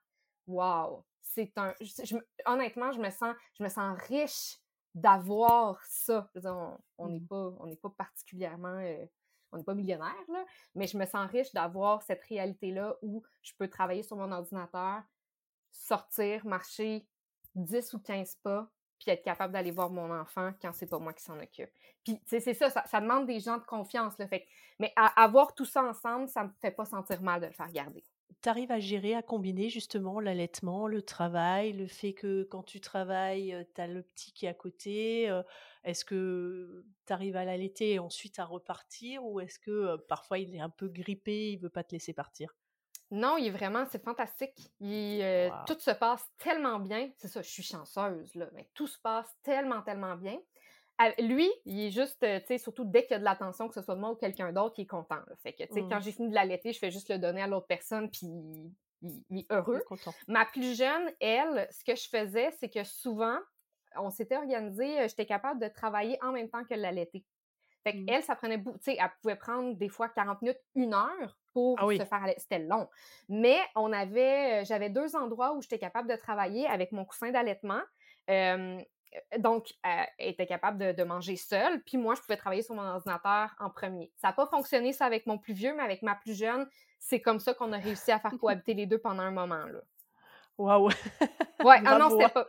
wow! 0.47 1.05
C'est 1.21 1.51
un. 1.57 1.73
honnêtement, 2.45 2.91
je 2.91 2.99
me 2.99 3.09
sens, 3.09 3.35
je 3.57 3.63
me 3.63 3.69
sens 3.69 3.97
riche 4.07 4.57
d'avoir 4.95 5.84
ça. 5.86 6.31
on 6.97 7.10
n'est 7.10 7.19
mmh. 7.19 7.27
pas, 7.27 7.53
on 7.60 7.75
pas 7.75 7.89
particulièrement. 7.91 8.79
Euh, 8.79 9.05
on 9.51 9.58
n'est 9.58 9.63
pas 9.63 9.75
millionnaire, 9.75 10.13
là, 10.27 10.43
mais 10.73 10.88
je 10.88 10.97
me 10.97 11.05
sens 11.05 11.29
riche 11.29 11.53
d'avoir 11.53 12.01
cette 12.01 12.21
réalité-là 12.23 12.97
où 13.01 13.23
je 13.41 13.53
peux 13.58 13.69
travailler 13.69 14.03
sur 14.03 14.17
mon 14.17 14.29
ordinateur, 14.31 15.01
sortir, 15.71 16.45
marcher 16.45 17.08
10 17.55 17.93
ou 17.93 17.99
15 17.99 18.36
pas, 18.43 18.69
puis 18.99 19.12
être 19.12 19.23
capable 19.23 19.53
d'aller 19.53 19.71
voir 19.71 19.89
mon 19.89 20.12
enfant 20.12 20.51
quand 20.62 20.73
c'est 20.73 20.88
pas 20.88 20.99
moi 20.99 21.13
qui 21.13 21.23
s'en 21.23 21.39
occupe. 21.39 21.69
Puis, 22.03 22.19
c'est 22.25 22.53
ça, 22.53 22.69
ça, 22.69 23.01
demande 23.01 23.27
des 23.27 23.39
gens 23.39 23.58
de 23.58 23.63
confiance, 23.63 24.15
le 24.19 24.27
fait. 24.27 24.45
Mais 24.79 24.93
avoir 24.95 25.53
tout 25.53 25.65
ça 25.65 25.84
ensemble, 25.84 26.27
ça 26.27 26.43
me 26.43 26.49
fait 26.60 26.71
pas 26.71 26.86
sentir 26.86 27.21
mal 27.21 27.41
de 27.41 27.47
le 27.47 27.53
faire 27.53 27.71
garder. 27.71 28.03
Tu 28.41 28.49
arrives 28.49 28.71
à 28.71 28.79
gérer, 28.79 29.15
à 29.15 29.23
combiner 29.23 29.69
justement 29.69 30.19
l'allaitement, 30.19 30.88
le 30.88 31.01
travail, 31.01 31.73
le 31.73 31.88
fait 31.88 32.13
que 32.13 32.43
quand 32.43 32.63
tu 32.63 32.79
travailles, 32.79 33.67
tu 33.73 33.81
as 33.81 33.88
le 33.88 34.03
petit 34.03 34.33
qui 34.33 34.45
est 34.45 34.49
à 34.49 34.53
côté. 34.53 35.23
Est-ce 35.83 36.05
que 36.05 36.85
tu 37.07 37.13
arrives 37.13 37.35
à 37.38 37.45
l'allaiter 37.45 37.93
et 37.93 37.99
ensuite 37.99 38.38
à 38.39 38.45
repartir 38.45 39.23
ou 39.25 39.39
est-ce 39.39 39.57
que 39.59 39.95
parfois 40.07 40.38
il 40.39 40.55
est 40.55 40.59
un 40.59 40.69
peu 40.69 40.88
grippé, 40.89 41.51
il 41.51 41.57
veut 41.57 41.69
pas 41.69 41.83
te 41.83 41.93
laisser 41.93 42.13
partir? 42.13 42.55
Non, 43.11 43.38
il 43.38 43.47
est 43.47 43.51
vraiment, 43.51 43.85
c'est 43.85 44.03
fantastique. 44.03 44.73
Euh, 44.81 45.49
tout 45.65 45.79
se 45.79 45.91
passe 45.91 46.27
tellement 46.38 46.79
bien. 46.79 47.11
C'est 47.17 47.27
ça, 47.27 47.41
je 47.41 47.49
suis 47.49 47.63
chanceuse, 47.63 48.33
là, 48.35 48.49
mais 48.53 48.69
tout 48.73 48.88
se 48.88 48.99
passe 48.99 49.31
tellement, 49.43 49.81
tellement 49.83 50.15
bien. 50.15 50.39
Lui, 51.19 51.49
il 51.65 51.88
est 51.88 51.91
juste, 51.91 52.23
euh, 52.23 52.39
tu 52.39 52.47
sais, 52.47 52.58
surtout 52.58 52.86
dès 52.86 53.03
qu'il 53.03 53.12
y 53.12 53.15
a 53.15 53.19
de 53.19 53.23
l'attention, 53.23 53.67
que 53.67 53.73
ce 53.73 53.81
soit 53.81 53.95
moi 53.95 54.12
ou 54.12 54.15
quelqu'un 54.15 54.51
d'autre, 54.51 54.75
il 54.77 54.84
est 54.84 54.88
content. 54.88 55.19
Fait 55.43 55.53
que, 55.53 55.63
tu 55.63 55.73
sais, 55.73 55.81
quand 55.81 55.97
mmh. 55.97 56.01
j'ai 56.01 56.12
fini 56.12 56.29
de 56.29 56.36
l'allaiter, 56.36 56.73
je 56.73 56.79
fais 56.79 56.91
juste 56.91 57.10
le 57.10 57.17
donner 57.17 57.41
à 57.41 57.47
l'autre 57.47 57.67
personne, 57.67 58.10
puis 58.10 58.27
il, 59.01 59.39
est 59.39 59.51
heureux. 59.51 59.84
Ma 60.27 60.45
plus 60.45 60.77
jeune, 60.77 61.12
elle, 61.19 61.67
ce 61.71 61.84
que 61.84 61.95
je 61.95 62.08
faisais, 62.08 62.51
c'est 62.60 62.69
que 62.69 62.84
souvent, 62.84 63.38
on 63.97 64.10
s'était 64.10 64.38
organisé, 64.38 64.99
euh, 64.99 65.08
j'étais 65.08 65.25
capable 65.25 65.62
de 65.62 65.67
travailler 65.67 66.17
en 66.23 66.31
même 66.31 66.49
temps 66.49 66.63
que 66.63 66.73
l'allaiter. 66.73 67.25
Fait 67.84 67.93
mmh. 67.93 68.05
qu'elle, 68.05 68.23
ça 68.23 68.36
prenait 68.36 68.58
beaucoup, 68.58 68.77
tu 68.79 68.91
sais, 68.91 68.97
elle 68.99 69.12
pouvait 69.21 69.36
prendre 69.36 69.75
des 69.75 69.89
fois 69.89 70.10
40 70.10 70.41
minutes, 70.41 70.60
une 70.75 70.93
heure 70.93 71.38
pour 71.53 71.77
ah 71.79 71.88
se 71.89 72.05
faire 72.05 72.34
C'était 72.38 72.60
long. 72.60 72.89
Mais 73.29 73.60
on 73.75 73.91
avait, 73.93 74.62
euh, 74.62 74.65
j'avais 74.65 74.89
deux 74.89 75.15
endroits 75.15 75.53
où 75.53 75.62
j'étais 75.62 75.79
capable 75.79 76.10
de 76.10 76.15
travailler 76.15 76.67
avec 76.67 76.91
mon 76.91 77.05
coussin 77.05 77.31
d'allaitement. 77.31 77.81
Donc, 79.38 79.73
elle 79.84 80.08
était 80.19 80.45
capable 80.45 80.95
de, 80.95 81.04
manger 81.04 81.36
seule. 81.36 81.82
Puis 81.84 81.97
moi, 81.97 82.15
je 82.15 82.21
pouvais 82.21 82.38
travailler 82.38 82.62
sur 82.62 82.75
mon 82.75 82.84
ordinateur 82.84 83.56
en 83.60 83.69
premier. 83.69 84.12
Ça 84.15 84.30
n'a 84.30 84.34
pas 84.34 84.45
fonctionné, 84.47 84.93
ça, 84.93 85.06
avec 85.06 85.25
mon 85.28 85.38
plus 85.38 85.54
vieux, 85.54 85.73
mais 85.75 85.84
avec 85.84 86.01
ma 86.01 86.15
plus 86.15 86.38
jeune, 86.38 86.67
c'est 86.99 87.21
comme 87.21 87.39
ça 87.39 87.54
qu'on 87.54 87.71
a 87.73 87.78
réussi 87.78 88.12
à 88.12 88.19
faire 88.19 88.32
cohabiter 88.39 88.73
les 88.73 88.86
deux 88.86 88.97
pendant 88.97 89.23
un 89.23 89.32
moment. 89.32 89.65
Là. 89.65 89.80
Waouh! 90.58 90.89
Ouais, 91.63 91.82
ah 91.86 91.97
non, 91.97 92.10
c'était 92.10 92.30
pas. 92.30 92.47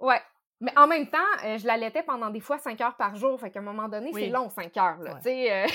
Ouais. 0.00 0.20
Mais 0.60 0.76
en 0.76 0.86
même 0.88 1.06
temps, 1.06 1.18
euh, 1.44 1.58
je 1.58 1.66
l'allaitais 1.66 2.02
pendant 2.02 2.30
des 2.30 2.40
fois 2.40 2.58
cinq 2.58 2.80
heures 2.80 2.96
par 2.96 3.14
jour. 3.14 3.38
Fait 3.38 3.50
qu'à 3.50 3.60
un 3.60 3.62
moment 3.62 3.88
donné, 3.88 4.12
c'est 4.12 4.28
long, 4.28 4.50
cinq 4.50 4.76
heures. 4.76 4.98
Là, 4.98 5.20
euh, 5.24 5.66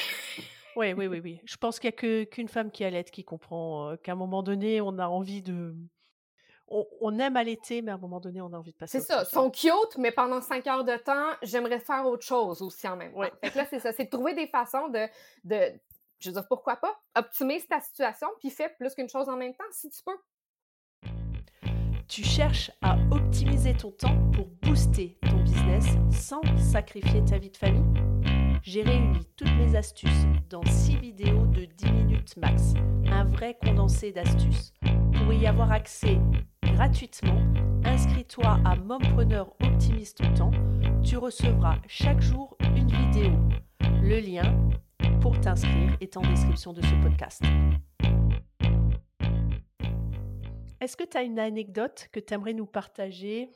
Oui, 0.76 0.94
oui, 0.94 1.08
oui, 1.08 1.22
oui. 1.24 1.42
Je 1.46 1.56
pense 1.56 1.80
qu'il 1.80 1.89
n'y 1.89 2.20
a 2.20 2.26
qu'une 2.26 2.50
femme 2.50 2.70
qui 2.70 2.84
allaite 2.84 3.12
qui 3.12 3.24
comprend 3.24 3.95
qu'à 4.04 4.12
un 4.12 4.16
moment 4.16 4.43
donné, 4.43 4.82
on 4.82 4.97
a 4.99 5.08
envie 5.08 5.41
de. 5.41 5.74
On, 7.01 7.19
aime 7.19 7.38
allaiter, 7.38 7.82
mais 7.82 7.91
à 7.91 7.95
un 7.95 7.99
moment 7.99 8.19
donné, 8.19 8.41
on 8.41 8.51
a 8.51 8.57
envie 8.57 8.71
de 8.71 8.78
passer. 8.78 8.99
C'est 8.99 9.05
ça. 9.05 9.26
Sont 9.26 9.51
cute, 9.51 9.97
mais 9.97 10.11
pendant 10.11 10.41
cinq 10.41 10.65
heures 10.67 10.84
de 10.84 10.97
temps, 10.97 11.30
j'aimerais 11.41 11.80
faire 11.80 12.05
autre 12.05 12.26
chose 12.26 12.61
aussi 12.61 12.88
en 12.88 12.95
même 12.95 13.13
temps. 13.13 13.21
Fait 13.43 13.51
que 13.51 13.57
là, 13.57 13.65
c'est 13.69 13.80
ça. 13.80 13.91
C'est 13.93 14.05
de 14.05 14.09
trouver 14.09 14.34
des 14.34 14.47
façons 14.47 14.88
de, 14.88 15.07
de. 15.43 15.71
Je 16.19 16.30
veux 16.30 16.34
dire, 16.34 16.47
pourquoi 16.47 16.78
pas? 16.78 16.99
Optimiser 17.15 17.67
ta 17.67 17.80
situation, 17.80 18.28
puis 18.39 18.49
fais 18.49 18.69
plus 18.69 18.93
qu'une 18.95 19.09
chose 19.09 19.30
en 19.30 19.36
même 19.36 19.53
temps 19.53 19.65
si 19.71 19.89
tu 19.89 20.01
peux. 20.03 21.09
Tu 22.07 22.24
cherches 22.24 22.71
à 22.82 22.97
optimiser 23.11 23.76
ton 23.76 23.91
temps 23.91 24.17
pour 24.34 24.47
booster 24.61 25.17
ton 25.21 25.38
business 25.43 25.86
sans 26.11 26.41
sacrifier 26.57 27.24
ta 27.26 27.38
vie 27.38 27.49
de 27.49 27.57
famille? 27.57 28.33
J'ai 28.66 28.82
réuni 28.82 29.20
toutes 29.36 29.53
mes 29.57 29.76
astuces 29.76 30.26
dans 30.49 30.64
6 30.64 30.95
vidéos 30.95 31.45
de 31.47 31.66
10 31.66 31.91
minutes 31.91 32.38
max, 32.38 32.76
un 33.07 33.26
vrai 33.26 33.57
condensé 33.61 34.14
d'astuces. 34.14 34.72
Pour 35.14 35.34
y 35.34 35.45
avoir 35.47 35.70
accès 35.70 36.18
gratuitement, 36.61 37.41
inscris-toi 37.84 38.61
à 38.64 38.78
Mompreneur 38.78 39.53
Optimise 39.61 40.16
ton 40.16 40.34
temps. 40.34 40.51
Tu 41.03 41.18
recevras 41.18 41.76
chaque 41.88 42.22
jour 42.22 42.55
une 42.74 42.88
vidéo. 42.88 43.34
Le 44.01 44.22
lien 44.22 44.57
pour 45.20 45.38
t'inscrire 45.41 45.97
est 45.99 46.16
en 46.16 46.22
description 46.22 46.72
de 46.72 46.82
ce 46.82 46.95
podcast. 47.03 47.41
Est-ce 50.80 50.95
que 50.95 51.03
tu 51.03 51.18
as 51.18 51.24
une 51.24 51.39
anecdote 51.39 52.07
que 52.14 52.22
tu 52.22 52.34
aimerais 52.34 52.53
nous 52.53 52.66
partager, 52.66 53.49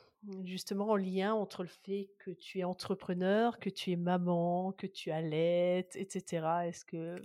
justement 0.44 0.90
en 0.90 0.96
lien 0.96 1.34
entre 1.34 1.62
le 1.62 1.68
fait 1.68 2.10
que 2.18 2.30
tu 2.30 2.60
es 2.60 2.64
entrepreneur, 2.64 3.58
que 3.58 3.70
tu 3.70 3.92
es 3.92 3.96
maman, 3.96 4.72
que 4.72 4.86
tu 4.86 5.10
allaites, 5.10 5.96
etc. 5.96 6.46
Est-ce 6.66 6.84
que 6.84 7.20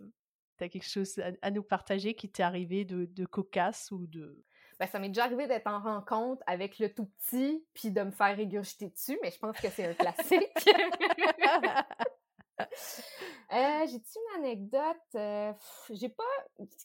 tu 0.58 0.64
as 0.64 0.70
quelque 0.70 0.88
chose 0.88 1.20
à, 1.42 1.52
nous 1.52 1.64
partager 1.64 2.14
qui 2.14 2.30
t'est 2.30 2.44
arrivé 2.44 2.86
de, 2.86 3.26
cocasse 3.26 3.92
ou 3.92 4.08
de... 4.08 4.44
Ben, 4.80 4.88
ça 4.88 5.00
m'est 5.00 5.10
déjà 5.10 5.26
arrivé 5.26 5.48
d'être 5.48 5.68
en 5.68 5.80
rencontre 5.80 6.44
avec 6.48 6.80
le 6.80 6.94
tout 6.94 7.06
petit 7.06 7.64
puis 7.74 7.92
de 7.92 8.02
me 8.02 8.12
faire 8.12 8.36
régurgiter 8.36 8.90
dessus, 8.90 9.18
mais 9.22 9.32
je 9.32 9.40
pense 9.40 9.58
que 9.58 9.70
c'est 9.70 9.86
un 9.86 9.94
classique. 9.94 10.52
Euh, 12.60 13.86
j'ai-tu 13.86 14.18
une 14.18 14.44
anecdote? 14.44 14.98
Euh, 15.16 15.54
j'ai 15.92 16.10
pas. 16.10 16.24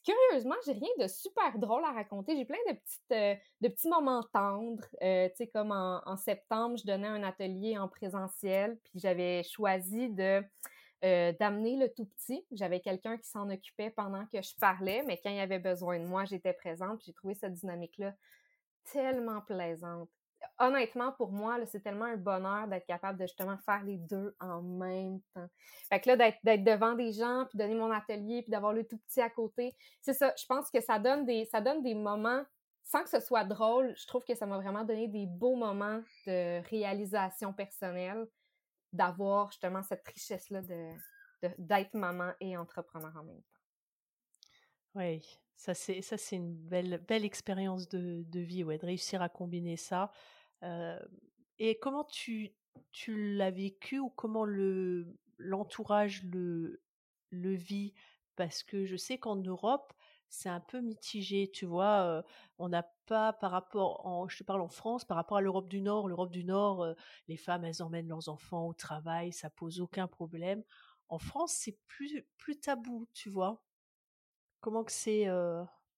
Curieusement, 0.04 0.54
j'ai 0.66 0.72
rien 0.72 0.90
de 0.98 1.06
super 1.06 1.58
drôle 1.58 1.82
à 1.84 1.92
raconter. 1.92 2.36
J'ai 2.36 2.44
plein 2.44 2.58
de, 2.68 2.74
petites, 2.74 3.12
euh, 3.12 3.34
de 3.62 3.68
petits 3.68 3.88
moments 3.88 4.22
tendres. 4.34 4.84
tu 5.00 5.36
sais, 5.36 5.50
comme 5.52 5.72
en, 5.72 6.16
septembre, 6.16 6.76
je 6.76 6.84
donnais 6.84 7.08
un 7.08 7.22
atelier 7.22 7.78
en 7.78 7.88
présentiel, 7.88 8.78
puis 8.84 8.98
j'avais 9.00 9.42
choisi 9.44 10.10
d'amener 10.10 11.76
le 11.76 11.88
tout 11.94 12.04
petit. 12.04 12.44
J'avais 12.52 12.80
quelqu'un 12.80 13.16
qui 13.16 13.28
s'en 13.28 13.48
occupait 13.48 13.90
pendant 13.90 14.26
que 14.26 14.42
je 14.42 14.54
parlais, 14.60 15.02
mais 15.06 15.18
quand 15.22 15.30
il 15.30 15.36
y 15.36 15.40
avait 15.40 15.58
besoin 15.58 15.98
de 15.98 16.04
moi, 16.04 16.26
j'étais 16.26 16.52
présente. 16.52 17.02
J'ai 17.06 17.14
trouvé 17.14 17.34
cette 17.34 17.54
dynamique-là 17.54 18.14
tellement 18.92 19.40
plaisante 19.40 20.10
honnêtement, 20.58 21.12
pour 21.12 21.30
moi, 21.32 21.58
c'est 21.66 21.80
tellement 21.80 22.06
un 22.06 22.16
bonheur 22.16 22.68
d'être 22.68 22.86
capable 22.86 23.18
de 23.18 23.26
justement 23.26 23.56
faire 23.58 23.82
les 23.84 23.96
deux 23.96 24.34
en 24.40 24.62
même 24.62 25.20
temps. 25.34 25.48
Fait 25.88 26.00
que 26.00 26.10
là, 26.10 26.16
d'être 26.16 26.64
devant 26.64 26.94
des 26.94 27.12
gens, 27.12 27.46
puis 27.48 27.58
donner 27.58 27.74
mon 27.74 27.90
atelier, 27.90 28.42
puis 28.42 28.50
d'avoir 28.50 28.72
le 28.72 28.84
tout 28.84 28.98
petit 28.98 29.20
à 29.20 29.30
côté, 29.30 29.76
c'est 30.00 30.14
ça. 30.14 30.32
Je 30.38 30.46
pense 30.46 30.70
que 30.70 30.80
ça 30.80 30.98
donne 30.98 31.24
des, 31.24 31.44
ça 31.46 31.60
donne 31.60 31.82
des 31.82 31.94
moments, 31.94 32.42
sans 32.82 33.02
que 33.02 33.10
ce 33.10 33.20
soit 33.20 33.44
drôle, 33.44 33.94
je 33.96 34.06
trouve 34.06 34.24
que 34.24 34.34
ça 34.34 34.46
m'a 34.46 34.56
vraiment 34.56 34.84
donné 34.84 35.08
des 35.08 35.26
beaux 35.26 35.56
moments 35.56 36.00
de 36.26 36.66
réalisation 36.68 37.52
personnelle, 37.52 38.26
d'avoir 38.92 39.50
justement 39.52 39.82
cette 39.82 40.06
richesse-là 40.06 40.62
de, 40.62 40.92
d'être 41.58 41.94
maman 41.94 42.32
et 42.40 42.56
entrepreneur 42.56 43.12
en 43.16 43.24
même 43.24 43.42
temps. 43.42 43.57
Oui, 44.98 45.22
ça 45.56 45.72
c'est 45.74 46.02
ça 46.02 46.16
c'est 46.18 46.36
une 46.36 46.54
belle 46.54 47.02
belle 47.08 47.24
expérience 47.24 47.88
de, 47.88 48.22
de 48.28 48.40
vie, 48.40 48.64
ouais, 48.64 48.76
de 48.78 48.84
réussir 48.86 49.22
à 49.22 49.28
combiner 49.30 49.76
ça 49.76 50.10
et 51.58 51.78
comment 51.78 52.04
tu, 52.04 52.54
tu 52.92 53.34
l'as 53.36 53.50
vécu 53.50 53.98
ou 53.98 54.10
comment 54.10 54.44
le 54.44 55.16
l'entourage 55.38 56.24
le, 56.24 56.82
le 57.30 57.54
vit? 57.54 57.94
Parce 58.36 58.62
que 58.62 58.84
je 58.84 58.96
sais 58.96 59.18
qu'en 59.18 59.36
Europe, 59.36 59.92
c'est 60.28 60.48
un 60.48 60.60
peu 60.60 60.80
mitigé, 60.80 61.50
tu 61.52 61.66
vois. 61.66 62.24
on 62.58 62.68
n'a 62.68 62.84
pas 63.06 63.32
par 63.32 63.50
rapport, 63.50 64.06
en, 64.06 64.28
je 64.28 64.38
te 64.38 64.44
parle 64.44 64.60
en 64.60 64.68
France, 64.68 65.04
par 65.04 65.16
rapport 65.16 65.38
à 65.38 65.40
l'Europe 65.40 65.68
du 65.68 65.80
Nord. 65.80 66.08
L'Europe 66.08 66.30
du 66.32 66.44
Nord, 66.44 66.86
les 67.28 67.36
femmes, 67.36 67.64
elles 67.64 67.82
emmènent 67.82 68.08
leurs 68.08 68.28
enfants 68.28 68.66
au 68.68 68.74
travail, 68.74 69.32
ça 69.32 69.50
pose 69.50 69.80
aucun 69.80 70.06
problème. 70.08 70.62
En 71.08 71.18
France, 71.18 71.52
c'est 71.54 71.78
plus 71.86 72.24
plus 72.36 72.60
tabou, 72.60 73.06
tu 73.14 73.30
vois? 73.30 73.64
Comment 74.60 74.84
que 74.84 74.92
c'est 74.92 75.26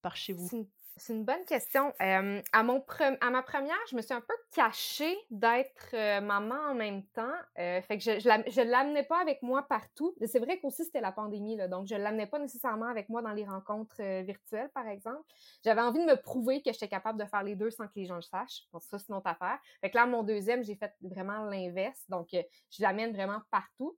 par 0.03 0.17
chez 0.17 0.33
vous? 0.33 0.49
C'est 0.97 1.15
une 1.15 1.25
bonne 1.25 1.45
question. 1.47 1.95
à, 1.99 2.63
mon 2.63 2.85
à 3.21 3.31
ma 3.31 3.43
première, 3.43 3.79
je 3.91 3.97
me 3.97 4.03
suis 4.03 4.13
un 4.13 4.21
peu 4.21 4.35
cachée 4.55 5.17
d'être 5.31 6.21
maman 6.21 6.57
en 6.71 6.75
même 6.75 7.07
temps. 7.07 7.33
fait 7.57 7.97
que 7.97 8.05
je 8.05 8.61
ne 8.61 8.71
l'amenais 8.71 9.05
pas 9.05 9.19
avec 9.19 9.41
moi 9.41 9.63
partout. 9.63 10.15
C'est 10.27 10.41
vrai 10.41 10.61
qu'aussi 10.61 10.85
c'était 10.85 11.01
la 11.01 11.13
pandémie, 11.13 11.57
donc 11.71 11.87
je 11.87 11.95
ne 11.95 12.01
l'amenais 12.01 12.27
pas 12.27 12.39
nécessairement 12.39 12.87
avec 12.87 13.09
moi 13.09 13.23
dans 13.23 13.33
les 13.33 13.47
rencontres 13.47 14.03
virtuelles, 14.23 14.71
par 14.75 14.87
exemple. 14.89 15.23
J'avais 15.65 15.81
envie 15.81 16.01
de 16.01 16.11
me 16.11 16.21
prouver 16.21 16.61
que 16.61 16.71
j'étais 16.71 16.89
capable 16.89 17.19
de 17.19 17.25
faire 17.25 17.45
les 17.45 17.57
deux 17.57 17.71
sans 17.71 17.87
que 17.87 17.95
les 17.97 18.05
gens 18.05 18.17
le 18.17 18.23
sachent. 18.23 18.65
Ça, 18.81 18.99
c'est 18.99 19.09
une 19.09 19.15
autre 19.15 19.31
affaire. 19.31 19.59
Fait 19.81 19.91
que 19.91 19.97
là, 19.97 20.05
mon 20.05 20.23
deuxième, 20.23 20.63
j'ai 20.65 20.75
fait 20.77 20.95
vraiment 21.01 21.45
l'inverse. 21.45 22.05
Donc, 22.11 22.29
je 22.33 22.83
l'amène 22.83 23.15
vraiment 23.15 23.41
partout. 23.51 23.97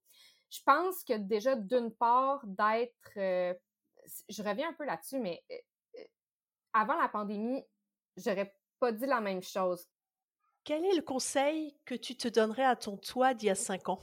Je 0.50 0.60
pense 0.64 1.02
que 1.02 1.14
déjà, 1.14 1.56
d'une 1.56 1.92
part, 1.92 2.42
d'être... 2.44 3.58
je 4.28 4.42
reviens 4.42 4.70
un 4.70 4.72
peu 4.72 4.84
là-dessus, 4.84 5.18
mais 5.18 5.42
avant 6.72 7.00
la 7.00 7.08
pandémie, 7.08 7.64
j'aurais 8.16 8.54
pas 8.78 8.92
dit 8.92 9.06
la 9.06 9.20
même 9.20 9.42
chose. 9.42 9.86
Quel 10.64 10.84
est 10.84 10.94
le 10.94 11.02
conseil 11.02 11.76
que 11.84 11.94
tu 11.94 12.16
te 12.16 12.28
donnerais 12.28 12.64
à 12.64 12.76
ton 12.76 12.96
toi 12.96 13.34
d'il 13.34 13.48
y 13.48 13.50
a 13.50 13.54
cinq 13.54 13.88
ans? 13.88 14.00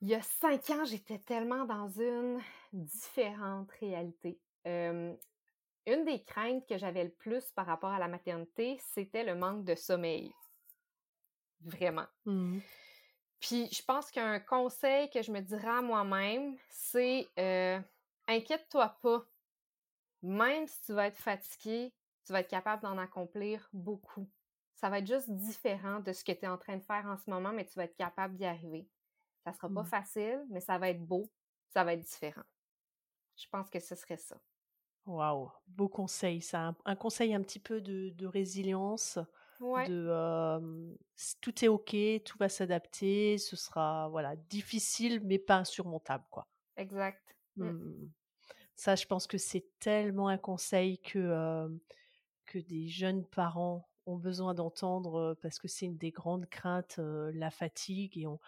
Il 0.00 0.08
y 0.08 0.14
a 0.14 0.22
cinq 0.22 0.70
ans, 0.70 0.84
j'étais 0.84 1.18
tellement 1.18 1.66
dans 1.66 1.88
une 1.88 2.40
différente 2.72 3.70
réalité. 3.72 4.40
une 4.64 6.04
des 6.04 6.22
craintes 6.24 6.66
que 6.66 6.78
j'avais 6.78 7.04
le 7.04 7.10
plus 7.10 7.50
par 7.52 7.66
rapport 7.66 7.90
à 7.90 7.98
la 7.98 8.08
maternité, 8.08 8.78
c'était 8.80 9.24
le 9.24 9.34
manque 9.34 9.64
de 9.64 9.74
sommeil. 9.74 10.32
Vraiment. 11.62 12.06
Mmh 12.24 12.60
Puis 13.40 13.68
je 13.70 13.82
pense 13.82 14.10
qu'un 14.10 14.40
conseil 14.40 15.10
que 15.10 15.20
je 15.20 15.30
me 15.30 15.40
dirais 15.40 15.68
à 15.68 15.82
moi-même, 15.82 16.56
c'est 16.70 17.28
inquiète-toi 18.30 18.98
pas 19.02 19.26
même 20.22 20.66
si 20.66 20.80
tu 20.82 20.92
vas 20.92 21.06
être 21.06 21.16
fatigué, 21.16 21.92
tu 22.24 22.32
vas 22.32 22.40
être 22.40 22.50
capable 22.50 22.82
d'en 22.82 22.98
accomplir 22.98 23.68
beaucoup. 23.72 24.28
Ça 24.74 24.88
va 24.88 24.98
être 24.98 25.06
juste 25.06 25.30
différent 25.30 26.00
de 26.00 26.12
ce 26.12 26.24
que 26.24 26.32
tu 26.32 26.44
es 26.44 26.48
en 26.48 26.58
train 26.58 26.76
de 26.76 26.82
faire 26.82 27.06
en 27.06 27.16
ce 27.16 27.28
moment, 27.30 27.52
mais 27.52 27.66
tu 27.66 27.74
vas 27.74 27.84
être 27.84 27.96
capable 27.96 28.36
d'y 28.36 28.44
arriver. 28.44 28.88
Ça 29.44 29.52
sera 29.52 29.68
pas 29.68 29.82
mmh. 29.82 29.86
facile, 29.86 30.46
mais 30.50 30.60
ça 30.60 30.78
va 30.78 30.90
être 30.90 31.04
beau, 31.04 31.30
ça 31.68 31.84
va 31.84 31.94
être 31.94 32.02
différent. 32.02 32.42
Je 33.36 33.46
pense 33.48 33.70
que 33.70 33.80
ce 33.80 33.94
serait 33.94 34.18
ça. 34.18 34.36
Waouh, 35.06 35.50
beau 35.66 35.88
conseil, 35.88 36.42
ça. 36.42 36.74
Un, 36.84 36.96
conseil 36.96 37.34
un 37.34 37.42
petit 37.42 37.58
peu 37.58 37.80
de, 37.80 38.26
résilience, 38.26 39.18
de 39.60 40.96
tout 41.40 41.64
est 41.64 41.68
ok, 41.68 41.96
tout 42.24 42.38
va 42.38 42.48
s'adapter, 42.48 43.38
ce 43.38 43.56
sera 43.56 44.08
voilà 44.08 44.36
difficile 44.36 45.20
mais 45.24 45.38
pas 45.38 45.56
insurmontable 45.56 46.24
quoi. 46.30 46.46
Exact. 46.76 47.36
Mmh. 47.56 47.70
Mmh, 47.70 48.10
ça, 48.80 48.94
je 48.96 49.04
pense 49.04 49.26
que 49.26 49.36
c'est 49.36 49.66
tellement 49.78 50.28
un 50.28 50.38
conseil 50.38 50.98
que, 51.00 51.68
que 52.46 52.58
des 52.58 52.88
jeunes 52.88 53.26
parents 53.26 53.90
ont 54.06 54.16
besoin 54.16 54.54
d'entendre 54.54 55.36
parce 55.42 55.58
que 55.58 55.68
c'est 55.68 55.84
une 55.84 55.98
des 55.98 56.10
grandes 56.10 56.46
craintes, 56.46 56.98
la 56.98 57.50
fatigue 57.50 58.16
et 58.16 58.26
on, 58.26 58.40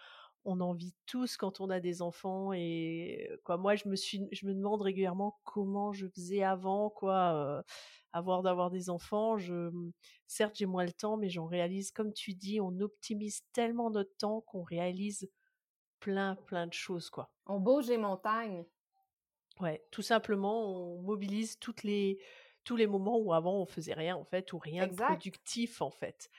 on 0.43 0.59
en 0.59 0.73
vit 0.73 0.95
tous 1.05 1.37
quand 1.37 1.61
on 1.61 1.69
a 1.69 1.79
des 1.79 2.01
enfants 2.01 2.51
et 2.51 3.29
quoi. 3.43 3.57
Moi 3.57 3.75
je 3.75 3.87
me 3.87 3.95
suis 3.95 4.27
je 4.31 4.47
me 4.47 4.55
demande 4.55 4.81
régulièrement 4.81 5.39
comment 5.43 5.93
je 5.93 6.07
faisais 6.07 6.41
avant 6.41 6.89
quoi 6.89 7.63
avoir 8.11 8.41
d'avoir 8.41 8.71
des 8.71 8.89
enfants. 8.89 9.37
Je 9.37 9.69
mmh, 9.69 9.91
certes 10.25 10.55
j'ai 10.57 10.65
moins 10.65 10.85
le 10.85 10.93
temps 10.93 11.15
mais 11.15 11.29
j'en 11.29 11.45
réalise 11.45 11.91
comme 11.91 12.11
tu 12.11 12.33
dis 12.33 12.59
on 12.59 12.79
optimise 12.79 13.43
tellement 13.53 13.91
notre 13.91 14.17
temps 14.17 14.41
qu'on 14.41 14.63
réalise 14.63 15.29
plein 15.99 16.35
plein 16.47 16.65
de 16.65 16.73
choses 16.73 17.11
quoi. 17.11 17.31
On 17.45 17.59
bouge 17.59 17.87
les 17.87 17.99
montagnes 17.99 18.65
Ouais, 19.59 19.85
tout 19.91 20.01
simplement, 20.01 20.65
on 20.67 21.01
mobilise 21.01 21.59
toutes 21.59 21.83
les, 21.83 22.19
tous 22.63 22.75
les 22.75 22.87
moments 22.87 23.17
où 23.17 23.33
avant 23.33 23.55
on 23.59 23.65
faisait 23.65 23.93
rien 23.93 24.15
en 24.15 24.23
fait, 24.23 24.51
ou 24.53 24.57
rien 24.57 24.87
de 24.87 24.95
productif 24.95 25.81
en 25.81 25.91
fait. 25.91 26.29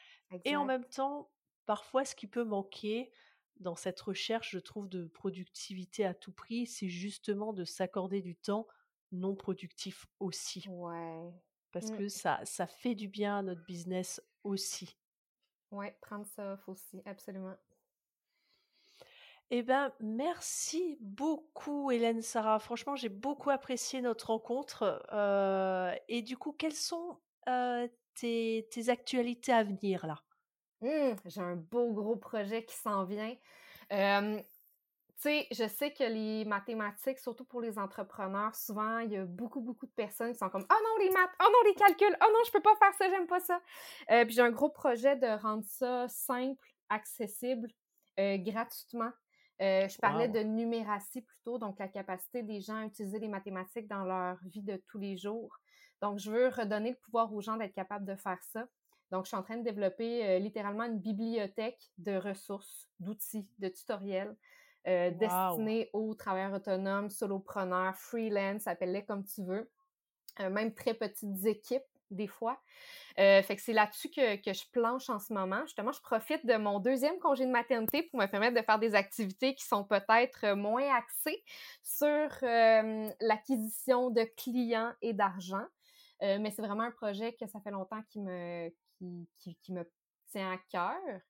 Et 0.44 0.56
en 0.56 0.64
même 0.64 0.84
temps, 0.84 1.30
parfois, 1.66 2.04
ce 2.04 2.14
qui 2.14 2.26
peut 2.26 2.44
manquer 2.44 3.12
dans 3.60 3.76
cette 3.76 4.00
recherche, 4.00 4.50
je 4.50 4.58
trouve, 4.58 4.88
de 4.88 5.06
productivité 5.06 6.04
à 6.04 6.12
tout 6.12 6.32
prix, 6.32 6.66
c'est 6.66 6.88
justement 6.88 7.52
de 7.52 7.64
s'accorder 7.64 8.20
du 8.20 8.34
temps 8.34 8.66
non 9.12 9.36
productif 9.36 10.06
aussi. 10.18 10.64
Ouais. 10.68 11.32
Parce 11.70 11.90
mmh. 11.90 11.96
que 11.96 12.08
ça, 12.08 12.40
ça 12.44 12.66
fait 12.66 12.94
du 12.94 13.08
bien 13.08 13.38
à 13.38 13.42
notre 13.42 13.64
business 13.64 14.20
aussi. 14.42 14.96
Ouais, 15.70 15.96
prendre 16.00 16.26
ça 16.26 16.52
off 16.52 16.68
aussi, 16.68 17.00
absolument. 17.04 17.56
Eh 19.56 19.62
ben, 19.62 19.92
merci 20.00 20.98
beaucoup, 21.00 21.92
Hélène 21.92 22.22
Sarah. 22.22 22.58
Franchement, 22.58 22.96
j'ai 22.96 23.08
beaucoup 23.08 23.50
apprécié 23.50 24.00
notre 24.00 24.30
rencontre. 24.30 25.00
Euh, 25.12 25.94
et 26.08 26.22
du 26.22 26.36
coup, 26.36 26.50
quelles 26.50 26.74
sont 26.74 27.20
euh, 27.48 27.86
tes, 28.14 28.66
actualités 28.88 29.52
à 29.52 29.62
venir 29.62 30.08
là? 30.08 30.16
Mmh, 30.80 31.14
J'ai 31.26 31.40
un 31.40 31.54
beau 31.54 31.92
gros 31.92 32.16
projet 32.16 32.64
qui 32.64 32.74
s'en 32.74 33.04
vient. 33.04 33.32
tu 33.90 34.44
sais, 35.18 35.46
je 35.52 35.68
sais 35.68 35.92
que 35.92 36.02
les 36.02 36.44
mathématiques, 36.46 37.20
surtout 37.20 37.44
pour 37.44 37.60
les 37.60 37.78
entrepreneurs, 37.78 38.56
souvent, 38.56 38.98
il 38.98 39.12
y 39.12 39.16
a 39.16 39.24
beaucoup, 39.24 39.60
beaucoup 39.60 39.86
de 39.86 39.92
personnes 39.92 40.32
qui 40.32 40.38
sont 40.38 40.50
comme 40.50 40.66
«Oh 40.68 40.82
non, 40.82 41.04
les 41.04 41.10
maths! 41.10 41.30
Oh 41.40 41.46
non, 41.46 41.58
les 41.64 41.74
calculs! 41.76 42.16
Oh 42.20 42.26
non, 42.28 42.40
je 42.44 42.50
peux 42.50 42.60
pas 42.60 42.74
faire 42.80 42.94
ça, 42.94 43.08
j'aime 43.08 43.28
pas 43.28 43.38
ça! 43.38 43.60
Euh, 44.10 44.24
Puis 44.24 44.34
j'ai 44.34 44.42
un 44.42 44.50
gros 44.50 44.70
projet 44.70 45.14
de 45.14 45.28
rendre 45.40 45.64
ça 45.64 46.08
simple, 46.08 46.74
accessible, 46.88 47.68
gratuitement. 48.18 49.12
Euh, 49.62 49.88
je 49.88 49.98
parlais 49.98 50.28
de 50.28 50.40
numératie 50.40 51.22
plutôt, 51.22 51.58
donc 51.58 51.78
la 51.78 51.88
capacité 51.88 52.42
des 52.42 52.60
gens 52.60 52.76
à 52.76 52.86
utiliser 52.86 53.18
les 53.18 53.28
mathématiques 53.28 53.86
dans 53.86 54.04
leur 54.04 54.36
vie 54.44 54.62
de 54.62 54.82
tous 54.88 54.98
les 54.98 55.16
jours. 55.16 55.60
Donc, 56.02 56.18
je 56.18 56.30
veux 56.30 56.48
redonner 56.48 56.90
le 56.90 56.96
pouvoir 56.96 57.32
aux 57.32 57.40
gens 57.40 57.56
d'être 57.56 57.72
capables 57.72 58.04
de 58.04 58.16
faire 58.16 58.42
ça. 58.42 58.66
Donc, 59.12 59.24
je 59.24 59.28
suis 59.28 59.36
en 59.36 59.42
train 59.42 59.56
de 59.56 59.62
développer 59.62 60.26
euh, 60.26 60.38
littéralement 60.38 60.84
une 60.84 60.98
bibliothèque 60.98 61.80
de 61.98 62.16
ressources, 62.16 62.88
d'outils, 62.98 63.48
de 63.58 63.68
tutoriels 63.68 64.36
euh, 64.88 65.12
destinés 65.12 65.88
aux 65.92 66.14
travailleurs 66.14 66.52
autonomes, 66.52 67.08
solopreneurs, 67.08 67.96
freelance, 67.96 68.66
appelle-les 68.66 69.04
comme 69.04 69.24
tu 69.24 69.44
veux, 69.44 69.70
même 70.40 70.74
très 70.74 70.94
petites 70.94 71.46
équipes 71.46 71.84
des 72.14 72.26
fois. 72.26 72.60
fait 73.16 73.56
que 73.56 73.60
c'est 73.60 73.72
là-dessus 73.72 74.08
que, 74.10 74.52
je 74.52 74.70
planche 74.72 75.10
en 75.10 75.18
ce 75.18 75.32
moment. 75.32 75.60
Justement, 75.62 75.92
je 75.92 76.00
profite 76.00 76.44
de 76.46 76.56
mon 76.56 76.80
deuxième 76.80 77.18
congé 77.18 77.46
de 77.46 77.50
maternité 77.50 78.02
pour 78.04 78.20
me 78.20 78.26
permettre 78.26 78.56
de 78.56 78.62
faire 78.62 78.78
des 78.78 78.94
activités 78.94 79.54
qui 79.54 79.64
sont 79.64 79.84
peut-être 79.84 80.54
moins 80.54 80.88
axées 80.94 81.42
sur 81.82 82.28
l'acquisition 83.20 84.10
de 84.10 84.24
clients 84.36 84.92
et 85.02 85.12
d'argent. 85.12 85.66
mais 86.20 86.50
c'est 86.50 86.62
vraiment 86.62 86.84
un 86.84 86.92
projet 86.92 87.34
que 87.34 87.46
ça 87.46 87.60
fait 87.60 87.70
longtemps 87.70 88.02
qui 88.10 88.20
me, 88.20 88.70
qui, 89.38 89.72
me 89.72 89.84
tient 90.30 90.52
à 90.52 90.58
cœur. 90.70 91.20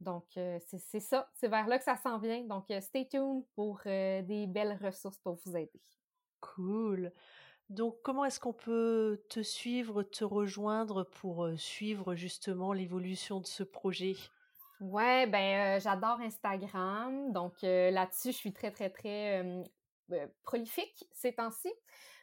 Donc, 0.00 0.24
euh, 0.36 0.58
c'est 0.66 1.00
ça, 1.00 1.30
c'est 1.34 1.48
vers 1.48 1.66
là 1.66 1.78
que 1.78 1.84
ça 1.84 1.96
s'en 1.96 2.18
vient. 2.18 2.42
Donc, 2.44 2.70
euh, 2.70 2.80
stay 2.80 3.08
tuned 3.08 3.44
pour 3.54 3.80
euh, 3.86 4.22
des 4.22 4.46
belles 4.46 4.78
ressources 4.82 5.18
pour 5.18 5.38
vous 5.44 5.56
aider. 5.56 5.80
Cool. 6.40 7.12
Donc, 7.70 7.96
comment 8.02 8.24
est-ce 8.24 8.40
qu'on 8.40 8.52
peut 8.52 9.22
te 9.28 9.42
suivre, 9.42 10.02
te 10.02 10.24
rejoindre 10.24 11.04
pour 11.04 11.48
suivre 11.56 12.14
justement 12.14 12.72
l'évolution 12.72 13.40
de 13.40 13.46
ce 13.46 13.62
projet? 13.62 14.16
Ouais, 14.80 15.26
ben 15.26 15.80
j'adore 15.80 16.20
Instagram. 16.20 17.32
Donc 17.32 17.54
là-dessus, 17.62 18.32
je 18.32 18.36
suis 18.36 18.52
très, 18.52 18.70
très, 18.70 18.90
très 18.90 19.64
prolifique 20.42 21.08
ces 21.12 21.32
temps-ci. 21.32 21.72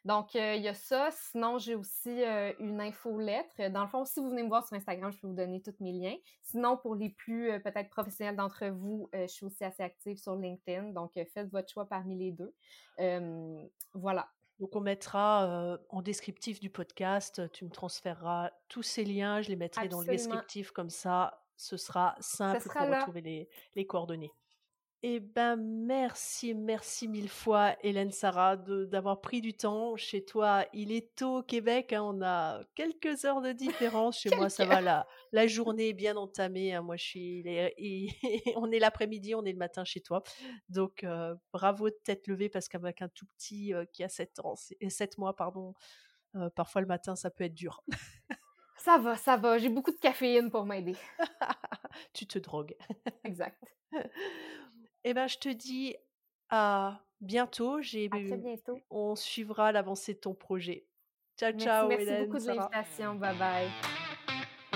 Donc, 0.03 0.33
il 0.35 0.61
y 0.61 0.67
a 0.67 0.73
ça. 0.73 1.09
Sinon, 1.11 1.57
j'ai 1.57 1.75
aussi 1.75 2.23
une 2.59 2.81
infolettre. 2.81 3.69
Dans 3.71 3.81
le 3.81 3.87
fond, 3.87 4.03
si 4.05 4.19
vous 4.19 4.29
venez 4.29 4.43
me 4.43 4.47
voir 4.47 4.67
sur 4.67 4.75
Instagram, 4.75 5.11
je 5.11 5.19
peux 5.19 5.27
vous 5.27 5.35
donner 5.35 5.61
tous 5.61 5.75
mes 5.79 5.91
liens. 5.91 6.15
Sinon, 6.43 6.77
pour 6.77 6.95
les 6.95 7.09
plus 7.09 7.59
peut-être 7.61 7.89
professionnels 7.89 8.35
d'entre 8.35 8.67
vous, 8.67 9.09
je 9.13 9.27
suis 9.27 9.45
aussi 9.45 9.63
assez 9.63 9.83
active 9.83 10.17
sur 10.17 10.35
LinkedIn. 10.35 10.89
Donc, 10.89 11.13
faites 11.33 11.49
votre 11.49 11.69
choix 11.71 11.85
parmi 11.85 12.15
les 12.17 12.31
deux. 12.31 12.53
voilà. 13.93 14.27
Donc, 14.62 14.76
on 14.76 14.80
mettra 14.80 15.80
en 15.89 16.01
descriptif 16.01 16.59
du 16.59 16.70
podcast, 16.70 17.51
tu 17.51 17.66
me 17.66 17.72
transféreras 17.72 18.51
tous 18.70 18.84
ces 18.84 19.03
liens, 19.03 19.41
je 19.41 19.49
les 19.49 19.55
mettrai 19.55 19.88
dans 19.89 20.01
le 20.01 20.05
descriptif 20.05 20.72
comme 20.72 20.91
ça, 20.91 21.43
ce 21.57 21.78
sera 21.78 22.16
simple 22.20 22.62
pour 22.62 22.82
retrouver 22.82 23.49
les 23.76 23.86
coordonnées. 23.88 24.32
Eh 25.03 25.19
ben, 25.19 25.55
merci, 25.55 26.53
merci 26.53 27.07
mille 27.07 27.27
fois, 27.27 27.75
Hélène 27.81 28.11
Sarah, 28.11 28.55
d'avoir 28.55 29.19
pris 29.19 29.41
du 29.41 29.55
temps 29.55 29.95
chez 29.95 30.23
toi. 30.23 30.63
Il 30.73 30.91
est 30.91 31.15
tôt 31.15 31.39
au 31.39 31.43
Québec, 31.43 31.91
hein, 31.91 32.03
on 32.03 32.21
a 32.21 32.61
quelques 32.75 33.25
heures 33.25 33.41
de 33.41 33.51
différence. 33.51 34.19
Chez 34.19 34.29
moi, 34.35 34.47
ça 34.49 34.63
va, 34.65 34.79
la, 34.79 35.07
la 35.31 35.47
journée 35.47 35.89
est 35.89 35.93
bien 35.93 36.17
entamée. 36.17 36.75
Hein. 36.75 36.83
moi, 36.83 36.97
je 36.97 37.03
suis, 37.03 37.43
on 38.55 38.71
est 38.71 38.77
l'après-midi, 38.77 39.33
on 39.33 39.43
est 39.43 39.53
le 39.53 39.57
matin 39.57 39.83
chez 39.83 40.01
toi. 40.01 40.21
Donc, 40.69 41.03
euh, 41.03 41.33
bravo 41.51 41.89
de 41.89 41.97
t'être 42.03 42.27
levé 42.27 42.47
parce 42.47 42.67
qu'avec 42.67 43.01
un 43.01 43.09
tout 43.09 43.25
petit 43.37 43.73
euh, 43.73 43.85
qui 43.93 44.03
a 44.03 44.09
7 44.09 44.39
ans, 44.43 44.53
7 44.55 45.17
mois, 45.17 45.35
pardon, 45.35 45.73
euh, 46.35 46.51
parfois 46.51 46.81
le 46.81 46.87
matin, 46.87 47.15
ça 47.15 47.31
peut 47.31 47.45
être 47.45 47.55
dur. 47.55 47.83
ça 48.77 48.99
va, 48.99 49.15
ça 49.15 49.35
va. 49.35 49.57
J'ai 49.57 49.69
beaucoup 49.69 49.91
de 49.91 49.99
caféine 49.99 50.51
pour 50.51 50.63
m'aider. 50.63 50.95
tu 52.13 52.27
te 52.27 52.37
drogues. 52.37 52.75
exact. 53.23 53.63
Eh 55.03 55.13
ben, 55.13 55.27
je 55.27 55.37
te 55.37 55.49
dis 55.49 55.95
à 56.49 56.99
bientôt. 57.19 57.81
J'ai 57.81 58.09
à 58.11 58.17
très 58.17 58.37
bientôt. 58.37 58.79
On 58.89 59.15
suivra 59.15 59.71
l'avancée 59.71 60.13
de 60.13 60.19
ton 60.19 60.33
projet. 60.33 60.85
Ciao, 61.39 61.51
ciao, 61.53 61.87
merci 61.87 62.03
Hélène. 62.03 62.15
Merci 62.15 62.27
beaucoup 62.27 62.43
de 62.43 62.47
l'invitation. 62.47 63.15
Bye 63.15 63.37
bye. 63.37 63.67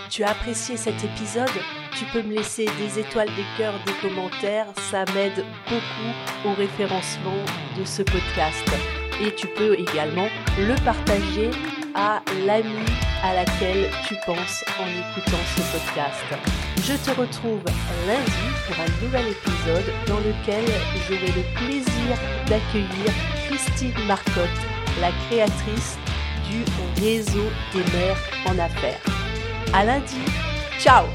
Tu 0.09 0.23
as 0.23 0.31
apprécié 0.31 0.77
cet 0.77 1.03
épisode? 1.03 1.49
Tu 1.97 2.05
peux 2.13 2.21
me 2.21 2.35
laisser 2.35 2.65
des 2.77 2.99
étoiles, 2.99 3.29
des 3.35 3.45
cœurs, 3.57 3.73
des 3.85 3.93
commentaires. 4.07 4.67
Ça 4.91 5.05
m'aide 5.13 5.43
beaucoup 5.67 6.49
au 6.49 6.53
référencement 6.53 7.43
de 7.77 7.83
ce 7.83 8.03
podcast. 8.03 8.67
Et 9.21 9.33
tu 9.35 9.47
peux 9.47 9.79
également 9.79 10.27
le 10.59 10.75
partager 10.83 11.49
à 11.95 12.21
l'ami 12.45 12.85
à 13.25 13.33
laquelle 13.33 13.89
tu 14.07 14.15
penses 14.25 14.63
en 14.79 14.87
écoutant 14.87 15.43
ce 15.55 15.61
podcast. 15.71 16.23
Je 16.83 16.93
te 16.93 17.19
retrouve 17.19 17.63
lundi 18.05 18.47
pour 18.67 18.75
un 18.79 19.03
nouvel 19.03 19.27
épisode 19.29 19.91
dans 20.07 20.19
lequel 20.19 20.63
j'aurai 21.07 21.31
le 21.31 21.43
plaisir 21.55 22.17
d'accueillir 22.47 23.11
Christine 23.47 24.05
Marcotte, 24.05 24.61
la 25.01 25.09
créatrice 25.27 25.97
du 26.49 26.63
réseau 27.01 27.49
des 27.73 27.97
mères 27.97 28.21
en 28.45 28.59
affaires. 28.59 29.01
À 29.73 29.83
lundi. 29.83 30.19
Ciao 30.79 31.05